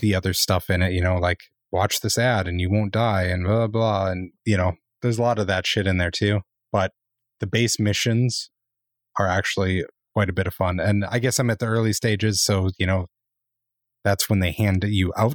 the 0.00 0.14
other 0.14 0.32
stuff 0.32 0.68
in 0.70 0.82
it, 0.82 0.92
you 0.92 1.00
know, 1.00 1.18
like 1.18 1.38
watch 1.70 2.00
this 2.00 2.18
ad 2.18 2.48
and 2.48 2.60
you 2.60 2.68
won't 2.70 2.92
die 2.92 3.24
and 3.24 3.44
blah 3.44 3.66
blah 3.68 4.08
and 4.10 4.32
you 4.44 4.56
know, 4.56 4.72
there's 5.02 5.18
a 5.18 5.22
lot 5.22 5.38
of 5.38 5.46
that 5.46 5.66
shit 5.68 5.86
in 5.86 5.98
there 5.98 6.10
too. 6.10 6.40
But 6.72 6.90
the 7.38 7.46
base 7.46 7.78
missions 7.78 8.50
are 9.18 9.28
actually 9.28 9.84
quite 10.14 10.28
a 10.28 10.32
bit 10.32 10.48
of 10.48 10.54
fun. 10.54 10.80
And 10.80 11.04
I 11.04 11.20
guess 11.20 11.38
I'm 11.38 11.50
at 11.50 11.60
the 11.60 11.66
early 11.66 11.92
stages, 11.92 12.42
so 12.42 12.70
you 12.76 12.86
know, 12.86 13.06
that's 14.04 14.28
when 14.28 14.40
they 14.40 14.50
hand 14.52 14.84
you 14.88 15.12
out 15.16 15.34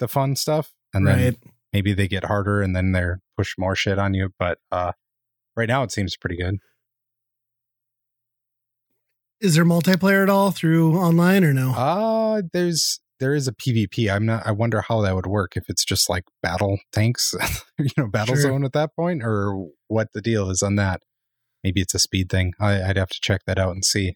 the 0.00 0.08
fun 0.08 0.34
stuff 0.34 0.72
and 0.92 1.06
then 1.06 1.18
right. 1.18 1.36
Maybe 1.76 1.92
they 1.92 2.08
get 2.08 2.24
harder 2.24 2.62
and 2.62 2.74
then 2.74 2.92
they're 2.92 3.20
push 3.36 3.52
more 3.58 3.76
shit 3.76 3.98
on 3.98 4.14
you, 4.14 4.30
but 4.38 4.56
uh 4.72 4.92
right 5.58 5.68
now 5.68 5.82
it 5.82 5.92
seems 5.92 6.16
pretty 6.16 6.38
good. 6.38 6.56
Is 9.40 9.54
there 9.54 9.64
multiplayer 9.66 10.22
at 10.22 10.30
all 10.30 10.50
through 10.52 10.96
online 10.98 11.44
or 11.44 11.52
no? 11.52 11.72
Uh 11.72 12.40
there's 12.54 13.00
there 13.20 13.34
is 13.34 13.46
a 13.46 13.52
PvP. 13.52 14.10
I'm 14.10 14.24
not 14.24 14.46
I 14.46 14.52
wonder 14.52 14.80
how 14.80 15.02
that 15.02 15.14
would 15.14 15.26
work 15.26 15.52
if 15.56 15.64
it's 15.68 15.84
just 15.84 16.08
like 16.08 16.24
battle 16.42 16.78
tanks, 16.92 17.34
you 17.78 17.88
know, 17.98 18.06
battle 18.08 18.34
Sure. 18.34 18.42
zone 18.52 18.64
at 18.64 18.72
that 18.72 18.94
point 18.96 19.22
or 19.22 19.68
what 19.88 20.08
the 20.14 20.22
deal 20.22 20.48
is 20.50 20.62
on 20.62 20.76
that. 20.76 21.02
Maybe 21.62 21.80
it's 21.82 21.94
a 21.94 21.98
speed 21.98 22.30
thing. 22.30 22.54
I, 22.58 22.82
I'd 22.82 22.96
have 22.96 23.10
to 23.10 23.18
check 23.20 23.42
that 23.46 23.58
out 23.58 23.72
and 23.72 23.84
see. 23.84 24.14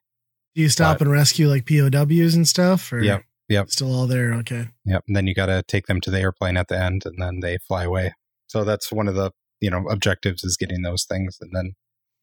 Do 0.55 0.63
you 0.63 0.69
stop 0.71 0.99
but- 0.99 1.07
and 1.07 1.13
rescue 1.13 1.49
like 1.49 1.67
POWs 1.67 2.35
and 2.35 2.49
stuff? 2.49 2.91
Or 2.93 3.01
Yep, 3.03 3.25
yep. 3.51 3.69
Still 3.69 3.95
all 3.95 4.07
there. 4.07 4.33
Okay. 4.35 4.69
Yep. 4.87 5.05
And 5.07 5.17
then 5.17 5.27
you 5.27 5.35
got 5.35 5.47
to 5.47 5.63
take 5.67 5.87
them 5.87 6.01
to 6.03 6.11
the 6.11 6.21
airplane 6.21 6.57
at 6.57 6.69
the 6.69 6.81
end 6.81 7.03
and 7.05 7.21
then 7.21 7.41
they 7.41 7.59
fly 7.69 7.85
away. 7.85 8.15
So 8.47 8.65
that's 8.65 8.91
one 8.91 9.09
of 9.09 9.15
the, 9.15 9.33
you 9.61 9.71
know, 9.71 9.85
objectives 9.91 10.43
is 10.43 10.57
getting 10.57 10.83
those 10.83 11.05
things 11.05 11.37
and 11.41 11.51
then 11.53 11.73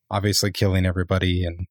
obviously 0.09 0.51
killing 0.51 0.85
everybody. 0.85 1.45
And, 1.45 1.67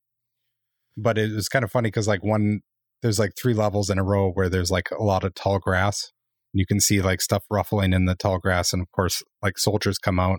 but 0.97 1.19
it 1.19 1.33
was 1.33 1.49
kind 1.49 1.65
of 1.65 1.73
funny 1.73 1.89
because 1.89 2.07
like 2.07 2.23
one, 2.23 2.61
there's 3.03 3.19
like 3.19 3.33
three 3.37 3.55
levels 3.55 3.91
in 3.91 3.99
a 3.99 4.05
row 4.05 4.31
where 4.31 4.49
there's 4.49 4.71
like 4.71 4.91
a 4.91 5.03
lot 5.03 5.25
of 5.25 5.35
tall 5.35 5.59
grass. 5.59 6.13
You 6.53 6.67
can 6.67 6.81
see 6.81 7.03
like 7.03 7.21
stuff 7.21 7.45
ruffling 7.51 7.93
in 7.93 8.07
the 8.07 8.15
tall 8.15 8.39
grass. 8.39 8.73
And 8.73 8.81
of 8.81 8.91
course, 8.93 9.23
like 9.43 9.59
soldiers 9.59 9.99
come 9.99 10.19
out 10.19 10.39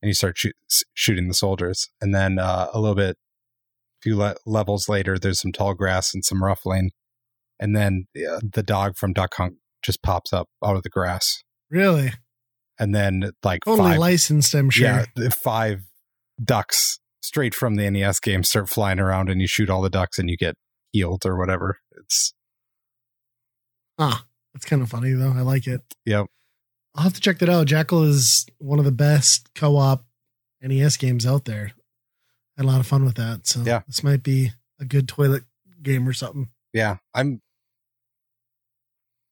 and 0.00 0.08
you 0.08 0.14
start 0.14 0.38
shoot, 0.38 0.54
shooting 0.94 1.28
the 1.28 1.34
soldiers. 1.34 1.88
And 2.00 2.14
then 2.14 2.38
uh, 2.38 2.68
a 2.72 2.80
little 2.80 2.94
bit, 2.94 3.16
a 3.16 4.02
few 4.02 4.16
le- 4.16 4.36
levels 4.46 4.88
later, 4.88 5.18
there's 5.18 5.40
some 5.40 5.52
tall 5.52 5.74
grass 5.74 6.14
and 6.14 6.24
some 6.24 6.42
ruffling. 6.42 6.90
And 7.60 7.74
then 7.76 8.06
uh, 8.16 8.40
the 8.42 8.62
dog 8.62 8.96
from 8.96 9.12
Duck 9.12 9.34
Hunt 9.36 9.54
just 9.82 10.02
pops 10.02 10.32
up 10.32 10.48
out 10.64 10.76
of 10.76 10.82
the 10.82 10.88
grass. 10.90 11.42
Really? 11.70 12.12
And 12.78 12.94
then 12.94 13.32
like 13.42 13.60
only 13.66 13.82
five, 13.90 13.98
licensed, 13.98 14.54
I'm 14.54 14.70
sure. 14.70 15.04
yeah, 15.16 15.28
five 15.30 15.80
ducks 16.42 17.00
straight 17.20 17.54
from 17.54 17.74
the 17.74 17.90
NES 17.90 18.20
game 18.20 18.42
start 18.44 18.68
flying 18.68 19.00
around 19.00 19.28
and 19.28 19.40
you 19.40 19.46
shoot 19.48 19.68
all 19.68 19.82
the 19.82 19.90
ducks 19.90 20.18
and 20.18 20.30
you 20.30 20.36
get 20.36 20.54
healed 20.92 21.26
or 21.26 21.36
whatever. 21.36 21.78
It's 21.92 22.32
Ah, 23.98 24.24
that's 24.54 24.64
kind 24.64 24.82
of 24.82 24.88
funny 24.88 25.12
though. 25.12 25.32
I 25.32 25.40
like 25.40 25.66
it. 25.66 25.80
Yep. 26.06 26.26
I'll 26.94 27.02
have 27.04 27.14
to 27.14 27.20
check 27.20 27.38
that 27.40 27.48
out. 27.48 27.66
Jackal 27.66 28.02
is 28.04 28.46
one 28.58 28.78
of 28.78 28.84
the 28.84 28.92
best 28.92 29.48
co-op 29.54 30.04
NES 30.62 30.96
games 30.96 31.26
out 31.26 31.44
there. 31.44 31.72
Had 32.56 32.64
a 32.64 32.68
lot 32.68 32.80
of 32.80 32.86
fun 32.86 33.04
with 33.04 33.16
that. 33.16 33.46
So 33.46 33.62
Yeah. 33.64 33.82
this 33.86 34.02
might 34.02 34.22
be 34.22 34.52
a 34.80 34.84
good 34.84 35.08
toilet 35.08 35.44
game 35.82 36.08
or 36.08 36.12
something. 36.12 36.48
yeah, 36.72 36.96
I'm 37.14 37.40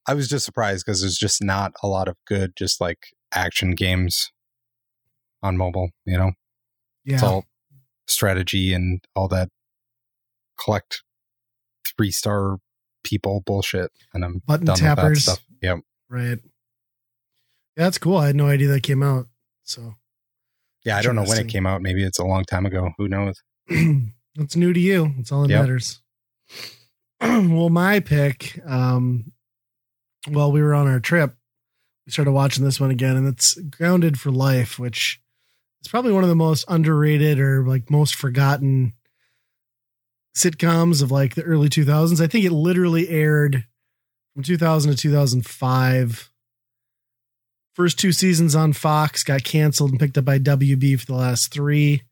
I 0.08 0.14
was 0.14 0.28
just 0.28 0.44
surprised 0.44 0.84
because 0.86 1.00
there's 1.00 1.16
just 1.18 1.42
not 1.42 1.72
a 1.82 1.88
lot 1.88 2.08
of 2.08 2.16
good 2.26 2.52
just 2.56 2.80
like 2.80 2.98
action 3.34 3.72
games 3.72 4.30
on 5.42 5.56
mobile, 5.56 5.90
you 6.04 6.16
know. 6.16 6.32
Yeah. 7.04 7.14
It's 7.14 7.22
all 7.22 7.44
strategy 8.06 8.72
and 8.72 9.00
all 9.14 9.28
that 9.28 9.48
collect 10.62 11.02
three 11.96 12.10
star 12.10 12.58
people 13.04 13.42
bullshit 13.46 13.90
and 14.14 14.24
I'm 14.24 14.42
Button 14.46 14.66
done 14.66 14.76
tappers. 14.76 15.04
with 15.04 15.14
that 15.16 15.20
stuff. 15.20 15.44
Yep. 15.62 15.78
Right. 16.08 16.38
Yeah, 17.76 17.84
that's 17.84 17.98
cool. 17.98 18.16
I 18.16 18.28
had 18.28 18.36
no 18.36 18.46
idea 18.48 18.68
that 18.68 18.82
came 18.82 19.02
out. 19.02 19.26
So 19.64 19.94
Yeah, 20.84 20.96
I 20.96 21.02
don't 21.02 21.14
know 21.16 21.24
when 21.24 21.38
it 21.38 21.48
came 21.48 21.66
out. 21.66 21.82
Maybe 21.82 22.04
it's 22.04 22.18
a 22.18 22.24
long 22.24 22.44
time 22.44 22.64
ago. 22.66 22.90
Who 22.98 23.08
knows? 23.08 23.42
it's 23.68 24.56
new 24.56 24.72
to 24.72 24.80
you. 24.80 25.12
That's 25.16 25.32
all 25.32 25.42
that 25.42 25.50
Yep. 25.50 25.60
matters. 25.60 26.00
well, 27.20 27.70
my 27.70 28.00
pick, 28.00 28.60
um, 28.66 29.32
while 30.28 30.52
we 30.52 30.62
were 30.62 30.74
on 30.74 30.86
our 30.86 31.00
trip, 31.00 31.34
we 32.04 32.12
started 32.12 32.32
watching 32.32 32.64
this 32.64 32.80
one 32.80 32.90
again, 32.90 33.16
and 33.16 33.26
it's 33.26 33.54
Grounded 33.54 34.18
for 34.20 34.30
Life, 34.30 34.78
which 34.78 35.20
is 35.82 35.88
probably 35.88 36.12
one 36.12 36.22
of 36.22 36.28
the 36.28 36.36
most 36.36 36.64
underrated 36.68 37.40
or 37.40 37.66
like 37.66 37.90
most 37.90 38.14
forgotten 38.14 38.92
sitcoms 40.36 41.02
of 41.02 41.10
like 41.10 41.34
the 41.34 41.42
early 41.42 41.68
2000s. 41.68 42.20
I 42.20 42.26
think 42.26 42.44
it 42.44 42.52
literally 42.52 43.08
aired 43.08 43.64
from 44.34 44.42
2000 44.42 44.92
to 44.92 44.96
2005. 44.96 46.30
First 47.74 47.98
two 47.98 48.12
seasons 48.12 48.54
on 48.54 48.72
Fox 48.72 49.22
got 49.22 49.44
canceled 49.44 49.90
and 49.90 50.00
picked 50.00 50.16
up 50.16 50.24
by 50.24 50.38
WB 50.38 51.00
for 51.00 51.06
the 51.06 51.14
last 51.14 51.52
three. 51.52 52.02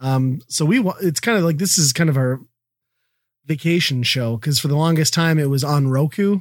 Um, 0.00 0.40
so 0.48 0.64
we 0.64 0.80
it's 1.00 1.20
kind 1.20 1.36
of 1.36 1.44
like 1.44 1.58
this 1.58 1.78
is 1.78 1.92
kind 1.92 2.10
of 2.10 2.16
our 2.16 2.40
vacation 3.44 4.02
show 4.02 4.36
because 4.36 4.58
for 4.58 4.68
the 4.68 4.76
longest 4.76 5.12
time 5.12 5.38
it 5.38 5.50
was 5.50 5.64
on 5.64 5.88
Roku 5.88 6.40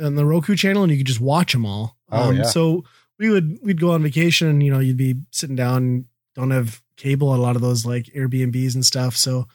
on 0.00 0.14
the 0.14 0.24
Roku 0.24 0.54
channel 0.56 0.82
and 0.82 0.92
you 0.92 0.98
could 0.98 1.06
just 1.06 1.20
watch 1.20 1.52
them 1.52 1.66
all. 1.66 1.96
Oh, 2.10 2.30
Um, 2.30 2.36
yeah. 2.36 2.42
So 2.44 2.84
we 3.18 3.30
would 3.30 3.58
we'd 3.62 3.80
go 3.80 3.92
on 3.92 4.02
vacation 4.02 4.48
and 4.48 4.62
you 4.62 4.70
know 4.70 4.78
you'd 4.78 4.96
be 4.96 5.16
sitting 5.30 5.56
down 5.56 6.06
don't 6.34 6.50
have 6.50 6.80
cable 6.96 7.32
at 7.32 7.38
a 7.38 7.42
lot 7.42 7.56
of 7.56 7.62
those 7.62 7.84
like 7.84 8.06
Airbnbs 8.06 8.74
and 8.74 8.86
stuff 8.86 9.16
so 9.16 9.46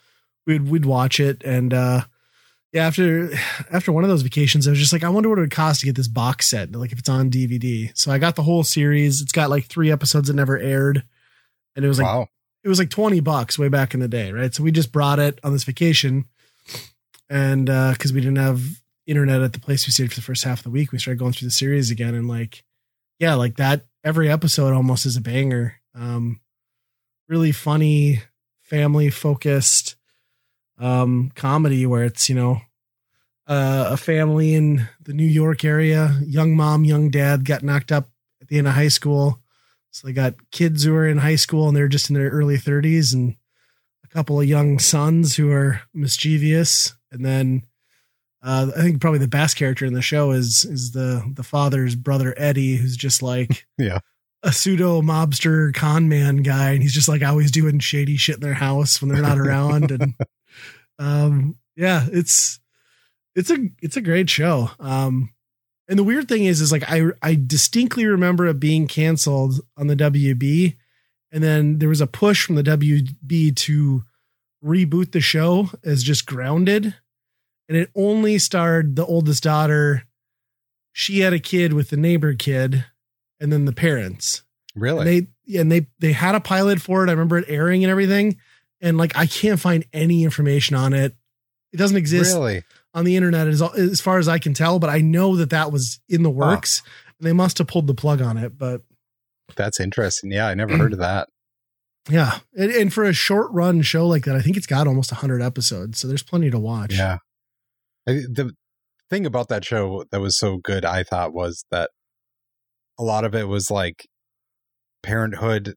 we'd 0.46 0.68
we'd 0.68 0.86
watch 0.86 1.20
it 1.20 1.42
and 1.44 1.74
uh 1.74 2.02
yeah 2.72 2.88
after 2.88 3.32
after 3.72 3.92
one 3.92 4.04
of 4.04 4.10
those 4.10 4.22
vacations 4.22 4.68
I 4.68 4.72
was 4.72 4.80
just 4.80 4.94
like 4.94 5.04
I 5.04 5.10
wonder 5.10 5.30
what 5.30 5.38
it 5.38 5.42
would 5.42 5.52
cost 5.52 5.80
to 5.82 5.86
get 5.86 5.96
this 5.96 6.08
box 6.08 6.50
set 6.50 6.72
like 6.74 6.92
if 6.92 7.00
it's 7.00 7.10
on 7.10 7.32
DVD 7.32 7.92
so 7.98 8.12
I 8.12 8.18
got 8.18 8.36
the 8.36 8.44
whole 8.44 8.64
series 8.64 9.22
it's 9.22 9.32
got 9.32 9.50
like 9.50 9.66
three 9.66 9.92
episodes 9.92 10.28
that 10.28 10.36
never 10.36 10.58
aired 10.58 11.04
and 11.76 11.84
it 11.84 11.88
was 11.88 12.00
like 12.00 12.08
wow. 12.08 12.28
it 12.64 12.70
was 12.70 12.80
like 12.80 12.90
20 12.90 13.20
bucks 13.22 13.58
way 13.58 13.68
back 13.68 13.94
in 13.94 14.00
the 14.00 14.08
day, 14.08 14.32
right? 14.32 14.54
So 14.54 14.64
we 14.64 14.72
just 14.72 14.92
brought 14.92 15.20
it 15.20 15.40
on 15.44 15.54
this 15.54 15.64
vacation. 15.64 16.26
And 17.30 17.70
uh 17.70 17.94
because 17.94 18.14
we 18.14 18.22
didn't 18.22 18.38
have 18.38 18.62
internet 19.06 19.42
at 19.42 19.54
the 19.54 19.60
place 19.60 19.86
we 19.86 19.92
stayed 19.92 20.10
for 20.12 20.16
the 20.16 20.26
first 20.26 20.44
half 20.44 20.60
of 20.60 20.64
the 20.64 20.70
week, 20.70 20.92
we 20.92 21.00
started 21.00 21.20
going 21.20 21.34
through 21.34 21.48
the 21.48 21.54
series 21.54 21.92
again 21.92 22.16
and 22.16 22.28
like 22.28 22.64
yeah, 23.20 23.36
like 23.36 23.58
that 23.58 23.86
every 24.04 24.30
episode 24.30 24.74
almost 24.74 25.06
is 25.06 25.18
a 25.18 25.22
banger. 25.22 25.76
Um 25.96 26.40
really 27.28 27.52
funny, 27.52 28.22
family 28.62 29.10
focused 29.10 29.96
um 30.80 31.32
comedy 31.36 31.86
where 31.86 32.04
it's, 32.04 32.30
you 32.30 32.36
know, 32.36 32.62
uh, 33.48 33.88
a 33.92 33.98
family 33.98 34.54
in 34.54 34.88
the 35.02 35.14
New 35.14 35.26
York 35.26 35.66
area, 35.66 36.18
young 36.26 36.56
mom, 36.56 36.86
young 36.86 37.10
dad 37.10 37.46
got 37.46 37.64
knocked 37.64 37.92
up 37.92 38.10
at 38.42 38.48
the 38.48 38.58
end 38.58 38.68
of 38.68 38.74
high 38.74 38.88
school. 38.88 39.40
So 39.92 40.08
they 40.08 40.14
got 40.14 40.36
kids 40.52 40.84
who 40.84 40.96
are 40.96 41.08
in 41.08 41.20
high 41.20 41.36
school 41.36 41.68
and 41.68 41.76
they're 41.76 41.88
just 41.88 42.10
in 42.10 42.16
their 42.16 42.30
early 42.30 42.58
30s 42.58 43.14
and 43.14 43.36
a 44.04 44.08
couple 44.08 44.40
of 44.40 44.48
young 44.48 44.80
sons 44.80 45.36
who 45.36 45.52
are 45.52 45.82
mischievous. 45.94 46.96
And 47.12 47.24
then 47.26 47.64
uh, 48.44 48.72
I 48.76 48.82
think 48.82 49.00
probably 49.02 49.20
the 49.20 49.28
best 49.28 49.56
character 49.56 49.86
in 49.86 49.94
the 49.94 50.02
show 50.02 50.32
is 50.32 50.66
is 50.66 50.92
the 50.92 51.24
the 51.36 51.44
father's 51.44 51.96
brother 51.96 52.34
Eddie, 52.38 52.76
who's 52.76 52.98
just 52.98 53.22
like 53.24 53.66
Yeah. 53.78 54.00
a 54.44 54.52
pseudo 54.52 55.02
mobster 55.02 55.74
con 55.74 56.10
man 56.10 56.38
guy, 56.38 56.72
and 56.72 56.82
he's 56.82 56.94
just 56.94 57.08
like 57.08 57.24
always 57.24 57.52
doing 57.52 57.80
shady 57.80 58.18
shit 58.18 58.36
in 58.36 58.42
their 58.42 58.54
house 58.56 59.02
when 59.02 59.10
they're 59.12 59.22
not 59.22 59.40
around. 59.40 59.92
and 59.92 60.14
um, 61.00 61.56
yeah, 61.76 62.08
it's 62.12 62.60
it's 63.36 63.50
a 63.50 63.58
it's 63.82 63.98
a 63.98 64.02
great 64.02 64.30
show. 64.30 64.70
Um, 64.80 65.34
and 65.90 65.98
the 66.00 66.04
weird 66.04 66.28
thing 66.28 66.46
is, 66.46 66.62
is 66.62 66.72
like 66.72 66.84
I 66.88 67.04
I 67.22 67.36
distinctly 67.36 68.06
remember 68.06 68.46
it 68.48 68.60
being 68.60 68.88
canceled 68.88 69.60
on 69.78 69.88
the 69.88 69.96
WB, 69.96 70.76
and 71.32 71.44
then 71.44 71.80
there 71.80 71.90
was 71.90 72.02
a 72.02 72.08
push 72.08 72.46
from 72.46 72.56
the 72.56 72.64
WB 72.64 73.56
to 73.56 74.04
reboot 74.64 75.12
the 75.12 75.20
show 75.22 75.70
as 75.84 76.04
just 76.04 76.26
Grounded, 76.26 76.96
and 77.74 77.82
it 77.82 77.90
only 77.96 78.38
starred 78.38 78.96
the 78.96 79.06
oldest 79.06 79.42
daughter. 79.42 80.04
She 80.92 81.22
had 81.22 81.34
a 81.34 81.40
kid 81.40 81.74
with 81.74 81.90
the 81.90 81.98
neighbor 81.98 82.36
kid, 82.36 82.86
and 83.40 83.52
then 83.52 83.66
the 83.66 83.74
parents. 83.74 84.44
Really? 84.76 85.00
And 85.00 85.28
they 85.48 85.60
and 85.60 85.72
they 85.72 85.88
they 85.98 86.12
had 86.12 86.36
a 86.36 86.40
pilot 86.40 86.80
for 86.80 87.04
it. 87.04 87.10
I 87.10 87.14
remember 87.14 87.40
it 87.40 87.46
airing 87.48 87.84
and 87.84 87.90
everything, 87.90 88.38
and 88.80 88.96
like 88.96 89.18
I 89.18 89.26
can't 89.26 89.60
find 89.60 89.86
any 89.92 90.24
information 90.24 90.76
on 90.76 90.94
it. 90.94 91.16
It 91.72 91.78
doesn't 91.78 91.98
exist 91.98 92.36
really? 92.36 92.64
on 92.94 93.06
the 93.06 93.16
internet 93.16 93.48
as, 93.48 93.60
as 93.60 94.00
far 94.00 94.20
as 94.20 94.28
I 94.28 94.38
can 94.38 94.54
tell, 94.54 94.78
but 94.78 94.92
I 94.92 95.00
know 95.00 95.36
that 95.38 95.50
that 95.50 95.72
was 95.72 96.00
in 96.08 96.22
the 96.22 96.30
works 96.30 96.84
and 97.18 97.28
they 97.28 97.34
must 97.34 97.58
have 97.58 97.66
pulled 97.66 97.88
the 97.88 97.96
plug 97.96 98.22
on 98.22 98.38
it. 98.38 98.56
But 98.56 98.82
That's 99.56 99.80
interesting. 99.80 100.32
Yeah, 100.32 100.48
I 100.48 100.54
never 100.54 100.78
heard 100.78 100.94
of 100.94 101.00
that. 101.00 101.30
yeah, 102.10 102.38
and, 102.56 102.70
and 102.70 102.94
for 102.94 103.04
a 103.04 103.14
short 103.14 103.52
run 103.52 103.82
show 103.82 104.06
like 104.06 104.26
that, 104.26 104.36
I 104.36 104.42
think 104.42 104.58
it's 104.58 104.68
got 104.68 104.86
almost 104.86 105.12
100 105.12 105.42
episodes. 105.42 106.00
So 106.00 106.08
there's 106.08 106.22
plenty 106.22 106.52
to 106.52 106.60
watch. 106.60 106.94
Yeah. 106.94 107.18
I, 108.08 108.14
the 108.14 108.52
thing 109.10 109.26
about 109.26 109.50
that 109.50 109.66
show 109.66 110.04
that 110.12 110.22
was 110.22 110.38
so 110.38 110.58
good, 110.58 110.86
I 110.86 111.04
thought, 111.04 111.34
was 111.34 111.66
that 111.72 111.90
a 113.00 113.04
lot 113.04 113.26
of 113.26 113.34
it 113.36 113.48
was 113.48 113.72
like 113.72 114.08
parenthood 115.02 115.76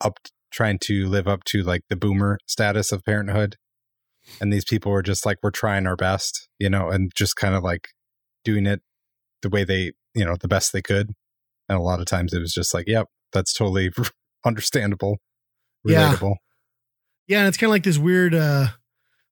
up 0.00 0.18
trying 0.50 0.78
to 0.84 1.06
live 1.08 1.26
up 1.28 1.44
to 1.44 1.62
like 1.62 1.82
the 1.88 1.96
boomer 1.96 2.38
status 2.46 2.92
of 2.92 3.04
parenthood. 3.04 3.56
And 4.40 4.52
these 4.52 4.64
people 4.64 4.92
were 4.92 5.02
just 5.02 5.26
like, 5.26 5.38
we're 5.42 5.50
trying 5.50 5.86
our 5.86 5.96
best, 5.96 6.48
you 6.58 6.70
know, 6.70 6.88
and 6.90 7.10
just 7.14 7.36
kind 7.36 7.54
of 7.54 7.62
like 7.62 7.88
doing 8.44 8.66
it 8.66 8.80
the 9.42 9.48
way 9.48 9.64
they, 9.64 9.92
you 10.14 10.24
know, 10.24 10.36
the 10.40 10.48
best 10.48 10.72
they 10.72 10.82
could. 10.82 11.10
And 11.68 11.78
a 11.78 11.82
lot 11.82 12.00
of 12.00 12.06
times 12.06 12.32
it 12.32 12.38
was 12.40 12.52
just 12.52 12.74
like, 12.74 12.86
yep, 12.86 13.06
that's 13.32 13.52
totally 13.52 13.90
understandable, 14.44 15.18
Yeah. 15.84 16.12
relatable. 16.14 16.34
Yeah. 17.26 17.38
And 17.40 17.48
it's 17.48 17.56
kind 17.56 17.68
of 17.68 17.72
like 17.72 17.84
this 17.84 17.98
weird, 17.98 18.34
uh, 18.34 18.68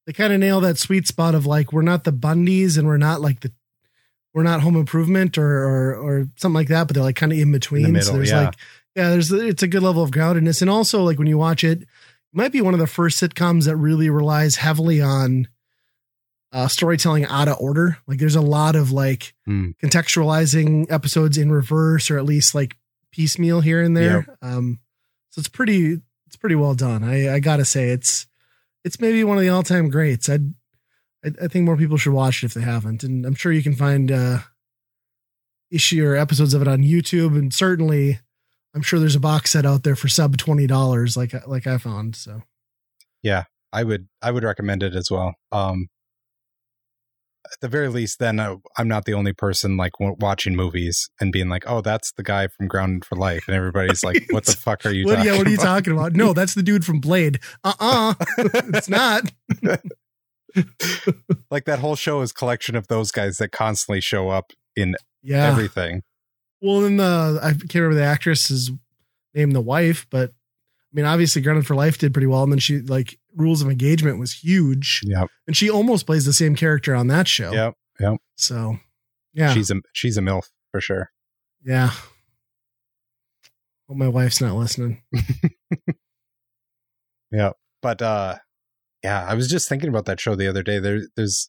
they 0.06 0.12
kind 0.12 0.32
of 0.32 0.40
nail 0.40 0.60
that 0.60 0.78
sweet 0.78 1.06
spot 1.06 1.34
of 1.34 1.46
like, 1.46 1.72
we're 1.72 1.82
not 1.82 2.04
the 2.04 2.12
Bundys 2.12 2.78
and 2.78 2.88
we're 2.88 2.96
not 2.96 3.20
like 3.20 3.40
the, 3.40 3.52
we're 4.32 4.42
not 4.42 4.60
home 4.60 4.76
improvement 4.76 5.36
or, 5.36 5.44
or, 5.44 5.94
or 5.94 6.28
something 6.36 6.54
like 6.54 6.68
that, 6.68 6.86
but 6.86 6.94
they're 6.94 7.04
like 7.04 7.16
kind 7.16 7.32
of 7.32 7.38
in 7.38 7.52
between. 7.52 7.86
In 7.86 7.92
the 7.94 8.02
so 8.02 8.12
there's 8.14 8.30
yeah. 8.30 8.44
like, 8.44 8.54
yeah, 8.96 9.10
there's, 9.10 9.30
it's 9.30 9.62
a 9.62 9.68
good 9.68 9.82
level 9.82 10.02
of 10.02 10.10
groundedness. 10.10 10.62
And 10.62 10.70
also 10.70 11.02
like 11.02 11.18
when 11.18 11.26
you 11.26 11.36
watch 11.38 11.64
it, 11.64 11.82
it 11.82 11.88
might 12.32 12.52
be 12.52 12.60
one 12.60 12.74
of 12.74 12.80
the 12.80 12.86
first 12.86 13.20
sitcoms 13.20 13.64
that 13.64 13.76
really 13.76 14.08
relies 14.08 14.56
heavily 14.56 15.02
on 15.02 15.48
uh, 16.52 16.66
storytelling 16.68 17.26
out 17.26 17.48
of 17.48 17.56
order. 17.60 17.98
Like 18.06 18.18
there's 18.18 18.36
a 18.36 18.40
lot 18.40 18.76
of 18.76 18.90
like 18.92 19.34
Hmm. 19.46 19.70
contextualizing 19.82 20.90
episodes 20.90 21.36
in 21.36 21.52
reverse 21.52 22.10
or 22.10 22.18
at 22.18 22.24
least 22.24 22.54
like 22.54 22.76
piecemeal 23.12 23.60
here 23.60 23.82
and 23.82 23.96
there. 23.96 24.26
Um, 24.42 24.78
so 25.30 25.40
it's 25.40 25.48
pretty, 25.48 26.00
it's 26.26 26.36
pretty 26.36 26.56
well 26.56 26.74
done. 26.74 27.04
I, 27.04 27.34
I 27.34 27.40
gotta 27.40 27.64
say 27.64 27.90
it's, 27.90 28.26
it's 28.84 29.00
maybe 29.00 29.24
one 29.24 29.36
of 29.36 29.42
the 29.42 29.48
all 29.48 29.62
time 29.62 29.88
greats. 29.90 30.28
I'd, 30.28 30.54
I, 31.24 31.32
I 31.42 31.48
think 31.48 31.64
more 31.64 31.76
people 31.76 31.96
should 31.96 32.12
watch 32.12 32.42
it 32.42 32.46
if 32.46 32.54
they 32.54 32.62
haven't. 32.62 33.02
And 33.04 33.26
I'm 33.26 33.34
sure 33.34 33.52
you 33.52 33.62
can 33.62 33.74
find, 33.76 34.10
uh, 34.10 34.38
issue 35.70 36.04
or 36.04 36.16
episodes 36.16 36.52
of 36.54 36.62
it 36.62 36.68
on 36.68 36.82
YouTube. 36.82 37.38
And 37.38 37.54
certainly 37.54 38.18
I'm 38.74 38.82
sure 38.82 38.98
there's 38.98 39.14
a 39.16 39.20
box 39.20 39.50
set 39.52 39.64
out 39.66 39.82
there 39.84 39.94
for 39.96 40.08
sub 40.08 40.36
$20 40.36 41.16
like, 41.16 41.34
I- 41.34 41.42
like 41.46 41.66
I 41.66 41.78
found. 41.78 42.16
So 42.16 42.42
yeah, 43.22 43.44
I 43.72 43.84
would 43.84 44.08
I 44.22 44.30
would 44.30 44.42
recommend 44.44 44.82
it 44.82 44.94
as 44.96 45.10
well. 45.10 45.34
Um, 45.52 45.88
at 47.44 47.60
the 47.60 47.68
very 47.68 47.88
least, 47.88 48.18
then 48.18 48.38
uh, 48.38 48.56
I'm 48.76 48.88
not 48.88 49.04
the 49.04 49.14
only 49.14 49.32
person 49.32 49.76
like 49.76 49.92
w- 49.98 50.16
watching 50.20 50.54
movies 50.54 51.08
and 51.20 51.32
being 51.32 51.48
like, 51.48 51.64
"Oh, 51.66 51.80
that's 51.80 52.12
the 52.12 52.22
guy 52.22 52.48
from 52.48 52.68
Grounded 52.68 53.04
for 53.04 53.16
Life," 53.16 53.44
and 53.46 53.56
everybody's 53.56 54.04
like, 54.04 54.26
"What 54.30 54.44
the 54.46 54.52
fuck 54.52 54.84
are 54.86 54.90
you 54.90 55.06
what, 55.06 55.16
talking 55.16 55.30
yeah, 55.32 55.38
what 55.38 55.46
are 55.46 55.50
you 55.50 55.56
about?" 55.56 55.64
talking 55.64 55.92
about? 55.92 56.12
No, 56.14 56.32
that's 56.32 56.54
the 56.54 56.62
dude 56.62 56.84
from 56.84 57.00
Blade. 57.00 57.40
Uh-uh. 57.64 58.14
it's 58.38 58.88
not. 58.88 59.30
like 61.50 61.64
that 61.64 61.78
whole 61.78 61.96
show 61.96 62.20
is 62.22 62.30
a 62.30 62.34
collection 62.34 62.76
of 62.76 62.88
those 62.88 63.10
guys 63.10 63.36
that 63.38 63.52
constantly 63.52 64.00
show 64.00 64.28
up 64.28 64.52
in 64.76 64.94
Yeah. 65.22 65.46
everything. 65.46 66.02
Well, 66.60 66.82
then 66.82 66.96
the 66.98 67.40
I 67.42 67.50
can't 67.52 67.74
remember 67.74 67.96
the 67.96 68.04
actress's 68.04 68.70
name, 69.34 69.52
the 69.52 69.60
wife, 69.60 70.06
but 70.10 70.32
mean, 70.92 71.04
obviously, 71.06 71.42
Grounded 71.42 71.66
for 71.66 71.74
Life 71.74 71.98
did 71.98 72.12
pretty 72.12 72.26
well, 72.26 72.42
and 72.42 72.52
then 72.52 72.58
she 72.58 72.80
like 72.80 73.18
Rules 73.36 73.62
of 73.62 73.68
Engagement 73.70 74.18
was 74.18 74.32
huge, 74.32 75.00
Yep, 75.04 75.28
and 75.46 75.56
she 75.56 75.70
almost 75.70 76.06
plays 76.06 76.24
the 76.24 76.32
same 76.32 76.54
character 76.56 76.94
on 76.94 77.06
that 77.08 77.28
show. 77.28 77.52
yep. 77.52 77.74
yep. 78.00 78.18
So, 78.36 78.76
yeah, 79.32 79.52
She's 79.54 79.70
a 79.70 79.76
she's 79.92 80.16
a 80.16 80.20
milf 80.20 80.46
for 80.72 80.80
sure. 80.80 81.10
yeah. 81.64 81.90
Well, 83.88 83.98
my 83.98 84.08
wife's 84.08 84.40
not 84.40 84.54
listening. 84.56 85.02
Yeah, 87.32 87.52
but 87.80 88.02
uh, 88.02 88.36
yeah, 89.04 89.24
I 89.24 89.34
was 89.34 89.48
just 89.48 89.68
thinking 89.68 89.88
about 89.88 90.06
that 90.06 90.18
show 90.20 90.34
the 90.34 90.48
other 90.48 90.62
day. 90.64 90.80
There, 90.80 91.02
there's 91.16 91.48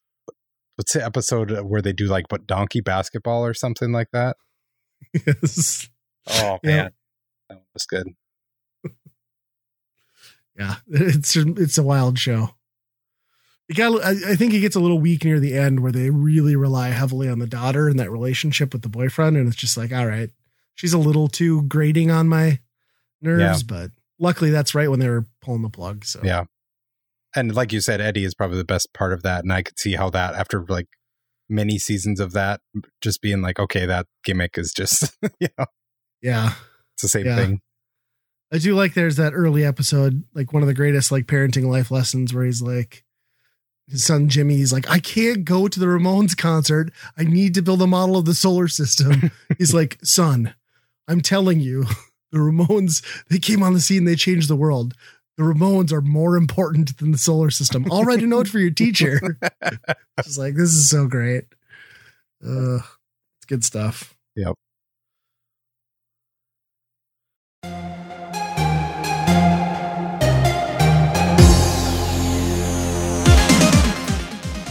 what's 0.76 0.94
the 0.94 1.04
episode 1.04 1.52
where 1.62 1.82
they 1.82 1.92
do 1.94 2.06
like 2.06 2.26
what 2.30 2.46
donkey 2.46 2.82
basketball 2.82 3.44
or 3.44 3.54
something 3.56 3.92
like 3.92 4.10
that. 4.14 4.38
yes. 5.26 5.90
Oh 6.30 6.60
Yeah. 6.64 6.76
man, 6.76 6.92
that 7.50 7.62
was 7.74 7.86
good. 7.88 8.08
Yeah, 10.62 10.76
it's 10.88 11.36
it's 11.36 11.78
a 11.78 11.84
wild 11.84 12.18
show. 12.20 12.50
It 13.70 13.76
got, 13.78 14.04
I, 14.04 14.10
I 14.32 14.36
think 14.36 14.54
it 14.54 14.60
gets 14.60 14.76
a 14.76 14.82
little 14.82 15.00
weak 15.00 15.24
near 15.24 15.40
the 15.40 15.54
end 15.58 15.80
where 15.80 15.94
they 15.94 16.10
really 16.10 16.58
rely 16.58 16.90
heavily 16.90 17.30
on 17.30 17.40
the 17.40 17.48
daughter 17.48 17.88
and 17.88 17.98
that 18.00 18.12
relationship 18.12 18.74
with 18.74 18.82
the 18.82 18.90
boyfriend, 18.90 19.38
and 19.38 19.48
it's 19.48 19.56
just 19.56 19.78
like, 19.78 19.94
all 19.94 20.06
right, 20.08 20.30
she's 20.76 20.92
a 20.94 20.98
little 20.98 21.28
too 21.30 21.62
grating 21.64 22.12
on 22.12 22.28
my 22.28 22.60
nerves, 23.22 23.64
but 23.64 23.92
luckily 24.20 24.50
that's 24.52 24.76
right 24.76 24.90
when 24.90 25.00
they 25.00 25.08
were 25.10 25.26
pulling 25.42 25.62
the 25.62 25.70
plug. 25.70 26.04
So 26.06 26.20
Yeah. 26.24 26.46
And 27.34 27.56
like 27.56 27.72
you 27.72 27.80
said, 27.80 28.02
Eddie 28.02 28.26
is 28.26 28.34
probably 28.36 28.58
the 28.58 28.66
best 28.66 28.94
part 28.94 29.14
of 29.14 29.24
that. 29.24 29.44
And 29.44 29.54
I 29.54 29.62
could 29.62 29.80
see 29.80 29.94
how 29.94 30.10
that, 30.10 30.34
after 30.36 30.66
like 30.68 30.88
many 31.48 31.78
seasons 31.80 32.20
of 32.20 32.34
that, 32.34 32.60
just 33.02 33.22
being 33.22 33.42
like, 33.42 33.58
okay, 33.58 33.86
that 33.86 34.06
gimmick 34.26 34.58
is 34.58 34.74
just, 34.74 35.16
you 35.40 35.48
know, 35.58 35.66
yeah. 36.22 36.54
it's 36.94 37.04
the 37.04 37.08
same 37.08 37.26
Yeah. 37.26 37.36
thing. 37.38 37.62
I 38.54 38.58
do 38.58 38.76
like 38.76 38.94
there's 38.94 39.16
that 39.16 39.34
early 39.34 39.64
episode, 39.64 40.24
like 40.34 40.52
one 40.54 40.62
of 40.62 40.68
the 40.68 40.74
greatest 40.74 41.12
like 41.12 41.26
parenting 41.26 41.66
life 41.66 41.90
lessons 41.90 42.34
where 42.34 42.44
he's 42.44 42.62
like 42.62 43.06
his 43.92 44.04
son 44.04 44.30
Jimmy, 44.30 44.56
he's 44.56 44.74
like, 44.74 44.90
I 44.90 45.00
can't 45.00 45.44
go 45.44 45.68
to 45.68 45.80
the 45.80 45.86
Ramones 45.86 46.36
concert. 46.36 46.92
I 47.18 47.24
need 47.24 47.54
to 47.56 47.62
build 47.62 47.82
a 47.82 47.88
model 47.88 48.18
of 48.18 48.26
the 48.26 48.34
solar 48.34 48.68
system. 48.68 49.32
he's 49.58 49.74
like, 49.74 50.00
son, 50.02 50.54
I'm 51.08 51.22
telling 51.22 51.60
you, 51.60 51.84
the 52.32 52.40
Ramones, 52.40 53.04
they 53.30 53.38
came 53.38 53.62
on 53.62 53.74
the 53.74 53.82
scene, 53.82 54.06
they 54.06 54.16
changed 54.16 54.48
the 54.48 54.56
world. 54.56 54.94
The 55.38 55.44
Ramones 55.44 55.92
are 55.92 56.02
more 56.02 56.38
important 56.38 56.98
than 56.98 57.12
the 57.12 57.18
solar 57.18 57.50
system. 57.50 57.86
I'll 57.92 58.04
write 58.04 58.24
a 58.24 58.28
note 58.28 58.48
for 58.48 58.60
your 58.60 58.72
teacher. 58.72 59.38
Just 60.24 60.38
like, 60.38 60.56
this 60.56 60.70
is 60.70 60.90
so 60.90 61.08
great. 61.08 61.46
Uh, 62.46 62.78
it's 62.78 63.46
good 63.48 63.64
stuff. 63.64 64.16
Yep. 64.36 64.56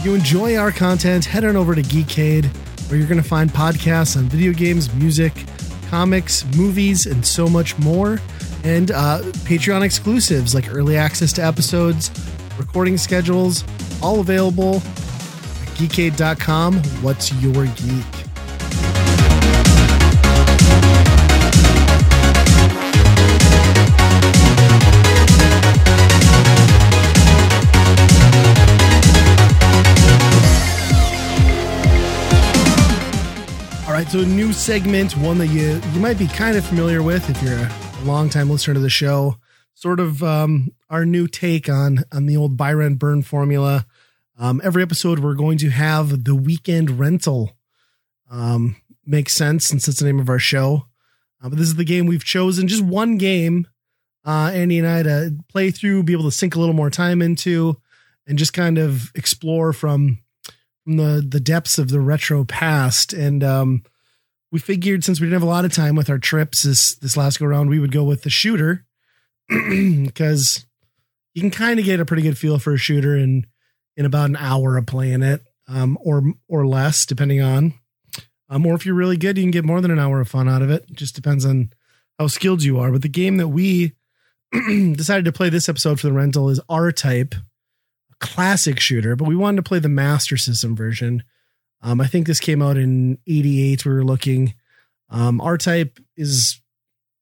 You 0.03 0.15
enjoy 0.15 0.57
our 0.57 0.71
content, 0.71 1.25
head 1.25 1.45
on 1.45 1.55
over 1.55 1.75
to 1.75 1.81
Geekade, 1.83 2.45
where 2.89 2.97
you're 2.97 3.07
going 3.07 3.21
to 3.21 3.27
find 3.27 3.51
podcasts 3.51 4.17
on 4.17 4.23
video 4.23 4.51
games, 4.51 4.91
music, 4.95 5.45
comics, 5.89 6.43
movies, 6.57 7.05
and 7.05 7.23
so 7.23 7.47
much 7.47 7.77
more. 7.77 8.19
And 8.63 8.89
uh, 8.89 9.19
Patreon 9.45 9.83
exclusives 9.83 10.55
like 10.55 10.73
early 10.73 10.97
access 10.97 11.31
to 11.33 11.45
episodes, 11.45 12.09
recording 12.57 12.97
schedules, 12.97 13.63
all 14.01 14.21
available 14.21 14.77
at 14.77 15.69
geekade.com. 15.77 16.79
What's 17.03 17.31
your 17.35 17.67
geek? 17.67 18.30
So 34.11 34.19
a 34.19 34.25
new 34.25 34.51
segment, 34.51 35.15
one 35.15 35.37
that 35.37 35.47
you 35.47 35.79
you 35.93 36.01
might 36.01 36.19
be 36.19 36.27
kind 36.27 36.57
of 36.57 36.65
familiar 36.65 37.01
with 37.01 37.29
if 37.29 37.41
you're 37.41 37.53
a 37.53 37.71
longtime 38.03 38.49
listener 38.49 38.73
to 38.73 38.79
the 38.81 38.89
show. 38.89 39.37
Sort 39.73 40.01
of 40.01 40.21
um, 40.21 40.71
our 40.89 41.05
new 41.05 41.29
take 41.29 41.69
on 41.69 42.03
on 42.11 42.25
the 42.25 42.35
old 42.35 42.57
buy 42.57 42.73
rent 42.73 42.99
burn 42.99 43.21
formula. 43.21 43.85
Um, 44.37 44.59
every 44.65 44.83
episode, 44.83 45.19
we're 45.19 45.35
going 45.35 45.57
to 45.59 45.69
have 45.69 46.25
the 46.25 46.35
weekend 46.35 46.99
rental. 46.99 47.53
Um, 48.29 48.75
makes 49.05 49.33
sense 49.33 49.65
since 49.65 49.87
it's 49.87 49.99
the 49.99 50.05
name 50.07 50.19
of 50.19 50.27
our 50.27 50.39
show. 50.39 50.87
Uh, 51.41 51.47
but 51.47 51.57
this 51.57 51.67
is 51.67 51.75
the 51.75 51.85
game 51.85 52.05
we've 52.05 52.25
chosen, 52.25 52.67
just 52.67 52.83
one 52.83 53.17
game. 53.17 53.65
Uh, 54.25 54.51
Andy 54.53 54.77
and 54.77 54.89
I 54.89 55.03
to 55.03 55.37
play 55.47 55.71
through, 55.71 56.03
be 56.03 56.11
able 56.11 56.25
to 56.25 56.31
sink 56.31 56.53
a 56.55 56.59
little 56.59 56.75
more 56.75 56.89
time 56.89 57.21
into, 57.21 57.77
and 58.27 58.37
just 58.37 58.51
kind 58.51 58.77
of 58.77 59.09
explore 59.15 59.71
from 59.71 60.19
from 60.83 60.97
the 60.97 61.25
the 61.25 61.39
depths 61.39 61.77
of 61.77 61.87
the 61.87 62.01
retro 62.01 62.43
past 62.43 63.13
and 63.13 63.41
um 63.41 63.83
we 64.51 64.59
figured 64.59 65.03
since 65.03 65.19
we 65.19 65.27
didn't 65.27 65.39
have 65.39 65.47
a 65.47 65.51
lot 65.51 65.65
of 65.65 65.73
time 65.73 65.95
with 65.95 66.09
our 66.09 66.17
trips 66.17 66.63
this 66.63 66.95
this 66.95 67.17
last 67.17 67.39
go 67.39 67.45
around 67.45 67.69
we 67.69 67.79
would 67.79 67.91
go 67.91 68.03
with 68.03 68.23
the 68.23 68.29
shooter 68.29 68.85
because 69.49 70.65
you 71.33 71.41
can 71.41 71.51
kind 71.51 71.79
of 71.79 71.85
get 71.85 71.99
a 71.99 72.05
pretty 72.05 72.23
good 72.23 72.37
feel 72.37 72.59
for 72.59 72.73
a 72.73 72.77
shooter 72.77 73.15
in 73.15 73.45
in 73.95 74.05
about 74.05 74.29
an 74.29 74.35
hour 74.37 74.77
of 74.77 74.85
playing 74.85 75.23
it 75.23 75.41
um 75.67 75.97
or 76.01 76.23
or 76.47 76.65
less 76.65 77.05
depending 77.05 77.41
on 77.41 77.73
um 78.49 78.65
or 78.65 78.73
if 78.73 78.85
you're 78.85 78.95
really 78.95 79.17
good 79.17 79.37
you 79.37 79.43
can 79.43 79.51
get 79.51 79.65
more 79.65 79.81
than 79.81 79.91
an 79.91 79.99
hour 79.99 80.19
of 80.19 80.27
fun 80.27 80.49
out 80.49 80.61
of 80.61 80.69
it 80.69 80.85
it 80.89 80.95
just 80.95 81.15
depends 81.15 81.45
on 81.45 81.69
how 82.19 82.27
skilled 82.27 82.63
you 82.63 82.79
are 82.79 82.91
but 82.91 83.01
the 83.01 83.09
game 83.09 83.37
that 83.37 83.49
we 83.49 83.93
decided 84.51 85.25
to 85.25 85.31
play 85.31 85.49
this 85.49 85.69
episode 85.69 85.99
for 85.99 86.07
the 86.07 86.13
rental 86.13 86.49
is 86.49 86.59
R 86.67 86.91
type 86.91 87.35
classic 88.21 88.79
shooter, 88.79 89.17
but 89.17 89.27
we 89.27 89.35
wanted 89.35 89.57
to 89.57 89.63
play 89.63 89.79
the 89.79 89.89
Master 89.89 90.37
System 90.37 90.75
version. 90.75 91.23
Um, 91.81 91.99
I 91.99 92.07
think 92.07 92.27
this 92.27 92.39
came 92.39 92.61
out 92.61 92.77
in 92.77 93.17
'88. 93.27 93.85
We 93.85 93.93
were 93.93 94.03
looking. 94.03 94.53
Um, 95.09 95.41
R 95.41 95.57
Type 95.57 95.99
is, 96.15 96.61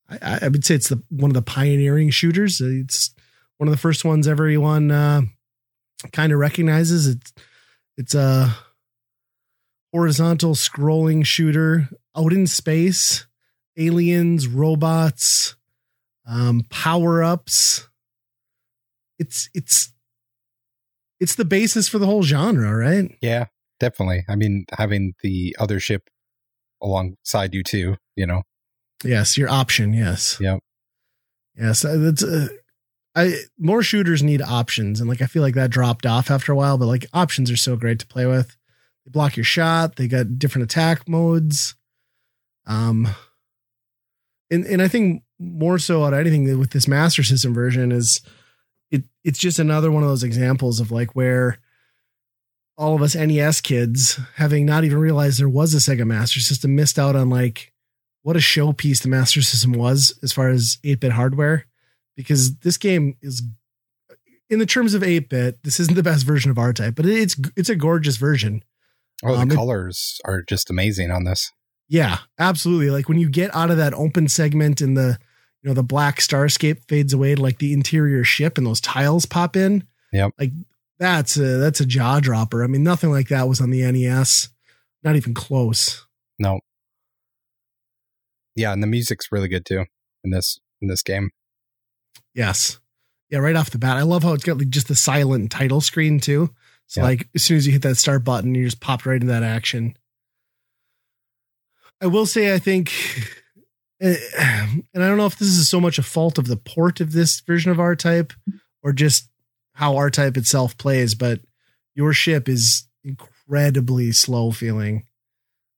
I, 0.10 0.40
I 0.44 0.48
would 0.48 0.66
say, 0.66 0.76
it's 0.76 0.90
the 0.90 1.02
one 1.10 1.32
of 1.32 1.36
the 1.36 1.42
pioneering 1.42 2.10
shooters. 2.10 2.62
It's 2.62 3.14
one 3.58 3.68
of 3.68 3.72
the 3.72 3.80
first 3.80 4.06
ones 4.06 4.28
everyone 4.28 4.92
uh, 4.92 5.22
kind 6.12 6.32
of 6.32 6.40
recognizes. 6.40 7.08
It's 7.08 7.34
it's 7.98 8.16
a 8.16 8.56
horizontal 9.92 10.56
scrolling 10.56 11.26
shooter 11.26 11.90
out 12.16 12.34
in 12.34 12.48
space, 12.48 13.26
aliens, 13.78 14.48
robots, 14.48 15.56
um, 16.28 16.64
power 16.70 17.24
ups. 17.24 17.88
It's 19.18 19.50
it's 19.54 19.94
it's 21.20 21.36
the 21.36 21.46
basis 21.46 21.90
for 21.90 22.00
the 22.00 22.06
whole 22.06 22.24
genre, 22.24 22.74
right? 22.76 23.16
Yeah, 23.22 23.48
definitely. 23.80 24.24
I 24.28 24.36
mean, 24.36 24.66
having 24.78 25.14
the 25.22 25.56
other 25.60 25.80
ship 25.80 26.10
alongside 26.82 27.54
you 27.54 27.64
too, 27.64 27.98
you 28.16 28.26
know. 28.26 28.44
Yes, 29.04 29.38
your 29.38 29.50
option. 29.50 29.94
Yes. 29.94 30.38
Yep. 30.40 30.60
Yes, 31.56 31.84
uh, 31.86 31.98
that's. 31.98 32.24
Uh, 32.24 32.48
I 33.16 33.34
more 33.58 33.82
shooters 33.82 34.22
need 34.22 34.42
options, 34.42 35.00
and 35.00 35.10
like 35.10 35.22
I 35.22 35.26
feel 35.26 35.42
like 35.42 35.56
that 35.56 35.72
dropped 35.72 36.06
off 36.06 36.30
after 36.30 36.52
a 36.52 36.56
while. 36.56 36.78
But 36.78 36.86
like 36.86 37.06
options 37.14 37.50
are 37.50 37.58
so 37.58 37.76
great 37.76 38.00
to 38.00 38.08
play 38.08 38.26
with. 38.26 38.56
They 39.06 39.12
block 39.12 39.36
your 39.36 39.44
shot. 39.44 39.96
They 39.96 40.08
got 40.08 40.38
different 40.38 40.72
attack 40.72 41.08
modes. 41.10 41.76
Um, 42.68 43.08
and 44.52 44.66
and 44.66 44.82
I 44.82 44.88
think 44.88 45.24
more 45.40 45.80
so 45.80 46.04
out 46.04 46.14
of 46.14 46.20
anything 46.20 46.58
with 46.60 46.72
this 46.72 46.88
Master 46.88 47.24
System 47.24 47.54
version 47.54 47.92
is 47.92 48.22
it 48.92 49.04
it's 49.24 49.40
just 49.40 49.60
another 49.60 49.92
one 49.92 50.04
of 50.04 50.10
those 50.10 50.24
examples 50.24 50.80
of 50.80 50.92
like 50.92 51.16
where 51.16 51.58
all 52.80 52.96
of 52.96 53.02
us 53.02 53.14
NES 53.14 53.60
kids, 53.62 54.20
having 54.38 54.66
not 54.66 54.86
even 54.86 54.98
realized 54.98 55.38
there 55.40 55.50
was 55.50 55.74
a 55.74 55.78
Sega 55.78 56.08
Master 56.08 56.40
System, 56.40 56.76
missed 56.76 56.98
out 56.98 57.16
on 57.16 57.30
like 57.30 57.74
what 58.24 58.36
a 58.38 58.40
showpiece 58.40 59.02
the 59.02 59.10
Master 59.10 59.42
System 59.42 59.74
was 59.74 60.18
as 60.24 60.32
far 60.32 60.50
as 60.50 60.78
8 60.84 61.00
bit 61.02 61.12
hardware. 61.12 61.66
Because 62.16 62.56
this 62.60 62.78
game 62.78 63.16
is, 63.22 63.44
in 64.50 64.60
the 64.60 64.66
terms 64.66 64.94
of 64.94 65.04
8 65.04 65.30
bit, 65.30 65.62
this 65.64 65.80
isn't 65.80 65.96
the 65.96 66.04
best 66.04 66.26
version 66.26 66.50
of 66.52 66.58
R 66.58 66.74
Type, 66.74 66.96
but 66.96 67.06
it's 67.06 67.36
it's 67.58 67.70
a 67.70 67.76
gorgeous 67.76 68.16
version. 68.18 68.64
Oh, 69.24 69.36
the 69.36 69.42
Um, 69.42 69.52
it- 69.52 69.56
colors 69.56 70.20
are 70.26 70.42
just 70.42 70.70
amazing 70.70 71.12
on 71.12 71.26
this. 71.26 71.52
Yeah, 71.90 72.20
absolutely. 72.38 72.92
Like 72.92 73.10
when 73.10 73.18
you 73.20 73.30
get 73.30 73.54
out 73.56 73.72
of 73.72 73.78
that 73.78 73.94
open 73.94 74.28
segment 74.30 74.80
and 74.80 74.96
the 74.96 75.18
you 75.62 75.68
know 75.70 75.74
the 75.74 75.84
black 75.84 76.20
starscape 76.20 76.88
fades 76.88 77.12
away, 77.14 77.36
to 77.36 77.42
like 77.42 77.58
the 77.60 77.74
interior 77.74 78.24
ship 78.24 78.58
and 78.58 78.66
those 78.66 78.80
tiles 78.80 79.26
pop 79.26 79.58
in. 79.58 79.86
Yep. 80.14 80.32
Like 80.40 80.52
that's 81.00 81.38
a 81.38 81.58
that's 81.58 81.80
a 81.80 81.86
jaw 81.86 82.20
dropper. 82.20 82.64
I 82.64 82.68
mean, 82.68 82.84
nothing 82.84 83.12
like 83.12 83.30
that 83.30 83.48
was 83.48 83.62
on 83.62 83.70
the 83.72 83.90
NES. 83.90 84.50
Not 85.04 85.16
even 85.16 85.34
close. 85.34 86.06
No. 86.38 86.60
Yeah, 88.56 88.74
and 88.74 88.84
the 88.84 88.88
music's 88.88 89.32
really 89.32 89.48
good 89.48 89.66
too 89.66 89.86
in 90.24 90.32
this 90.32 90.60
in 90.82 90.88
this 90.90 91.02
game. 91.02 91.30
Yes. 92.34 92.80
Yeah, 93.30 93.40
right 93.40 93.56
off 93.56 93.70
the 93.70 93.78
bat. 93.78 93.98
I 93.98 94.02
love 94.02 94.24
how 94.24 94.34
it's 94.34 94.44
got 94.44 94.58
like 94.58 94.70
just 94.70 94.88
the 94.88 94.96
silent 94.96 95.52
title 95.52 95.82
screen 95.82 96.20
too. 96.20 96.50
So 96.88 97.02
Yeah. 97.02 97.06
like 97.08 97.30
as 97.36 97.44
soon 97.44 97.58
as 97.58 97.66
you 97.68 97.72
hit 97.74 97.84
that 97.84 97.96
start 97.98 98.24
button, 98.24 98.56
you 98.56 98.66
just 98.66 98.82
popped 98.82 99.06
right 99.06 99.16
into 99.16 99.28
that 99.28 99.44
action. 99.44 99.96
I 102.02 102.08
will 102.08 102.26
say 102.26 102.54
I 102.54 102.60
think 102.60 102.92
eh, 104.02 104.16
and 104.94 105.04
I 105.04 105.08
don't 105.08 105.18
know 105.18 105.26
if 105.28 105.38
this 105.38 105.50
is 105.50 105.70
so 105.70 105.80
much 105.80 105.98
a 106.00 106.04
fault 106.04 106.38
of 106.38 106.48
the 106.48 106.58
port 106.58 107.00
of 107.00 107.12
this 107.14 107.40
version 107.42 107.72
of 107.72 107.80
R 107.80 107.96
type 107.96 108.34
or 108.82 108.92
just 108.94 109.30
how 109.80 109.96
R 109.96 110.10
type 110.10 110.36
itself 110.36 110.78
plays, 110.78 111.16
but 111.16 111.40
your 111.96 112.12
ship 112.12 112.50
is 112.50 112.86
incredibly 113.06 114.12
slow 114.12 114.52
feeling 114.52 115.06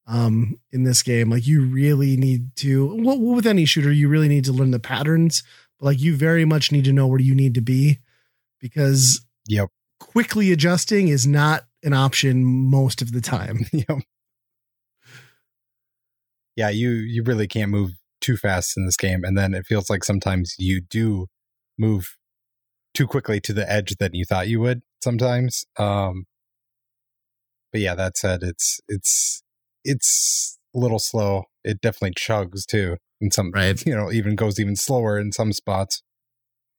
um 0.08 0.58
in 0.72 0.84
this 0.84 1.04
game. 1.04 1.30
Like 1.30 1.45
you 1.45 1.62
really 1.64 2.18
need 2.18 2.56
to 2.58 2.95
well, 3.04 3.20
with 3.20 3.45
any 3.45 3.66
shooter, 3.66 3.91
you 3.91 4.10
really 4.10 4.28
need 4.28 4.45
to 4.45 4.52
learn 4.52 4.72
the 4.72 4.80
patterns 4.80 5.43
but 5.80 5.86
like 5.86 6.02
you 6.02 6.16
very 6.16 6.45
much 6.45 6.72
need 6.72 6.86
to 6.86 6.91
know 6.91 7.06
where 7.06 7.20
you 7.20 7.36
need 7.36 7.54
to 7.54 7.62
be 7.62 7.99
because 8.60 9.22
Yep. 9.47 9.70
quickly 9.99 10.52
adjusting 10.52 11.08
is 11.08 11.28
not 11.28 11.66
an 11.84 11.93
option 11.93 12.43
most 12.43 13.04
of 13.04 13.12
the 13.12 13.22
time. 13.22 13.68
yep. 13.72 13.99
Yeah, 16.56 16.70
you 16.70 16.89
you 16.89 17.22
really 17.22 17.47
can't 17.47 17.70
move 17.70 17.91
too 18.20 18.36
fast 18.36 18.78
in 18.78 18.86
this 18.86 18.97
game, 18.97 19.24
and 19.24 19.38
then 19.38 19.54
it 19.54 19.68
feels 19.68 19.91
like 19.91 20.04
sometimes 20.04 20.56
you 20.58 20.82
do 20.82 21.28
move 21.78 22.18
too 22.94 23.08
quickly 23.08 23.39
to 23.42 23.54
the 23.54 23.70
edge 23.72 23.96
than 23.98 24.14
you 24.14 24.26
thought 24.26 24.48
you 24.48 24.60
would. 24.62 24.82
Sometimes, 25.04 25.66
um, 25.78 26.26
but 27.72 27.82
yeah, 27.82 27.96
that 27.96 28.18
said, 28.18 28.44
it's 28.44 28.80
it's 28.88 29.44
it's 29.84 30.60
a 30.76 30.80
little 30.80 31.00
slow 31.00 31.44
it 31.64 31.82
definitely 31.82 32.14
chugs 32.14 32.66
too 32.66 32.98
in 33.20 33.32
some 33.32 33.52
Right. 33.52 33.84
you 33.86 33.96
know 33.96 34.12
even 34.12 34.36
goes 34.36 34.60
even 34.60 34.76
slower 34.76 35.20
in 35.20 35.32
some 35.32 35.54
spots 35.54 36.02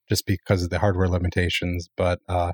just 0.09 0.27
because 0.27 0.63
of 0.63 0.71
the 0.71 0.79
hardware 0.79 1.09
limitations 1.09 1.89
but 1.97 2.21
uh 2.29 2.53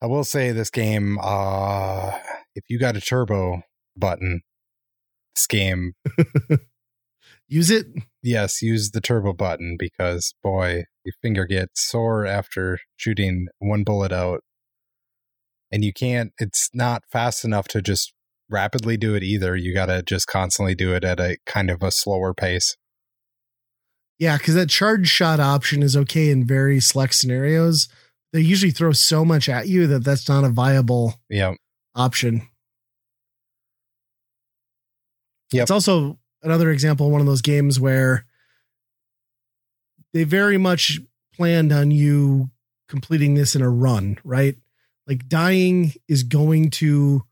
i 0.00 0.06
will 0.06 0.24
say 0.24 0.50
this 0.50 0.70
game 0.70 1.18
uh 1.22 2.12
if 2.54 2.64
you 2.68 2.78
got 2.78 2.96
a 2.96 3.00
turbo 3.00 3.62
button 3.96 4.40
this 5.34 5.46
game 5.46 5.92
Use 7.48 7.70
it. 7.70 7.86
Yes 8.22 8.62
use 8.62 8.90
the 8.90 9.00
turbo 9.00 9.32
button 9.32 9.76
because 9.78 10.34
boy 10.42 10.84
your 11.04 11.14
finger 11.20 11.44
gets 11.44 11.88
sore 11.88 12.26
after 12.26 12.78
shooting 12.96 13.46
one 13.58 13.82
bullet 13.84 14.12
out 14.12 14.40
and 15.70 15.84
you 15.84 15.92
can't 15.92 16.32
it's 16.38 16.68
not 16.72 17.02
fast 17.10 17.44
enough 17.44 17.66
to 17.68 17.82
just 17.82 18.12
rapidly 18.50 18.96
do 18.96 19.14
it 19.14 19.22
either 19.22 19.56
you 19.56 19.74
got 19.74 19.86
to 19.86 20.02
just 20.02 20.26
constantly 20.26 20.74
do 20.74 20.94
it 20.94 21.04
at 21.04 21.18
a 21.18 21.36
kind 21.46 21.70
of 21.70 21.82
a 21.82 21.90
slower 21.90 22.34
pace 22.34 22.76
Yeah, 24.18 24.36
because 24.36 24.54
that 24.54 24.68
charge 24.68 25.08
shot 25.08 25.40
option 25.40 25.82
is 25.82 25.96
okay 25.96 26.28
in 26.30 26.46
very 26.46 26.78
select 26.78 27.14
scenarios. 27.14 27.88
They 28.32 28.40
usually 28.40 28.70
throw 28.70 28.92
so 28.92 29.24
much 29.24 29.48
at 29.48 29.66
you 29.68 29.86
that 29.88 30.04
that's 30.04 30.28
not 30.28 30.44
a 30.44 30.48
viable 30.48 31.14
yeah 31.28 31.54
option. 31.94 32.48
Yep. 35.52 35.62
It's 35.62 35.70
also 35.70 36.18
another 36.42 36.70
example 36.70 37.06
of 37.06 37.12
one 37.12 37.20
of 37.20 37.26
those 37.26 37.42
games 37.42 37.78
where 37.78 38.26
they 40.12 40.24
very 40.24 40.58
much 40.58 41.00
planned 41.34 41.72
on 41.72 41.90
you 41.90 42.50
completing 42.88 43.34
this 43.34 43.56
in 43.56 43.62
a 43.62 43.70
run, 43.70 44.18
right? 44.24 44.56
Like 45.06 45.28
dying 45.28 45.92
is 46.08 46.22
going 46.22 46.70
to, 46.72 47.22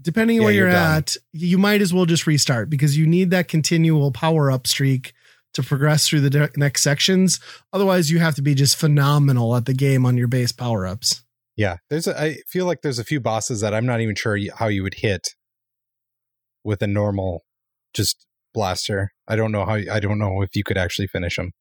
depending 0.00 0.38
on 0.38 0.42
Yeah, 0.42 0.46
where 0.46 0.54
you're, 0.54 0.68
you're 0.68 0.76
at, 0.76 1.16
you 1.32 1.58
might 1.58 1.80
as 1.80 1.94
well 1.94 2.06
just 2.06 2.26
restart 2.26 2.68
because 2.68 2.96
you 2.96 3.06
need 3.06 3.30
that 3.30 3.48
continual 3.48 4.10
power 4.10 4.50
up 4.50 4.66
streak 4.66 5.12
to 5.54 5.62
progress 5.62 6.08
through 6.08 6.22
the 6.22 6.30
de- 6.30 6.50
next 6.56 6.82
sections. 6.82 7.38
Otherwise, 7.72 8.10
you 8.10 8.18
have 8.18 8.34
to 8.34 8.42
be 8.42 8.54
just 8.54 8.76
phenomenal 8.76 9.54
at 9.54 9.66
the 9.66 9.74
game 9.74 10.04
on 10.04 10.16
your 10.16 10.28
base 10.28 10.50
power 10.50 10.86
ups. 10.86 11.22
Yeah, 11.56 11.76
there's 11.90 12.06
a, 12.06 12.20
I 12.20 12.36
feel 12.48 12.64
like 12.64 12.80
there's 12.82 12.98
a 12.98 13.04
few 13.04 13.20
bosses 13.20 13.60
that 13.60 13.74
I'm 13.74 13.86
not 13.86 14.00
even 14.00 14.14
sure 14.14 14.38
how 14.56 14.68
you 14.68 14.82
would 14.82 14.94
hit 14.94 15.28
with 16.64 16.82
a 16.82 16.86
normal 16.86 17.44
just 17.94 18.26
blaster. 18.54 19.10
I 19.28 19.36
don't 19.36 19.52
know 19.52 19.64
how 19.64 19.74
I 19.74 20.00
don't 20.00 20.18
know 20.18 20.42
if 20.42 20.50
you 20.54 20.64
could 20.64 20.76
actually 20.78 21.06
finish 21.08 21.36
them 21.36 21.52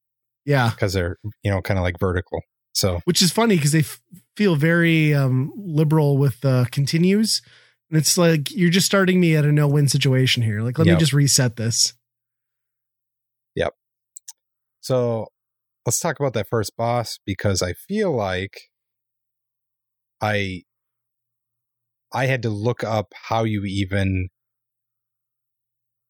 Yeah. 0.46 0.70
because 0.72 0.94
they're 0.94 1.18
you 1.44 1.52
know 1.52 1.62
kind 1.62 1.78
of 1.78 1.84
like 1.84 2.00
vertical. 2.00 2.42
So 2.74 3.02
which 3.06 3.22
is 3.22 3.32
funny 3.32 3.56
because 3.58 3.72
they 3.74 3.80
f- 3.80 4.02
feel 4.38 4.56
very 4.56 5.14
um, 5.14 5.52
liberal 5.58 6.18
with 6.18 6.44
uh, 6.46 6.66
continues, 6.72 7.42
and 7.90 7.98
it's 7.98 8.18
like 8.18 8.50
you're 8.52 8.70
just 8.70 8.86
starting 8.86 9.20
me 9.20 9.36
at 9.36 9.46
a 9.46 9.52
no-win 9.52 9.90
situation 9.90 10.42
here. 10.42 10.62
Like, 10.62 10.78
let 10.78 10.88
me 10.88 10.96
just 10.96 11.12
reset 11.14 11.58
this. 11.58 11.94
Yep. 13.56 13.74
So 14.80 15.28
let's 15.86 16.00
talk 16.00 16.20
about 16.20 16.34
that 16.34 16.48
first 16.50 16.78
boss 16.78 17.20
because 17.26 17.62
I 17.62 17.74
feel 17.74 18.16
like 18.16 18.58
I 20.22 20.62
I 22.14 22.26
had 22.28 22.42
to 22.44 22.50
look 22.50 22.84
up 22.84 23.14
how 23.30 23.44
you 23.44 23.64
even 23.66 24.30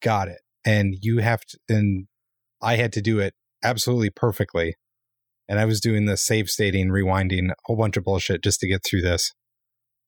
got 0.02 0.28
it 0.28 0.40
and 0.64 0.94
you 1.00 1.18
have 1.18 1.40
to 1.42 1.58
and 1.68 2.06
I 2.60 2.76
had 2.76 2.92
to 2.94 3.00
do 3.02 3.18
it 3.18 3.34
absolutely 3.64 4.10
perfectly 4.10 4.74
and 5.48 5.58
I 5.58 5.64
was 5.64 5.80
doing 5.80 6.04
the 6.06 6.16
save 6.16 6.48
stating 6.48 6.88
rewinding 6.88 7.50
a 7.50 7.54
whole 7.64 7.76
bunch 7.76 7.96
of 7.96 8.04
bullshit 8.04 8.42
just 8.42 8.60
to 8.60 8.68
get 8.68 8.82
through 8.84 9.02
this 9.02 9.32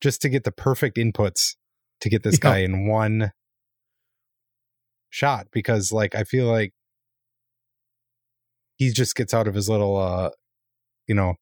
just 0.01 0.21
to 0.23 0.29
get 0.29 0.45
the 0.45 0.53
perfect 0.53 0.97
inputs 0.97 1.55
to 2.01 2.11
get 2.11 2.23
this 2.23 2.35
Yeah. 2.35 2.51
guy 2.51 2.59
in 2.59 2.87
one 2.89 3.31
shot 5.11 5.47
because 5.53 5.93
like 5.93 6.15
I 6.15 6.25
feel 6.25 6.47
like 6.47 6.73
he 8.77 8.91
just 8.91 9.15
gets 9.15 9.33
out 9.33 9.47
of 9.47 9.55
his 9.55 9.69
little 9.69 9.97
uh 9.97 10.31
you 11.07 11.15
know 11.15 11.35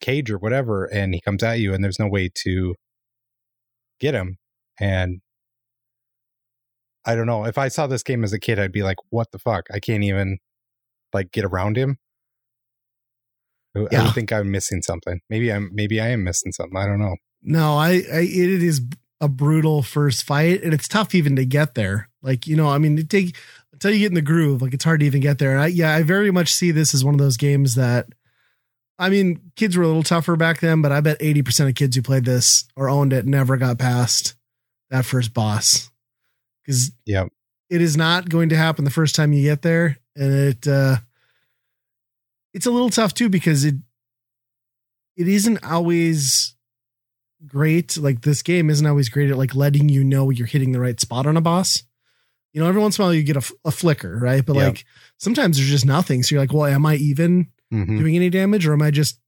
cage 0.00 0.30
or 0.30 0.38
whatever 0.38 0.84
and 0.84 1.14
he 1.14 1.20
comes 1.20 1.42
at 1.42 1.58
you 1.58 1.72
and 1.74 1.82
there's 1.82 1.98
no 1.98 2.06
way 2.08 2.30
to 2.44 2.74
get 3.98 4.14
him 4.14 4.36
and 4.78 5.20
I 7.04 7.14
don't 7.14 7.26
know 7.26 7.44
if 7.44 7.58
I 7.58 7.68
saw 7.68 7.86
this 7.86 8.02
game 8.02 8.24
as 8.24 8.32
a 8.32 8.38
kid 8.38 8.58
I'd 8.58 8.72
be 8.72 8.82
like 8.82 8.98
what 9.10 9.30
the 9.32 9.38
fuck 9.38 9.64
I 9.72 9.78
can't 9.80 10.04
even 10.04 10.38
like 11.12 11.32
get 11.32 11.44
around 11.44 11.76
him 11.76 11.98
I- 13.76 13.80
I 13.80 13.86
Yeah. 13.92 14.04
would 14.04 14.14
think 14.14 14.32
I'm 14.32 14.50
missing 14.50 14.82
something 14.82 15.20
maybe 15.30 15.52
I'm 15.52 15.70
maybe 15.72 16.00
I 16.00 16.08
am 16.08 16.24
missing 16.24 16.52
something 16.52 16.76
I 16.76 16.86
don't 16.86 16.98
know 17.00 17.16
No, 17.42 17.76
I, 17.76 18.02
I 18.12 18.20
it 18.22 18.62
is 18.62 18.82
a 19.20 19.28
brutal 19.28 19.82
first 19.82 20.22
fight, 20.24 20.62
and 20.62 20.72
it's 20.72 20.86
tough 20.86 21.12
even 21.12 21.34
to 21.36 21.44
get 21.44 21.74
there. 21.74 22.08
Like 22.22 22.46
you 22.46 22.54
know, 22.56 22.68
I 22.68 22.78
mean, 22.78 22.96
it 22.98 23.10
take 23.10 23.36
until 23.72 23.90
you 23.92 23.98
get 23.98 24.12
in 24.12 24.14
the 24.14 24.22
groove. 24.22 24.62
Like 24.62 24.74
it's 24.74 24.84
hard 24.84 25.00
to 25.00 25.06
even 25.06 25.20
get 25.20 25.38
there. 25.38 25.52
And 25.52 25.60
I, 25.60 25.66
yeah, 25.66 25.92
I 25.92 26.04
very 26.04 26.30
much 26.30 26.52
see 26.54 26.70
this 26.70 26.94
as 26.94 27.04
one 27.04 27.14
of 27.14 27.18
those 27.20 27.36
games 27.36 27.74
that. 27.74 28.06
I 29.00 29.08
mean, 29.10 29.40
kids 29.56 29.76
were 29.76 29.82
a 29.82 29.88
little 29.88 30.04
tougher 30.04 30.36
back 30.36 30.60
then, 30.60 30.82
but 30.82 30.90
I 30.92 31.00
bet 31.00 31.18
80% 31.20 31.68
of 31.68 31.74
kids 31.76 31.94
who 31.96 32.02
played 32.02 32.24
this 32.24 32.64
or 32.76 32.88
owned 32.88 33.12
it 33.12 33.26
never 33.26 33.56
got 33.56 33.78
past 33.78 34.34
that 34.90 35.04
first 35.04 35.32
boss. 35.34 35.90
Because 36.68 36.92
yeah 37.06 37.24
it 37.70 37.80
is 37.82 37.96
not 37.96 38.28
going 38.28 38.50
to 38.50 38.56
happen 38.56 38.84
the 38.84 38.90
first 38.90 39.14
time 39.14 39.32
you 39.32 39.42
get 39.42 39.62
there 39.62 39.98
and 40.14 40.32
it 40.32 40.66
uh 40.68 40.96
it's 42.54 42.66
a 42.66 42.70
little 42.70 42.90
tough 42.90 43.14
too 43.14 43.28
because 43.30 43.64
it 43.64 43.74
it 45.16 45.28
isn't 45.28 45.64
always 45.64 46.54
great 47.46 47.96
like 47.96 48.20
this 48.22 48.42
game 48.42 48.68
isn't 48.70 48.86
always 48.86 49.08
great 49.08 49.30
at 49.30 49.38
like 49.38 49.54
letting 49.54 49.88
you 49.88 50.02
know 50.04 50.30
you're 50.30 50.46
hitting 50.46 50.72
the 50.72 50.80
right 50.80 51.00
spot 51.00 51.26
on 51.26 51.36
a 51.36 51.40
boss 51.40 51.84
you 52.52 52.60
know 52.60 52.66
every 52.68 52.80
once 52.80 52.98
in 52.98 53.02
a 53.02 53.06
while 53.06 53.14
you 53.14 53.22
get 53.22 53.36
a, 53.36 53.52
a 53.64 53.70
flicker 53.70 54.18
right 54.18 54.44
but 54.44 54.56
Yeah. 54.56 54.66
like 54.66 54.84
sometimes 55.18 55.56
there's 55.56 55.70
just 55.70 55.86
nothing 55.86 56.22
so 56.22 56.34
you're 56.34 56.42
like 56.42 56.52
well 56.52 56.66
am 56.66 56.84
i 56.86 56.96
even 56.96 57.48
Mhm. 57.72 57.98
doing 57.98 58.16
any 58.16 58.30
damage 58.30 58.66
or 58.66 58.72
am 58.72 58.82
i 58.82 58.90
just 58.90 59.20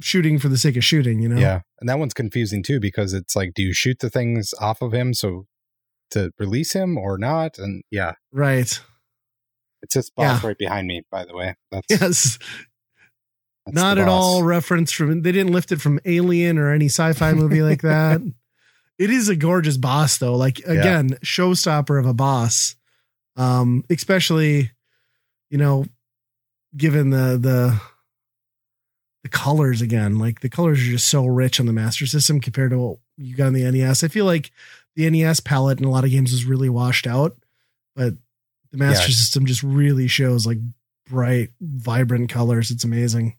shooting 0.00 0.38
for 0.38 0.48
the 0.48 0.56
sake 0.56 0.76
of 0.76 0.84
shooting 0.84 1.20
you 1.20 1.28
know 1.28 1.38
Yeah. 1.40 1.60
And 1.80 1.88
that 1.88 1.98
one's 1.98 2.14
confusing 2.14 2.62
too 2.62 2.80
because 2.80 3.12
it's 3.12 3.36
like, 3.36 3.52
do 3.52 3.62
you 3.62 3.74
shoot 3.74 3.98
the 3.98 4.08
things 4.08 4.54
off 4.58 4.80
of 4.80 4.92
him 4.94 5.12
so 5.12 5.46
to 6.14 6.32
release 6.38 6.72
him 6.72 6.96
or 6.98 7.18
not? 7.18 7.58
And 7.58 7.82
yeah, 7.90 8.14
right. 8.32 8.80
It's 9.82 9.94
this 9.94 10.10
boss 10.10 10.42
Yeah. 10.42 10.48
right 10.48 10.58
behind 10.58 10.86
me, 10.86 11.02
by 11.10 11.24
the 11.26 11.36
way. 11.36 11.56
That's, 11.70 11.86
yes. 11.90 12.38
that's 13.66 13.74
not 13.74 13.98
at 13.98 14.08
all 14.08 14.42
reference 14.42 14.92
from 14.92 15.22
they 15.22 15.32
didn't 15.32 15.52
lift 15.52 15.72
it 15.72 15.80
from 15.80 16.00
alien 16.06 16.58
or 16.58 16.72
any 16.72 16.86
sci-fi 16.86 17.34
movie 17.34 17.62
like 17.62 17.82
that. 17.82 18.20
It 18.98 19.10
is 19.10 19.28
a 19.28 19.36
gorgeous 19.36 19.76
boss 19.76 20.18
though. 20.18 20.36
Like 20.36 20.58
again 20.60 21.18
showstopper 21.24 21.98
of 21.98 22.06
a 22.06 22.14
boss. 22.14 22.76
Um 23.36 23.84
especially 23.90 24.70
you 25.50 25.58
know 25.58 25.84
given 26.76 27.10
the 27.10 27.36
the 27.40 27.80
the 29.22 29.28
colors 29.28 29.80
again. 29.82 30.18
Like 30.18 30.40
the 30.40 30.48
colors 30.50 30.80
are 30.80 30.90
just 30.92 31.08
so 31.08 31.26
rich 31.26 31.58
on 31.60 31.66
the 31.66 31.72
master 31.72 32.06
system 32.06 32.40
compared 32.40 32.70
to 32.70 32.78
what 32.78 32.98
you 33.16 33.36
got 33.36 33.46
on 33.46 33.52
the 33.52 33.70
nes 33.70 34.02
i 34.02 34.08
feel 34.08 34.24
like 34.24 34.50
the 34.96 35.08
nes 35.10 35.40
palette 35.40 35.78
in 35.78 35.84
a 35.84 35.90
lot 35.90 36.04
of 36.04 36.10
games 36.10 36.32
is 36.32 36.44
really 36.44 36.68
washed 36.68 37.06
out 37.06 37.36
but 37.96 38.14
the 38.70 38.78
master 38.78 39.08
Yeah. 39.10 39.14
system 39.16 39.46
just 39.46 39.62
really 39.62 40.08
shows 40.08 40.46
like 40.46 40.58
bright 41.08 41.50
vibrant 41.60 42.30
colors 42.30 42.70
it's 42.70 42.84
amazing 42.84 43.36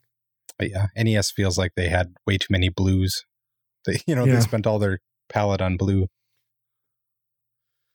But 0.58 0.70
yeah, 0.70 0.86
NES 0.96 1.30
feels 1.32 1.58
like 1.58 1.72
they 1.76 1.88
had 1.90 2.14
way 2.26 2.38
too 2.38 2.46
many 2.50 2.68
blues. 2.70 3.24
They, 3.86 3.98
you 4.06 4.14
know, 4.16 4.24
Yeah. 4.24 4.36
they 4.36 4.40
spent 4.40 4.66
all 4.66 4.78
their 4.80 4.98
palette 5.28 5.60
on 5.60 5.76
blue. 5.76 6.06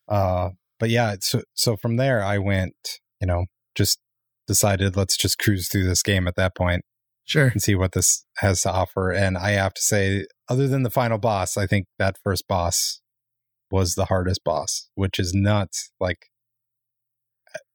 Uh, 0.07 0.51
but 0.79 0.89
yeah, 0.89 1.15
so 1.21 1.41
so 1.53 1.75
from 1.75 1.97
there 1.97 2.23
I 2.23 2.37
went, 2.37 2.75
you 3.19 3.27
know, 3.27 3.45
just 3.75 3.99
decided 4.47 4.95
let's 4.95 5.17
just 5.17 5.37
cruise 5.39 5.67
through 5.69 5.85
this 5.85 6.03
game 6.03 6.27
at 6.27 6.35
that 6.35 6.55
point 6.55 6.83
sure 7.25 7.47
and 7.47 7.61
see 7.61 7.75
what 7.75 7.91
this 7.93 8.25
has 8.37 8.61
to 8.61 8.71
offer. 8.71 9.11
And 9.11 9.37
I 9.37 9.51
have 9.51 9.73
to 9.73 9.81
say, 9.81 10.25
other 10.49 10.67
than 10.67 10.83
the 10.83 10.89
final 10.89 11.17
boss, 11.17 11.57
I 11.57 11.67
think 11.67 11.87
that 11.99 12.15
first 12.23 12.47
boss 12.47 13.00
was 13.71 13.95
the 13.95 14.05
hardest 14.05 14.43
boss, 14.43 14.89
which 14.95 15.19
is 15.19 15.33
nuts. 15.33 15.91
Like 15.99 16.27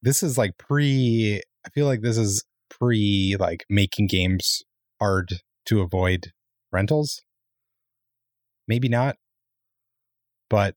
this 0.03 0.23
is 0.23 0.37
like 0.39 0.59
pre. 0.59 1.41
I 1.65 1.71
feel 1.71 1.87
like 1.87 2.03
this 2.03 2.19
is 2.19 2.45
pre 2.71 3.37
like 3.39 3.65
making 3.69 4.07
games 4.07 4.63
hard 5.01 5.41
to 5.67 5.81
avoid 5.81 6.33
rentals. 6.73 7.23
Maybe 8.69 8.89
not, 8.89 9.17
but 10.51 10.75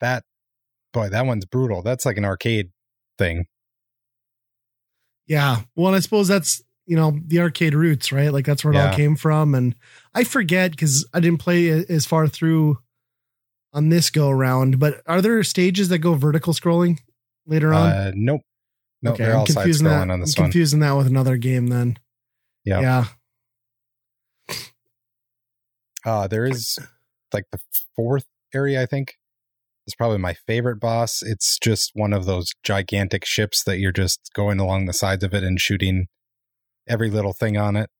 that 0.00 0.24
boy, 0.92 1.08
that 1.08 1.26
one's 1.26 1.44
brutal. 1.44 1.82
That's 1.82 2.04
like 2.04 2.16
an 2.16 2.24
arcade 2.24 2.70
thing. 3.18 3.46
Yeah. 5.26 5.60
Well, 5.76 5.94
I 5.94 6.00
suppose 6.00 6.26
that's, 6.26 6.62
you 6.86 6.96
know, 6.96 7.16
the 7.24 7.40
arcade 7.40 7.74
roots, 7.74 8.10
right? 8.10 8.32
Like 8.32 8.46
that's 8.46 8.64
where 8.64 8.74
it 8.74 8.78
all 8.78 8.92
came 8.92 9.14
from. 9.14 9.54
And 9.54 9.76
I 10.12 10.24
forget 10.24 10.72
because 10.72 11.06
I 11.14 11.20
didn't 11.20 11.38
play 11.38 11.68
as 11.68 12.04
far 12.04 12.26
through 12.26 12.78
on 13.72 13.88
this 13.88 14.10
go 14.10 14.28
around, 14.28 14.78
but 14.78 15.00
are 15.06 15.20
there 15.22 15.42
stages 15.44 15.88
that 15.90 15.98
go 15.98 16.14
vertical 16.14 16.52
scrolling 16.52 16.98
later 17.46 17.72
on? 17.72 17.90
Uh, 17.92 18.12
nope. 18.14 18.40
No, 19.02 19.12
okay. 19.12 19.24
they're 19.24 19.32
I'm 19.34 19.38
all 19.40 19.46
side 19.46 19.54
confusing 19.62 19.86
that. 19.86 20.10
on 20.10 20.20
this 20.20 20.36
I'm 20.38 20.42
one. 20.42 20.50
confusing 20.50 20.80
that 20.80 20.92
with 20.92 21.06
another 21.06 21.36
game 21.36 21.68
then. 21.68 21.98
Yeah. 22.64 22.80
Yeah. 22.80 23.04
Uh, 26.04 26.26
there 26.26 26.46
is 26.46 26.78
like 27.32 27.44
the 27.52 27.58
fourth 27.94 28.26
area, 28.54 28.82
I 28.82 28.86
think, 28.86 29.14
is 29.86 29.94
probably 29.94 30.18
my 30.18 30.34
favorite 30.34 30.80
boss. 30.80 31.22
It's 31.22 31.58
just 31.58 31.90
one 31.94 32.12
of 32.12 32.24
those 32.24 32.50
gigantic 32.62 33.24
ships 33.24 33.62
that 33.64 33.78
you're 33.78 33.92
just 33.92 34.30
going 34.34 34.58
along 34.60 34.86
the 34.86 34.92
sides 34.92 35.22
of 35.24 35.34
it 35.34 35.44
and 35.44 35.60
shooting 35.60 36.06
every 36.88 37.10
little 37.10 37.32
thing 37.34 37.56
on 37.56 37.76
it. 37.76 37.90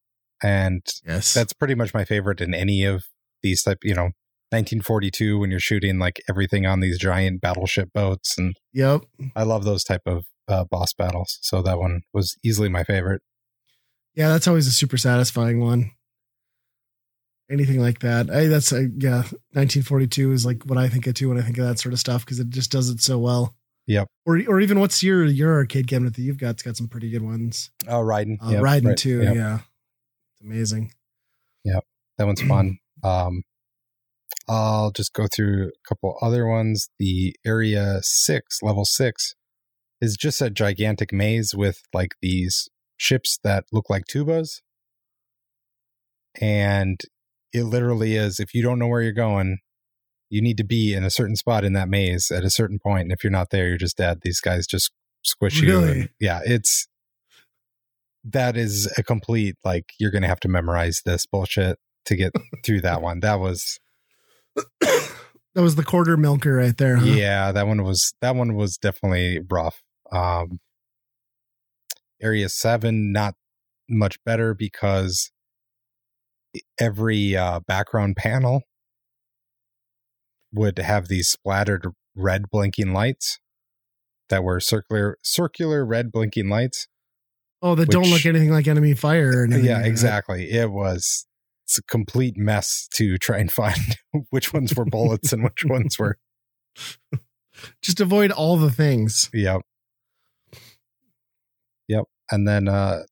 And 0.43 0.83
Yes. 1.07 1.35
that's 1.35 1.53
pretty 1.53 1.75
much 1.75 1.93
my 1.93 2.05
favorite 2.05 2.41
in 2.41 2.55
any 2.55 2.85
of 2.85 3.05
these 3.43 3.63
type, 3.63 3.79
you 3.83 3.95
know, 3.95 4.11
1942 4.51 5.39
when 5.39 5.51
you're 5.51 5.61
shooting 5.61 5.99
like 5.99 6.21
everything 6.29 6.67
on 6.67 6.81
these 6.81 6.99
giant 6.99 7.41
battleship 7.41 7.93
boats 7.93 8.37
and 8.37 8.57
yep. 8.73 9.03
I 9.37 9.45
love 9.45 9.65
those 9.65 9.85
type 9.85 10.03
of 10.07 10.25
uh, 10.49 10.65
boss 10.65 10.93
battles. 10.93 11.39
So 11.43 11.63
that 11.63 11.79
one 11.79 12.03
was 12.13 12.37
easily 12.43 12.69
my 12.69 12.83
favorite. 12.85 13.23
Yeah, 14.15 14.29
that's 14.29 14.49
always 14.49 14.67
a 14.67 14.73
super 14.73 14.97
satisfying 14.97 15.61
one. 15.61 15.93
Anything 17.51 17.81
like 17.81 18.01
that. 18.01 18.31
I 18.31 18.47
that's 18.47 18.73
uh, 18.73 18.87
yeah, 18.99 19.23
1942 19.53 20.33
is 20.33 20.47
like 20.47 20.65
what 20.65 20.79
I 20.79 20.89
think 20.89 21.07
of 21.07 21.15
too 21.15 21.29
when 21.29 21.39
I 21.39 21.43
think 21.43 21.59
of 21.59 21.67
that 21.67 21.79
sort 21.79 21.93
of 21.93 21.99
stuff 21.99 22.25
because 22.25 22.39
it 22.39 22.49
just 22.51 22.71
does 22.71 22.91
it 22.91 23.01
so 23.01 23.19
well. 23.19 23.55
Yep. 23.87 24.07
Or 24.25 24.41
or 24.47 24.61
even 24.61 24.79
what's 24.79 25.03
your 25.03 25.25
your 25.25 25.55
arcade 25.55 25.89
cabinet 25.89 26.15
that 26.15 26.23
you've 26.23 26.39
got? 26.39 26.51
It's 26.51 26.63
got 26.63 26.77
some 26.77 26.87
pretty 26.89 27.11
good 27.11 27.23
ones. 27.23 27.71
Oh, 27.89 28.01
Raiden, 28.01 28.37
Uh, 28.41 28.51
Yep, 28.51 28.63
Raiden 28.63 28.87
right, 28.87 28.97
too. 28.97 29.23
yep. 29.23 29.35
Yeah, 29.35 29.55
it's 29.57 30.43
amazing. 30.43 30.93
Yeah, 31.65 31.81
that 32.19 32.27
one's 32.27 32.43
fun. 32.43 32.79
Um, 33.03 33.45
I'll 34.51 34.91
just 34.91 35.13
go 35.13 35.29
through 35.33 35.69
a 35.69 35.89
couple 35.89 36.19
other 36.21 36.45
ones. 36.45 36.89
The 36.99 37.37
area 37.47 38.01
six, 38.03 38.59
level 38.63 38.85
six, 38.85 39.37
is 40.01 40.17
just 40.17 40.43
a 40.43 40.51
gigantic 40.51 41.13
maze 41.13 41.55
with 41.55 41.83
like 41.95 42.15
these 42.21 42.69
ships 42.97 43.39
that 43.45 43.65
look 43.71 43.89
like 43.89 44.07
tubas. 44.13 44.61
And 46.41 47.01
it 47.53 47.63
literally 47.63 48.17
is 48.17 48.41
if 48.41 48.53
you 48.53 48.61
don't 48.61 48.81
know 48.81 48.89
where 48.89 49.03
you're 49.03 49.13
going, 49.13 49.59
you 50.31 50.43
need 50.43 50.57
to 50.57 50.65
be 50.65 50.95
in 50.95 51.05
a 51.05 51.11
certain 51.11 51.37
spot 51.37 51.65
in 51.65 51.73
that 51.75 51.89
maze 51.89 52.33
at 52.33 52.45
a 52.45 52.51
certain 52.51 52.81
point. 52.81 53.03
And 53.03 53.13
if 53.13 53.23
you're 53.23 53.31
not 53.31 53.51
there, 53.51 53.69
you're 53.69 53.79
just 53.79 53.97
dead. 53.99 54.19
These 54.23 54.41
guys 54.41 54.67
just 54.67 54.91
squish 55.23 55.61
you. 55.61 55.69
Really? 55.69 56.01
and- 56.01 56.09
yeah, 56.19 56.41
it's 56.45 56.89
that 58.25 58.57
is 58.57 58.93
a 58.99 59.03
complete 59.05 59.55
like 59.65 59.93
you're 59.99 60.11
gonna 60.11 60.29
have 60.29 60.41
to 60.41 60.49
memorize 60.49 61.03
this 61.07 61.25
bullshit 61.25 61.79
to 62.07 62.17
get 62.17 62.33
through 62.65 62.81
that 62.81 63.01
one. 63.01 63.21
That 63.21 63.39
was 63.39 63.79
That 65.55 65.63
was 65.63 65.75
the 65.75 65.83
quarter 65.83 66.17
milker 66.17 66.55
right 66.55 66.77
there. 66.77 66.97
Huh? 66.97 67.07
yeah, 67.07 67.53
that 67.53 67.67
one 67.67 67.83
was 67.83 68.15
that 68.21 68.37
one 68.37 68.55
was 68.55 68.77
definitely 68.77 69.41
rough. 69.51 69.83
Um 70.13 70.61
Area 72.23 72.49
7 72.49 73.13
not 73.13 73.35
much 73.89 74.23
better 74.25 74.55
because 74.55 75.31
every 76.79 77.37
uh 77.37 77.61
background 77.67 78.17
panel 78.17 78.63
would 80.53 80.79
have 80.79 81.09
these 81.09 81.29
splattered 81.29 81.87
red 82.15 82.51
blinking 82.51 82.93
lights 82.93 83.39
that 84.29 84.45
were 84.45 84.61
circular 84.61 85.17
circular 85.23 85.85
red 85.85 86.13
blinking 86.13 86.49
lights. 86.49 86.87
Oh, 87.63 87.75
that 87.75 87.91
don't 87.91 88.09
look 88.09 88.25
anything 88.25 88.51
like 88.51 88.67
enemy 88.67 88.95
fire. 88.95 89.41
Or 89.41 89.45
anything 89.45 89.65
Yeah, 89.65 89.85
exactly. 89.85 90.51
It 90.51 90.71
was 90.71 91.27
it's 91.71 91.79
a 91.79 91.83
complete 91.83 92.37
mess 92.37 92.89
to 92.95 93.17
try 93.17 93.39
and 93.39 93.53
find 93.53 93.97
which 94.31 94.53
ones 94.53 94.75
were 94.75 94.85
bullets 94.85 95.33
and 95.33 95.45
which 95.45 95.65
ones 95.65 95.97
were 96.01 96.19
Just 97.81 98.01
avoid 98.01 98.33
all 98.33 98.57
the 98.57 98.71
things. 98.73 99.31
Yep. 99.33 99.61
Yep. 101.87 102.05
And 102.29 102.49
then 102.49 102.67
uh 102.67 103.03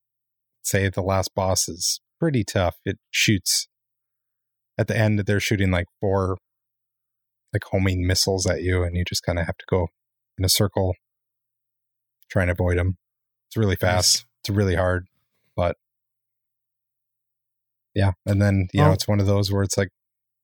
say 0.61 0.89
the 0.89 1.01
last 1.01 1.33
boss 1.33 1.69
is 1.69 2.01
pretty 2.19 2.43
tough. 2.43 2.75
It 2.83 2.97
shoots 3.11 3.69
at 4.77 4.87
the 4.87 4.97
end 4.97 5.19
they're 5.19 5.39
shooting 5.39 5.71
like 5.71 5.87
four 6.01 6.37
like 7.53 7.63
homing 7.63 8.05
missiles 8.05 8.45
at 8.45 8.61
you 8.61 8.83
and 8.83 8.97
you 8.97 9.05
just 9.07 9.23
kind 9.23 9.39
of 9.39 9.45
have 9.45 9.57
to 9.57 9.65
go 9.69 9.87
in 10.37 10.43
a 10.43 10.49
circle 10.49 10.95
try 12.29 12.41
and 12.41 12.51
avoid 12.51 12.77
them. 12.77 12.97
It's 13.47 13.55
really 13.55 13.77
fast. 13.77 14.25
It's 14.41 14.49
really 14.49 14.75
hard, 14.75 15.07
but 15.55 15.77
yeah, 17.99 18.11
and 18.25 18.41
then 18.41 18.67
you 18.73 18.81
know 18.81 18.91
it's 18.91 19.07
one 19.07 19.19
of 19.19 19.27
those 19.27 19.51
where 19.51 19.63
it's 19.63 19.77
like 19.77 19.89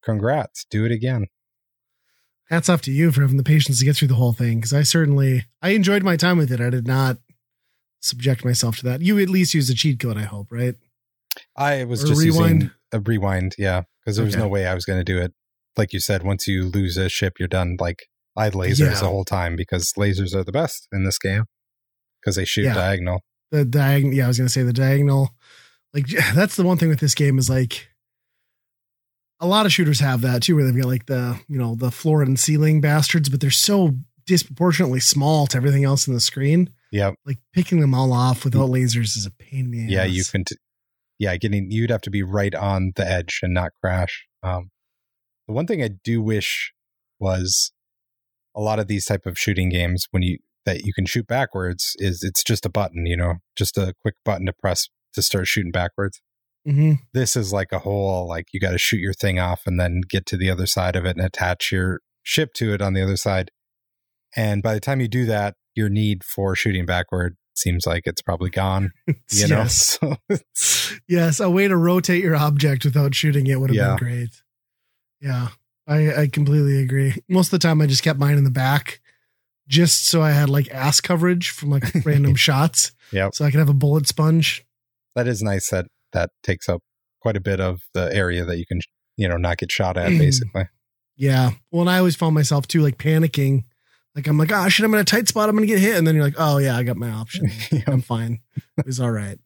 congrats, 0.04 0.66
do 0.70 0.86
it 0.86 0.92
again. 0.92 1.26
hats 2.50 2.70
off 2.70 2.82
to 2.84 2.92
you 2.92 3.12
for 3.12 3.22
having 3.22 3.38
the 3.38 3.44
patience 3.44 3.80
to 3.80 3.86
get 3.86 3.96
through 3.96 4.08
the 4.08 4.16
whole 4.22 4.34
thing 4.34 4.58
because 4.60 4.74
I 4.74 4.84
certainly 4.84 5.46
I 5.62 5.70
enjoyed 5.70 6.04
my 6.04 6.16
time 6.18 6.38
with 6.38 6.52
it. 6.52 6.62
I 6.62 6.70
did 6.70 6.86
not 6.88 7.18
subject 8.02 8.46
myself 8.46 8.78
to 8.78 8.84
that. 8.86 9.02
You 9.02 9.18
at 9.20 9.30
least 9.30 9.54
used 9.56 9.72
a 9.72 9.74
cheat 9.74 10.00
code, 10.00 10.18
I 10.18 10.24
hope, 10.24 10.48
right? 10.52 10.76
I 11.58 11.84
was 11.86 12.04
Or 12.04 12.08
just 12.08 12.22
rewind? 12.22 12.62
using 12.64 12.72
a 12.92 13.00
rewind, 13.00 13.56
yeah, 13.58 13.82
because 14.00 14.16
there 14.18 14.26
was 14.26 14.36
Okay. 14.36 14.44
no 14.44 14.48
way 14.48 14.68
I 14.68 14.74
was 14.76 14.86
going 14.86 15.00
to 15.00 15.04
do 15.14 15.18
it. 15.20 15.34
Like 15.76 15.92
you 15.92 16.00
said, 16.00 16.24
once 16.24 16.48
you 16.48 16.64
lose 16.66 16.96
a 16.98 17.10
ship, 17.10 17.34
you're 17.40 17.48
done. 17.60 17.78
Like 17.80 18.00
I 18.38 18.44
had 18.46 18.54
lasers 18.54 18.80
Yeah. 18.80 19.00
the 19.00 19.08
whole 19.08 19.26
time 19.26 19.56
because 19.56 19.92
lasers 19.98 20.36
are 20.36 20.44
the 20.44 20.52
best 20.52 20.88
in 20.94 21.04
this 21.04 21.18
game 21.18 21.46
because 22.22 22.36
they 22.36 22.46
shoot 22.46 22.66
Yeah. 22.66 22.76
diagonal. 22.76 23.22
The 23.52 23.66
diagonal, 23.66 24.14
yeah, 24.16 24.26
I 24.26 24.28
was 24.28 24.38
gonna 24.38 24.50
say 24.50 24.64
the 24.64 24.72
diagonal. 24.86 25.36
Like 25.96 26.08
that's 26.36 26.56
the 26.58 26.64
one 26.64 26.78
thing 26.78 26.90
with 26.90 27.00
this 27.00 27.16
game 27.16 27.40
is 27.40 27.50
like 27.50 27.88
a 29.40 29.48
lot 29.48 29.66
of 29.66 29.74
shooters 29.74 30.00
have 30.02 30.22
that 30.22 30.44
too, 30.44 30.56
where 30.56 30.66
they've 30.66 30.76
got 30.82 30.88
like 30.90 31.06
the 31.08 31.40
you 31.48 31.58
know 31.58 31.76
the 31.76 31.90
floor 31.92 32.22
and 32.22 32.40
ceiling 32.40 32.82
bastards, 32.82 33.30
but 33.30 33.40
they're 33.40 33.50
so 33.50 33.92
disproportionately 34.28 35.00
small 35.00 35.48
to 35.48 35.58
everything 35.58 35.84
else 35.86 36.08
in 36.08 36.14
the 36.14 36.20
screen. 36.20 36.70
Yep. 36.92 37.16
Like 37.26 37.38
picking 37.54 37.80
them 37.80 37.94
all 37.94 38.12
off 38.14 38.44
without 38.44 38.70
lasers 38.70 39.16
is 39.18 39.26
a 39.26 39.32
pain 39.32 39.66
in 39.74 39.88
the 39.88 39.94
Yeah, 39.94 40.04
ass. 40.04 40.10
you 40.12 40.24
can. 40.26 40.44
T- 40.46 40.56
yeah, 41.18 41.38
getting 41.38 41.72
you'd 41.72 41.92
have 41.92 42.02
to 42.02 42.10
be 42.10 42.24
right 42.24 42.54
on 42.54 42.92
the 42.98 43.10
edge 43.10 43.40
and 43.42 43.54
not 43.54 43.72
crash. 43.82 44.26
Um, 44.44 44.72
the 45.48 45.54
one 45.54 45.66
thing 45.68 45.82
I 45.82 45.90
do 46.04 46.22
wish 46.22 46.74
was 47.20 47.72
a 48.54 48.60
lot 48.62 48.80
of 48.80 48.88
these 48.88 49.06
type 49.06 49.26
of 49.26 49.38
shooting 49.40 49.70
games 49.70 50.08
when 50.12 50.24
you 50.24 50.40
that 50.66 50.82
you 50.84 50.94
can 50.94 51.06
shoot 51.06 51.28
backwards 51.28 51.96
is 52.00 52.22
it's 52.24 52.44
just 52.44 52.66
a 52.66 52.70
button, 52.70 53.06
you 53.06 53.16
know, 53.16 53.36
just 53.56 53.78
a 53.78 53.94
quick 54.02 54.16
button 54.26 54.46
to 54.48 54.54
press 54.54 54.90
to 55.16 55.22
start 55.22 55.48
shooting 55.48 55.72
backwards. 55.72 56.22
hmm 56.66 56.94
this 57.14 57.36
is 57.36 57.52
like 57.52 57.72
a 57.72 57.80
whole 57.80 58.28
like 58.28 58.46
you 58.54 58.60
got 58.60 58.72
to 58.72 58.78
shoot 58.78 59.00
your 59.00 59.14
thing 59.14 59.40
off 59.40 59.62
and 59.66 59.80
then 59.80 60.02
get 60.08 60.26
to 60.28 60.38
the 60.38 60.50
other 60.50 60.66
side 60.68 60.96
of 60.96 61.06
it 61.06 61.16
and 61.18 61.26
attach 61.26 61.72
your 61.72 62.00
ship 62.24 62.54
to 62.54 62.74
it 62.74 62.82
on 62.82 62.94
the 62.94 63.02
other 63.02 63.18
side 63.18 63.52
and 64.36 64.62
by 64.64 64.74
the 64.74 64.80
time 64.80 65.00
you 65.02 65.08
do 65.08 65.26
that 65.26 65.56
your 65.76 65.90
need 65.90 66.24
for 66.24 66.56
shooting 66.56 66.86
backward 66.86 67.36
seems 67.56 67.86
like 67.86 68.04
it's 68.06 68.22
probably 68.22 68.50
gone 68.50 68.92
you 69.32 69.48
know 69.48 69.60
yes. 69.60 69.98
so 70.00 70.16
Yes, 71.08 71.40
a 71.40 71.50
way 71.50 71.68
to 71.68 71.78
rotate 71.78 72.24
your 72.24 72.36
object 72.36 72.84
without 72.86 73.14
shooting 73.14 73.46
it 73.48 73.60
would 73.60 73.70
have 73.70 73.76
Yeah. 73.78 73.90
been 73.90 73.98
great. 73.98 74.30
Yeah, 75.22 75.50
I, 75.88 76.22
I 76.24 76.28
completely 76.28 76.82
agree. 76.82 77.16
Most 77.30 77.48
of 77.48 77.52
the 77.60 77.68
time, 77.68 77.82
I 77.82 77.86
just 77.86 78.02
kept 78.04 78.20
mine 78.20 78.38
in 78.38 78.44
the 78.44 78.50
back, 78.52 79.02
just 79.68 80.06
so 80.08 80.22
I 80.22 80.32
had 80.32 80.50
like 80.50 80.70
ass 80.72 81.02
coverage 81.02 81.50
from 81.52 81.70
like 81.70 81.84
random 82.06 82.36
shots. 82.48 82.92
Yep. 83.12 83.36
So 83.36 83.46
I 83.46 83.52
could 83.52 83.60
have 83.60 83.70
a 83.70 83.74
bullet 83.74 84.08
sponge. 84.08 84.66
That 85.16 85.28
is 85.28 85.42
nice 85.42 85.70
that 85.70 85.88
that 86.14 86.30
takes 86.44 86.70
up 86.70 86.82
quite 87.22 87.36
a 87.38 87.42
bit 87.42 87.60
of 87.60 87.82
the 87.94 88.14
area 88.14 88.46
that 88.46 88.58
you 88.58 88.66
can 88.66 88.80
you 89.18 89.28
know 89.28 89.38
not 89.38 89.58
get 89.58 89.72
shot 89.72 89.98
at 89.98 90.10
basically 90.18 90.66
Yeah. 91.18 91.52
Well, 91.72 91.82
and 91.82 91.90
I 91.90 91.98
always 91.98 92.16
found 92.16 92.36
myself 92.36 92.68
too 92.68 92.82
like 92.82 92.98
panicking. 92.98 93.64
Like 94.16 94.28
I'm 94.28 94.38
like, 94.38 94.52
oh 94.54 94.70
shit, 94.70 94.86
I'm 94.86 94.94
in 94.94 95.00
a 95.00 95.04
tight 95.06 95.28
spot. 95.28 95.50
I'm 95.50 95.56
gonna 95.56 95.68
get 95.68 95.80
hit, 95.80 95.98
and 95.98 96.06
then 96.08 96.16
you're 96.16 96.24
like, 96.24 96.36
oh 96.38 96.58
yeah, 96.58 96.78
I 96.78 96.84
got 96.84 96.96
my 96.98 97.10
option. 97.10 97.50
I'm 97.88 98.02
fine. 98.02 98.40
It 98.78 98.86
was 98.86 99.00
all 99.00 99.12
right. 99.12 99.40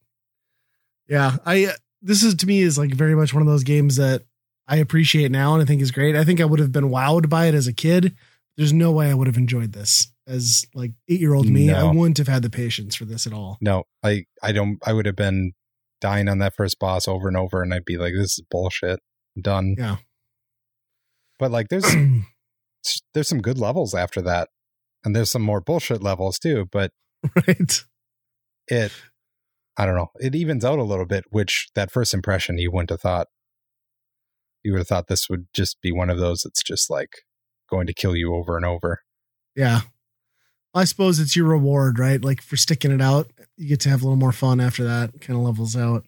Yeah, 1.08 1.38
I 1.46 1.66
uh, 1.66 1.72
this 2.02 2.24
is 2.24 2.36
to 2.36 2.48
me 2.48 2.62
is 2.62 2.78
like 2.78 2.92
very 2.94 3.16
much 3.16 3.34
one 3.34 3.42
of 3.42 3.48
those 3.48 3.64
games 3.64 3.96
that 3.96 4.24
I 4.68 4.78
appreciate 4.78 5.32
now 5.32 5.54
and 5.54 5.62
I 5.62 5.66
think 5.66 5.82
is 5.82 5.92
great. 5.92 6.16
I 6.16 6.24
think 6.24 6.40
I 6.40 6.46
would 6.46 6.60
have 6.60 6.72
been 6.72 6.90
wowed 6.90 7.30
by 7.30 7.48
it 7.48 7.56
as 7.56 7.68
a 7.68 7.74
kid. 7.74 8.16
There's 8.58 8.74
no 8.74 8.92
way 8.92 9.10
I 9.10 9.14
would 9.16 9.28
have 9.28 9.38
enjoyed 9.38 9.74
this 9.74 10.12
as 10.28 10.66
like 10.76 10.92
eight 11.08 11.20
year 11.20 11.34
old 11.34 11.48
me. 11.48 11.72
I 11.72 11.92
wouldn't 11.92 12.20
have 12.20 12.28
had 12.28 12.44
the 12.44 12.50
patience 12.50 12.94
for 12.96 13.06
this 13.06 13.26
at 13.26 13.34
all. 13.34 13.58
no 13.62 13.84
i 14.04 14.26
i 14.44 14.52
don't 14.52 14.78
i 14.86 14.94
would 14.94 15.08
have 15.08 15.16
been 15.16 15.54
dying 16.02 16.28
on 16.28 16.38
that 16.40 16.56
first 16.56 16.80
boss 16.80 17.08
over 17.08 17.28
and 17.28 17.38
over 17.38 17.62
and 17.62 17.74
i'd 17.74 17.86
be 17.86 17.98
like 17.98 18.14
this 18.14 18.38
is 18.40 18.44
bullshit 18.50 19.00
I'm 19.36 19.42
done 19.42 19.76
Yeah. 19.78 19.98
but 21.38 21.52
like 21.52 21.68
there's 21.70 21.86
there's 23.14 23.28
some 23.28 23.42
good 23.42 23.58
levels 23.58 23.94
after 23.94 24.22
that 24.22 24.50
and 25.04 25.16
there's 25.16 25.32
some 25.32 25.42
more 25.42 25.62
bullshit 25.62 26.02
levels 26.04 26.40
too 26.40 26.68
but 26.72 26.92
right. 27.48 27.84
it 28.68 28.94
i 29.78 29.86
don't 29.86 29.96
know 29.96 30.10
it 30.20 30.36
evens 30.36 30.64
out 30.66 30.80
a 30.80 30.84
little 30.84 31.06
bit 31.06 31.26
which 31.30 31.70
that 31.76 31.92
first 31.92 32.14
impression 32.14 32.58
you 32.58 32.72
wouldn't 32.72 32.90
have 32.90 33.02
thought 33.02 33.28
you 34.64 34.72
would 34.74 34.80
have 34.80 34.88
thought 34.88 35.08
this 35.08 35.30
would 35.30 35.46
just 35.54 35.82
be 35.82 35.92
one 35.92 36.10
of 36.10 36.20
those 36.20 36.42
that's 36.44 36.64
just 36.64 36.90
like 36.90 37.10
going 37.70 37.88
to 37.88 37.94
kill 37.94 38.16
you 38.16 38.34
over 38.36 38.58
and 38.58 38.66
over 38.66 39.02
Yeah. 39.56 39.82
I 40.74 40.84
suppose 40.84 41.20
it's 41.20 41.36
your 41.36 41.48
reward, 41.48 42.00
right? 42.00 42.24
Like 42.24 42.42
for 42.42 42.58
sticking 42.58 42.92
it 42.92 43.02
out, 43.02 43.32
you 43.58 43.68
get 43.68 43.80
to 43.82 43.90
have 43.90 44.02
a 44.02 44.06
little 44.06 44.18
more 44.18 44.32
fun 44.32 44.60
after 44.60 44.84
that. 44.84 45.20
Kind 45.22 45.38
of 45.38 45.46
levels 45.46 45.76
out. 45.76 46.06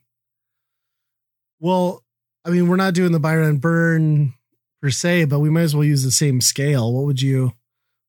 Well, 1.60 2.04
I 2.46 2.50
mean, 2.50 2.68
we're 2.68 2.76
not 2.76 2.94
doing 2.94 3.12
the 3.12 3.20
buy 3.20 3.36
rent 3.36 3.62
burn 3.62 4.34
per 4.82 4.90
se, 4.90 5.26
but 5.26 5.40
we 5.40 5.50
might 5.50 5.62
as 5.62 5.76
well 5.76 5.84
use 5.84 6.04
the 6.04 6.12
same 6.12 6.42
scale. 6.42 6.94
What 6.94 7.06
would 7.06 7.22
you 7.22 7.54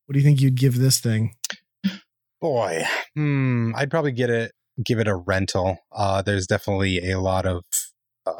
what 0.06 0.14
do 0.14 0.18
you 0.18 0.24
think 0.24 0.40
you'd 0.40 0.56
give 0.56 0.78
this 0.78 1.00
thing? 1.00 1.34
boy 2.40 2.82
hmm 3.14 3.70
i'd 3.76 3.88
probably 3.88 4.10
get 4.10 4.28
it 4.28 4.50
give 4.84 4.98
it 4.98 5.06
a 5.06 5.14
rental 5.14 5.78
uh 5.92 6.20
there's 6.22 6.44
definitely 6.44 7.08
a 7.08 7.20
lot 7.20 7.46
of 7.46 7.62
uh 8.26 8.32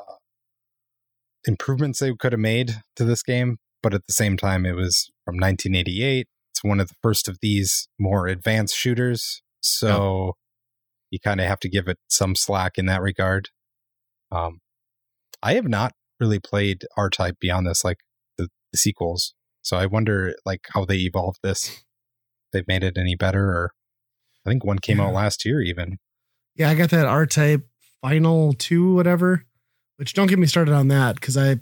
improvements 1.45 2.01
they 2.01 2.13
could 2.13 2.33
have 2.33 2.41
made 2.41 2.83
to 2.97 3.05
this 3.05 3.23
game 3.23 3.59
but 3.83 3.95
at 3.95 4.07
the 4.07 4.13
same 4.13 4.37
time, 4.37 4.65
it 4.65 4.75
was 4.77 5.11
from 5.25 5.37
1988. 5.37 6.29
It's 6.63 6.69
one 6.69 6.81
of 6.81 6.89
the 6.89 6.95
first 7.03 7.27
of 7.29 7.39
these 7.43 7.89
more 7.99 8.29
advanced 8.29 8.77
shooters, 8.77 9.43
so 9.61 10.35
you 11.11 11.19
kind 11.19 11.41
of 11.41 11.47
have 11.49 11.59
to 11.61 11.69
give 11.69 11.89
it 11.89 11.99
some 12.09 12.37
slack 12.37 12.79
in 12.79 12.87
that 12.87 13.03
regard. 13.03 13.49
Um, 14.31 14.61
I 15.43 15.55
have 15.55 15.67
not 15.67 15.93
really 16.21 16.39
played 16.39 16.85
R 16.97 17.11
Type 17.11 17.37
beyond 17.41 17.67
this, 17.67 17.85
like 17.85 17.99
the, 18.39 18.49
the 18.71 18.79
sequels. 18.79 19.35
So 19.63 19.77
I 19.77 19.87
wonder, 19.87 20.35
like, 20.47 20.67
how 20.73 20.85
they 20.85 20.99
evolved 20.99 21.41
this. 21.43 21.85
They've 22.53 22.67
made 22.69 22.85
it 22.85 22.97
any 22.97 23.17
better, 23.17 23.45
or 23.51 23.73
I 24.47 24.51
think 24.51 24.65
one 24.65 24.79
came 24.79 24.99
Yeah. 24.99 25.07
out 25.07 25.15
last 25.15 25.45
year, 25.45 25.61
even. 25.63 25.99
Yeah, 26.55 26.71
I 26.71 26.75
got 26.77 26.91
that 26.91 27.07
R 27.07 27.27
Type 27.27 27.67
Final 28.03 28.53
Two, 28.53 28.95
whatever. 28.95 29.47
Which 29.97 30.15
don't 30.15 30.29
get 30.29 30.39
me 30.39 30.47
started 30.47 30.75
on 30.75 30.89
that 30.89 31.17
because 31.17 31.37
I 31.37 31.57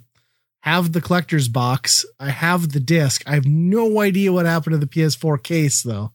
have 0.61 0.91
the 0.91 1.01
collector's 1.01 1.47
box. 1.47 2.05
I 2.19 2.29
have 2.29 2.71
the 2.71 2.79
disc. 2.79 3.23
I 3.27 3.33
have 3.35 3.45
no 3.45 3.99
idea 4.01 4.31
what 4.31 4.45
happened 4.45 4.73
to 4.73 4.77
the 4.77 4.87
PS4 4.87 5.41
case 5.43 5.83
though. 5.83 6.13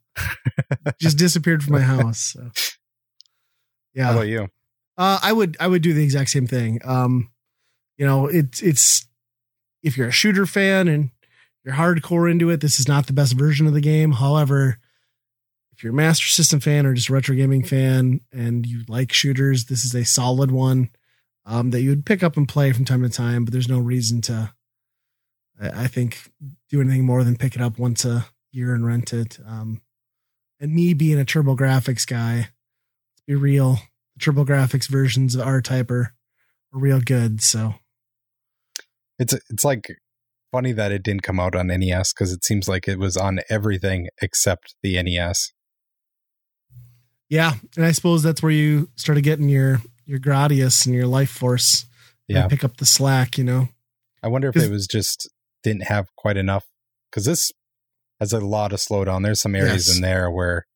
Just 1.01 1.19
disappeared 1.19 1.63
from 1.63 1.75
my 1.75 1.81
house. 1.83 2.33
So. 2.35 2.41
How 2.43 2.51
Yeah, 3.95 4.11
about 4.13 4.29
you? 4.29 4.49
uh, 4.97 5.19
I 5.23 5.33
would 5.33 5.57
I 5.61 5.67
would 5.67 5.83
do 5.83 5.93
the 5.93 6.03
exact 6.05 6.31
same 6.31 6.47
thing. 6.47 6.81
Um, 6.85 7.31
you 7.99 8.07
know, 8.07 8.27
it's 8.27 8.63
it's 8.63 9.07
if 9.83 9.97
you're 9.97 10.09
a 10.09 10.13
shooter 10.13 10.47
fan 10.47 10.89
and 10.89 11.11
you're 11.65 11.75
hardcore 11.75 12.31
into 12.31 12.51
it, 12.51 12.61
this 12.61 12.79
is 12.81 12.89
not 12.89 13.07
the 13.07 13.13
best 13.13 13.33
version 13.35 13.67
of 13.67 13.73
the 13.75 13.81
game. 13.81 14.13
However, 14.13 14.79
if 15.73 15.83
you're 15.83 15.93
a 15.93 15.97
Master 15.97 16.27
System 16.27 16.61
fan 16.61 16.87
or 16.87 16.95
just 16.95 17.09
a 17.09 17.13
retro 17.13 17.35
gaming 17.35 17.65
fan 17.65 18.21
and 18.33 18.65
you 18.67 18.83
like 18.89 19.13
shooters, 19.13 19.67
this 19.67 19.85
is 19.85 19.95
a 19.95 20.05
solid 20.05 20.51
one 20.51 20.91
um, 21.47 21.71
that 21.71 21.81
you 21.81 21.91
would 21.91 22.05
pick 22.05 22.23
up 22.23 22.37
and 22.37 22.49
play 22.49 22.73
from 22.73 22.85
time 22.85 23.03
to 23.03 23.09
time. 23.09 23.45
But 23.45 23.53
there's 23.53 23.69
no 23.69 23.79
reason 23.79 24.21
to, 24.23 24.53
I 25.61 25.87
think, 25.87 26.19
do 26.69 26.81
anything 26.81 27.07
more 27.07 27.25
than 27.25 27.37
pick 27.37 27.55
it 27.55 27.63
up 27.63 27.79
once 27.79 28.05
a 28.05 28.27
year 28.53 28.75
and 28.75 28.85
rent 28.85 29.13
it. 29.13 29.39
Um, 29.47 29.81
and 30.61 30.75
me 30.75 30.93
being 30.93 31.21
a 31.21 31.25
TurboGrafx 31.25 32.07
guy, 32.07 32.37
let's 32.37 33.23
be 33.27 33.35
real, 33.35 33.79
the 34.17 34.25
TurboGrafx 34.25 34.89
versions 34.89 35.35
of 35.35 35.47
R 35.47 35.63
Type 35.63 35.91
are, 35.91 36.15
are 36.73 36.81
real 36.81 37.01
good. 37.01 37.43
So 37.43 37.75
It's 39.19 39.35
it's 39.35 39.65
like 39.65 39.89
funny 40.51 40.73
that 40.73 40.93
it 40.93 41.03
didn't 41.03 41.23
come 41.23 41.39
out 41.39 41.55
on 41.55 41.69
NES 41.69 42.13
because 42.13 42.33
it 42.33 42.45
seems 42.45 42.69
like 42.69 42.89
it 42.89 42.99
was 42.99 43.17
on 43.17 43.41
everything 43.49 44.09
except 44.21 44.75
the 44.83 45.01
NES. 45.03 45.53
yeah, 47.29 47.55
and 47.77 47.85
I 47.85 47.93
suppose 47.93 48.23
that's 48.23 48.43
where 48.43 48.53
you 48.53 48.89
started 48.97 49.23
getting 49.23 49.49
your 49.49 49.81
your 50.07 50.19
Gradius 50.19 50.87
and 50.87 50.95
your 50.95 51.07
Life 51.07 51.31
Force. 51.31 51.87
Yeah. 52.29 52.49
pick 52.49 52.65
up 52.65 52.79
the 52.79 52.87
slack. 52.87 53.37
You 53.39 53.45
know. 53.45 53.69
I 54.23 54.29
wonder 54.29 54.49
if 54.49 54.57
it 54.57 54.71
was 54.71 54.87
just 54.87 55.29
didn't 55.63 55.85
have 55.85 56.07
quite 56.17 56.37
enough 56.37 56.65
because 57.11 57.25
this 57.27 57.53
has 58.21 58.33
a 58.33 58.41
lot 58.41 58.73
of 58.73 58.81
slowdown. 58.81 59.23
There's 59.23 59.41
some 59.41 59.55
areas 59.55 59.87
Yes. 59.89 59.97
in 59.97 60.03
there 60.03 60.31
where 60.31 60.67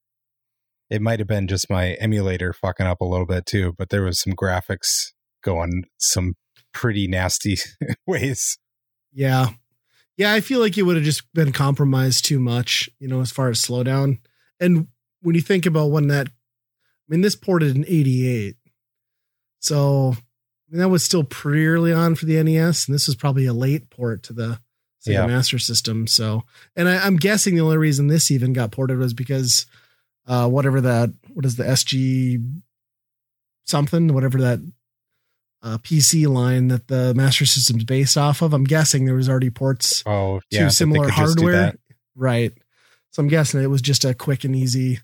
it 0.91 1.01
might 1.01 1.19
have 1.21 1.29
been 1.29 1.49
just 1.49 1.71
my 1.71 1.93
emulator 1.95 2.53
fucking 2.53 2.87
up 2.87 3.01
a 3.01 3.05
little 3.05 3.27
bit 3.27 3.47
too, 3.47 3.75
but 3.79 3.89
there 3.89 4.03
was 4.03 4.21
some 4.21 4.35
graphics 4.35 5.13
going 5.43 5.85
some 5.99 6.35
pretty 6.73 7.07
nasty 7.09 7.57
ways. 8.07 8.59
Yeah. 9.13 9.51
Yeah, 10.17 10.33
I 10.35 10.41
feel 10.41 10.61
like 10.61 10.77
it 10.77 10.83
would 10.83 10.97
have 10.97 11.05
just 11.05 11.23
been 11.33 11.51
compromised 11.53 12.25
too 12.27 12.39
much, 12.39 12.91
you 12.99 13.09
know, 13.09 13.21
as 13.23 13.31
far 13.33 13.49
as 13.49 13.61
slowdown. 13.61 14.19
And 14.61 14.89
when 15.23 15.35
you 15.35 15.41
think 15.41 15.65
about 15.67 15.91
when 15.91 16.09
that, 16.09 16.29
I 16.29 16.33
mean, 17.09 17.23
this 17.23 17.35
ported 17.37 17.75
in 17.75 17.85
88. 17.89 18.57
So 19.61 20.15
I 20.17 20.73
mean, 20.73 20.81
that 20.81 20.89
was 20.89 21.05
still 21.05 21.25
pretty 21.25 21.67
early 21.67 21.93
on 21.93 22.15
for 22.15 22.27
the 22.27 22.43
NES. 22.43 22.87
And 22.87 22.95
this 22.95 23.07
was 23.07 23.17
probably 23.17 23.47
a 23.47 23.53
late 23.53 23.91
port 23.91 24.23
to 24.25 24.33
the 24.33 24.61
Sega 25.07 25.13
Yeah. 25.15 25.27
Master 25.27 25.59
System. 25.59 26.07
So, 26.07 26.43
and 26.77 26.89
I, 26.89 27.05
I'm 27.07 27.17
guessing 27.17 27.55
the 27.55 27.63
only 27.63 27.79
reason 27.79 28.07
this 28.07 28.31
even 28.31 28.53
got 28.53 28.71
ported 28.71 28.99
was 28.99 29.15
because 29.15 29.67
uh, 30.27 30.49
whatever 30.49 30.81
that, 30.83 31.11
what 31.33 31.45
is 31.45 31.57
the 31.57 31.65
SG 31.65 32.45
something, 33.65 34.13
whatever 34.15 34.41
that 34.41 34.61
uh, 35.63 35.79
PC 35.79 36.27
line 36.29 36.69
that 36.69 36.89
the 36.89 37.15
Master 37.15 37.47
System's 37.47 37.85
based 37.85 38.17
off 38.17 38.43
of. 38.43 38.53
I'm 38.53 38.65
guessing 38.65 39.05
there 39.05 39.15
was 39.15 39.29
already 39.29 39.51
ports 39.51 40.03
Oh, 40.07 40.41
to 40.41 40.45
yeah, 40.51 40.65
that 40.65 40.73
similar 40.73 41.07
could 41.07 41.15
just 41.17 41.37
do 41.37 41.45
hardware, 41.45 41.75
right? 42.15 42.53
So 43.11 43.21
I'm 43.23 43.29
guessing 43.29 43.63
it 43.63 43.67
was 43.67 43.83
just 43.83 44.05
a 44.05 44.15
quick 44.15 44.45
and 44.45 44.55
easy. 44.55 45.01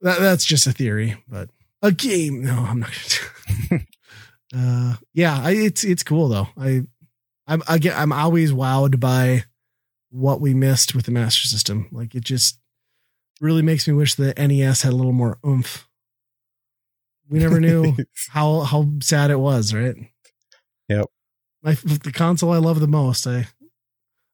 That, 0.00 0.20
that's 0.20 0.44
just 0.44 0.66
a 0.66 0.72
theory, 0.72 1.16
but 1.28 1.50
a 1.84 1.92
game. 1.92 2.42
No, 2.42 2.64
I'm 2.66 2.80
not. 2.80 3.20
Gonna 3.70 3.82
uh, 4.56 4.96
yeah, 5.12 5.38
I, 5.40 5.52
it's 5.52 5.84
it's 5.84 6.02
cool 6.02 6.28
though. 6.28 6.48
I 6.58 6.82
I'm 7.46 7.62
I 7.68 7.78
get 7.78 7.96
I'm 7.96 8.12
always 8.12 8.52
wowed 8.52 8.98
by 8.98 9.44
what 10.10 10.40
we 10.40 10.54
missed 10.54 10.94
with 10.94 11.04
the 11.04 11.12
Master 11.12 11.46
System. 11.46 11.88
Like 11.92 12.14
it 12.14 12.24
just 12.24 12.58
really 13.40 13.62
makes 13.62 13.86
me 13.86 13.94
wish 13.94 14.14
the 14.14 14.32
NES 14.36 14.82
had 14.82 14.92
a 14.92 14.96
little 14.96 15.12
more 15.12 15.38
oomph. 15.46 15.86
We 17.28 17.38
never 17.38 17.60
knew 17.60 17.96
how 18.30 18.60
how 18.60 18.88
sad 19.00 19.30
it 19.30 19.38
was, 19.38 19.74
right? 19.74 19.96
Yep. 20.88 21.06
My 21.62 21.74
the 21.74 22.12
console 22.12 22.52
I 22.52 22.58
love 22.58 22.80
the 22.80 22.88
most, 22.88 23.26
I 23.26 23.46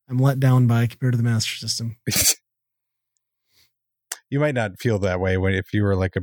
I'm 0.08 0.18
let 0.18 0.40
down 0.40 0.66
by 0.66 0.86
compared 0.86 1.14
to 1.14 1.16
the 1.16 1.24
Master 1.24 1.56
System. 1.56 1.96
you 4.30 4.40
might 4.40 4.54
not 4.54 4.78
feel 4.78 4.98
that 5.00 5.20
way 5.20 5.36
when 5.36 5.54
if 5.54 5.72
you 5.72 5.82
were 5.82 5.96
like 5.96 6.14
a 6.16 6.22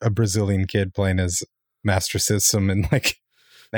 a 0.00 0.10
Brazilian 0.10 0.66
kid 0.66 0.94
playing 0.94 1.18
as 1.18 1.42
Master 1.84 2.18
System 2.18 2.70
in 2.70 2.86
like 2.92 3.16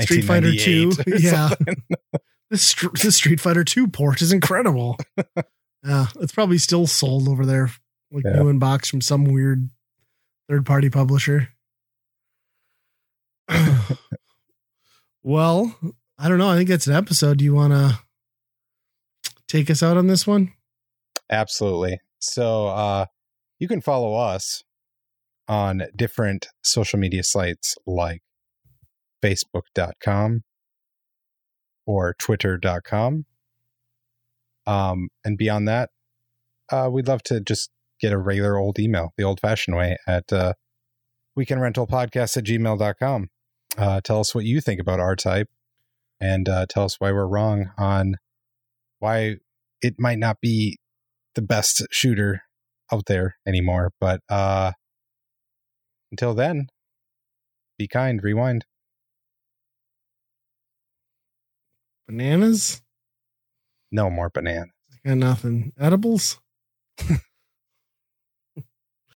Street 0.00 0.22
Fighter 0.22 0.54
2, 0.54 0.92
yeah. 1.18 1.50
Str- 2.52 2.88
this 3.02 3.16
Street 3.16 3.40
Fighter 3.40 3.64
2 3.64 3.88
port 3.88 4.20
is 4.22 4.32
incredible. 4.32 4.98
yeah, 5.84 6.06
it's 6.20 6.32
probably 6.32 6.58
still 6.58 6.86
sold 6.86 7.28
over 7.28 7.46
there, 7.46 7.70
like 8.10 8.24
Yeah. 8.24 8.34
new 8.42 8.48
in 8.48 8.58
box 8.58 8.90
from 8.90 9.00
some 9.00 9.24
weird 9.24 9.68
third 10.48 10.66
party 10.66 10.90
publisher. 10.90 11.48
well, 15.22 15.76
I 16.18 16.28
don't 16.28 16.38
know. 16.38 16.48
I 16.50 16.56
think 16.56 16.68
that's 16.68 16.86
an 16.86 16.94
episode. 16.94 17.38
Do 17.38 17.44
you 17.44 17.54
want 17.54 17.72
to 17.72 17.98
take 19.48 19.70
us 19.70 19.82
out 19.82 19.96
on 19.96 20.06
this 20.06 20.26
one? 20.26 20.52
Absolutely. 21.30 22.00
So 22.18 22.66
uh 22.68 23.06
you 23.62 23.68
can 23.68 23.80
follow 23.80 24.16
us 24.16 24.64
on 25.46 25.84
different 25.94 26.48
social 26.64 26.98
media 26.98 27.22
sites 27.22 27.76
like 27.86 28.20
facebook.com 29.24 30.40
or 31.86 32.12
twitter.com. 32.18 33.24
Um 34.66 35.10
and 35.24 35.38
beyond 35.38 35.68
that, 35.68 35.90
uh 36.72 36.88
we'd 36.90 37.06
love 37.06 37.22
to 37.22 37.40
just 37.40 37.70
get 38.00 38.12
a 38.12 38.18
regular 38.18 38.58
old 38.58 38.80
email, 38.80 39.12
the 39.16 39.22
old 39.22 39.38
fashioned 39.38 39.76
way 39.76 39.96
at 40.08 40.32
uh 40.32 40.54
weekendrentalpodcast 41.38 42.36
at 42.36 42.44
gmail.com. 42.44 43.28
Uh 43.78 44.00
tell 44.00 44.18
us 44.18 44.34
what 44.34 44.44
you 44.44 44.60
think 44.60 44.80
about 44.80 44.98
R 44.98 45.14
Type 45.14 45.46
and 46.20 46.48
uh 46.48 46.66
tell 46.68 46.82
us 46.82 46.96
why 46.98 47.12
we're 47.12 47.28
wrong 47.28 47.70
on 47.78 48.16
why 48.98 49.36
it 49.80 49.94
might 50.00 50.18
not 50.18 50.40
be 50.40 50.80
the 51.36 51.42
best 51.42 51.86
shooter 51.92 52.42
out 52.92 53.06
there 53.06 53.36
anymore. 53.46 53.92
But 54.00 54.20
uh 54.28 54.72
until 56.10 56.34
then, 56.34 56.68
be 57.78 57.88
kind, 57.88 58.22
rewind. 58.22 58.66
Bananas? 62.06 62.82
No 63.90 64.10
more 64.10 64.28
bananas. 64.28 64.70
I 65.04 65.08
got 65.08 65.18
nothing. 65.18 65.72
Edibles? 65.78 66.38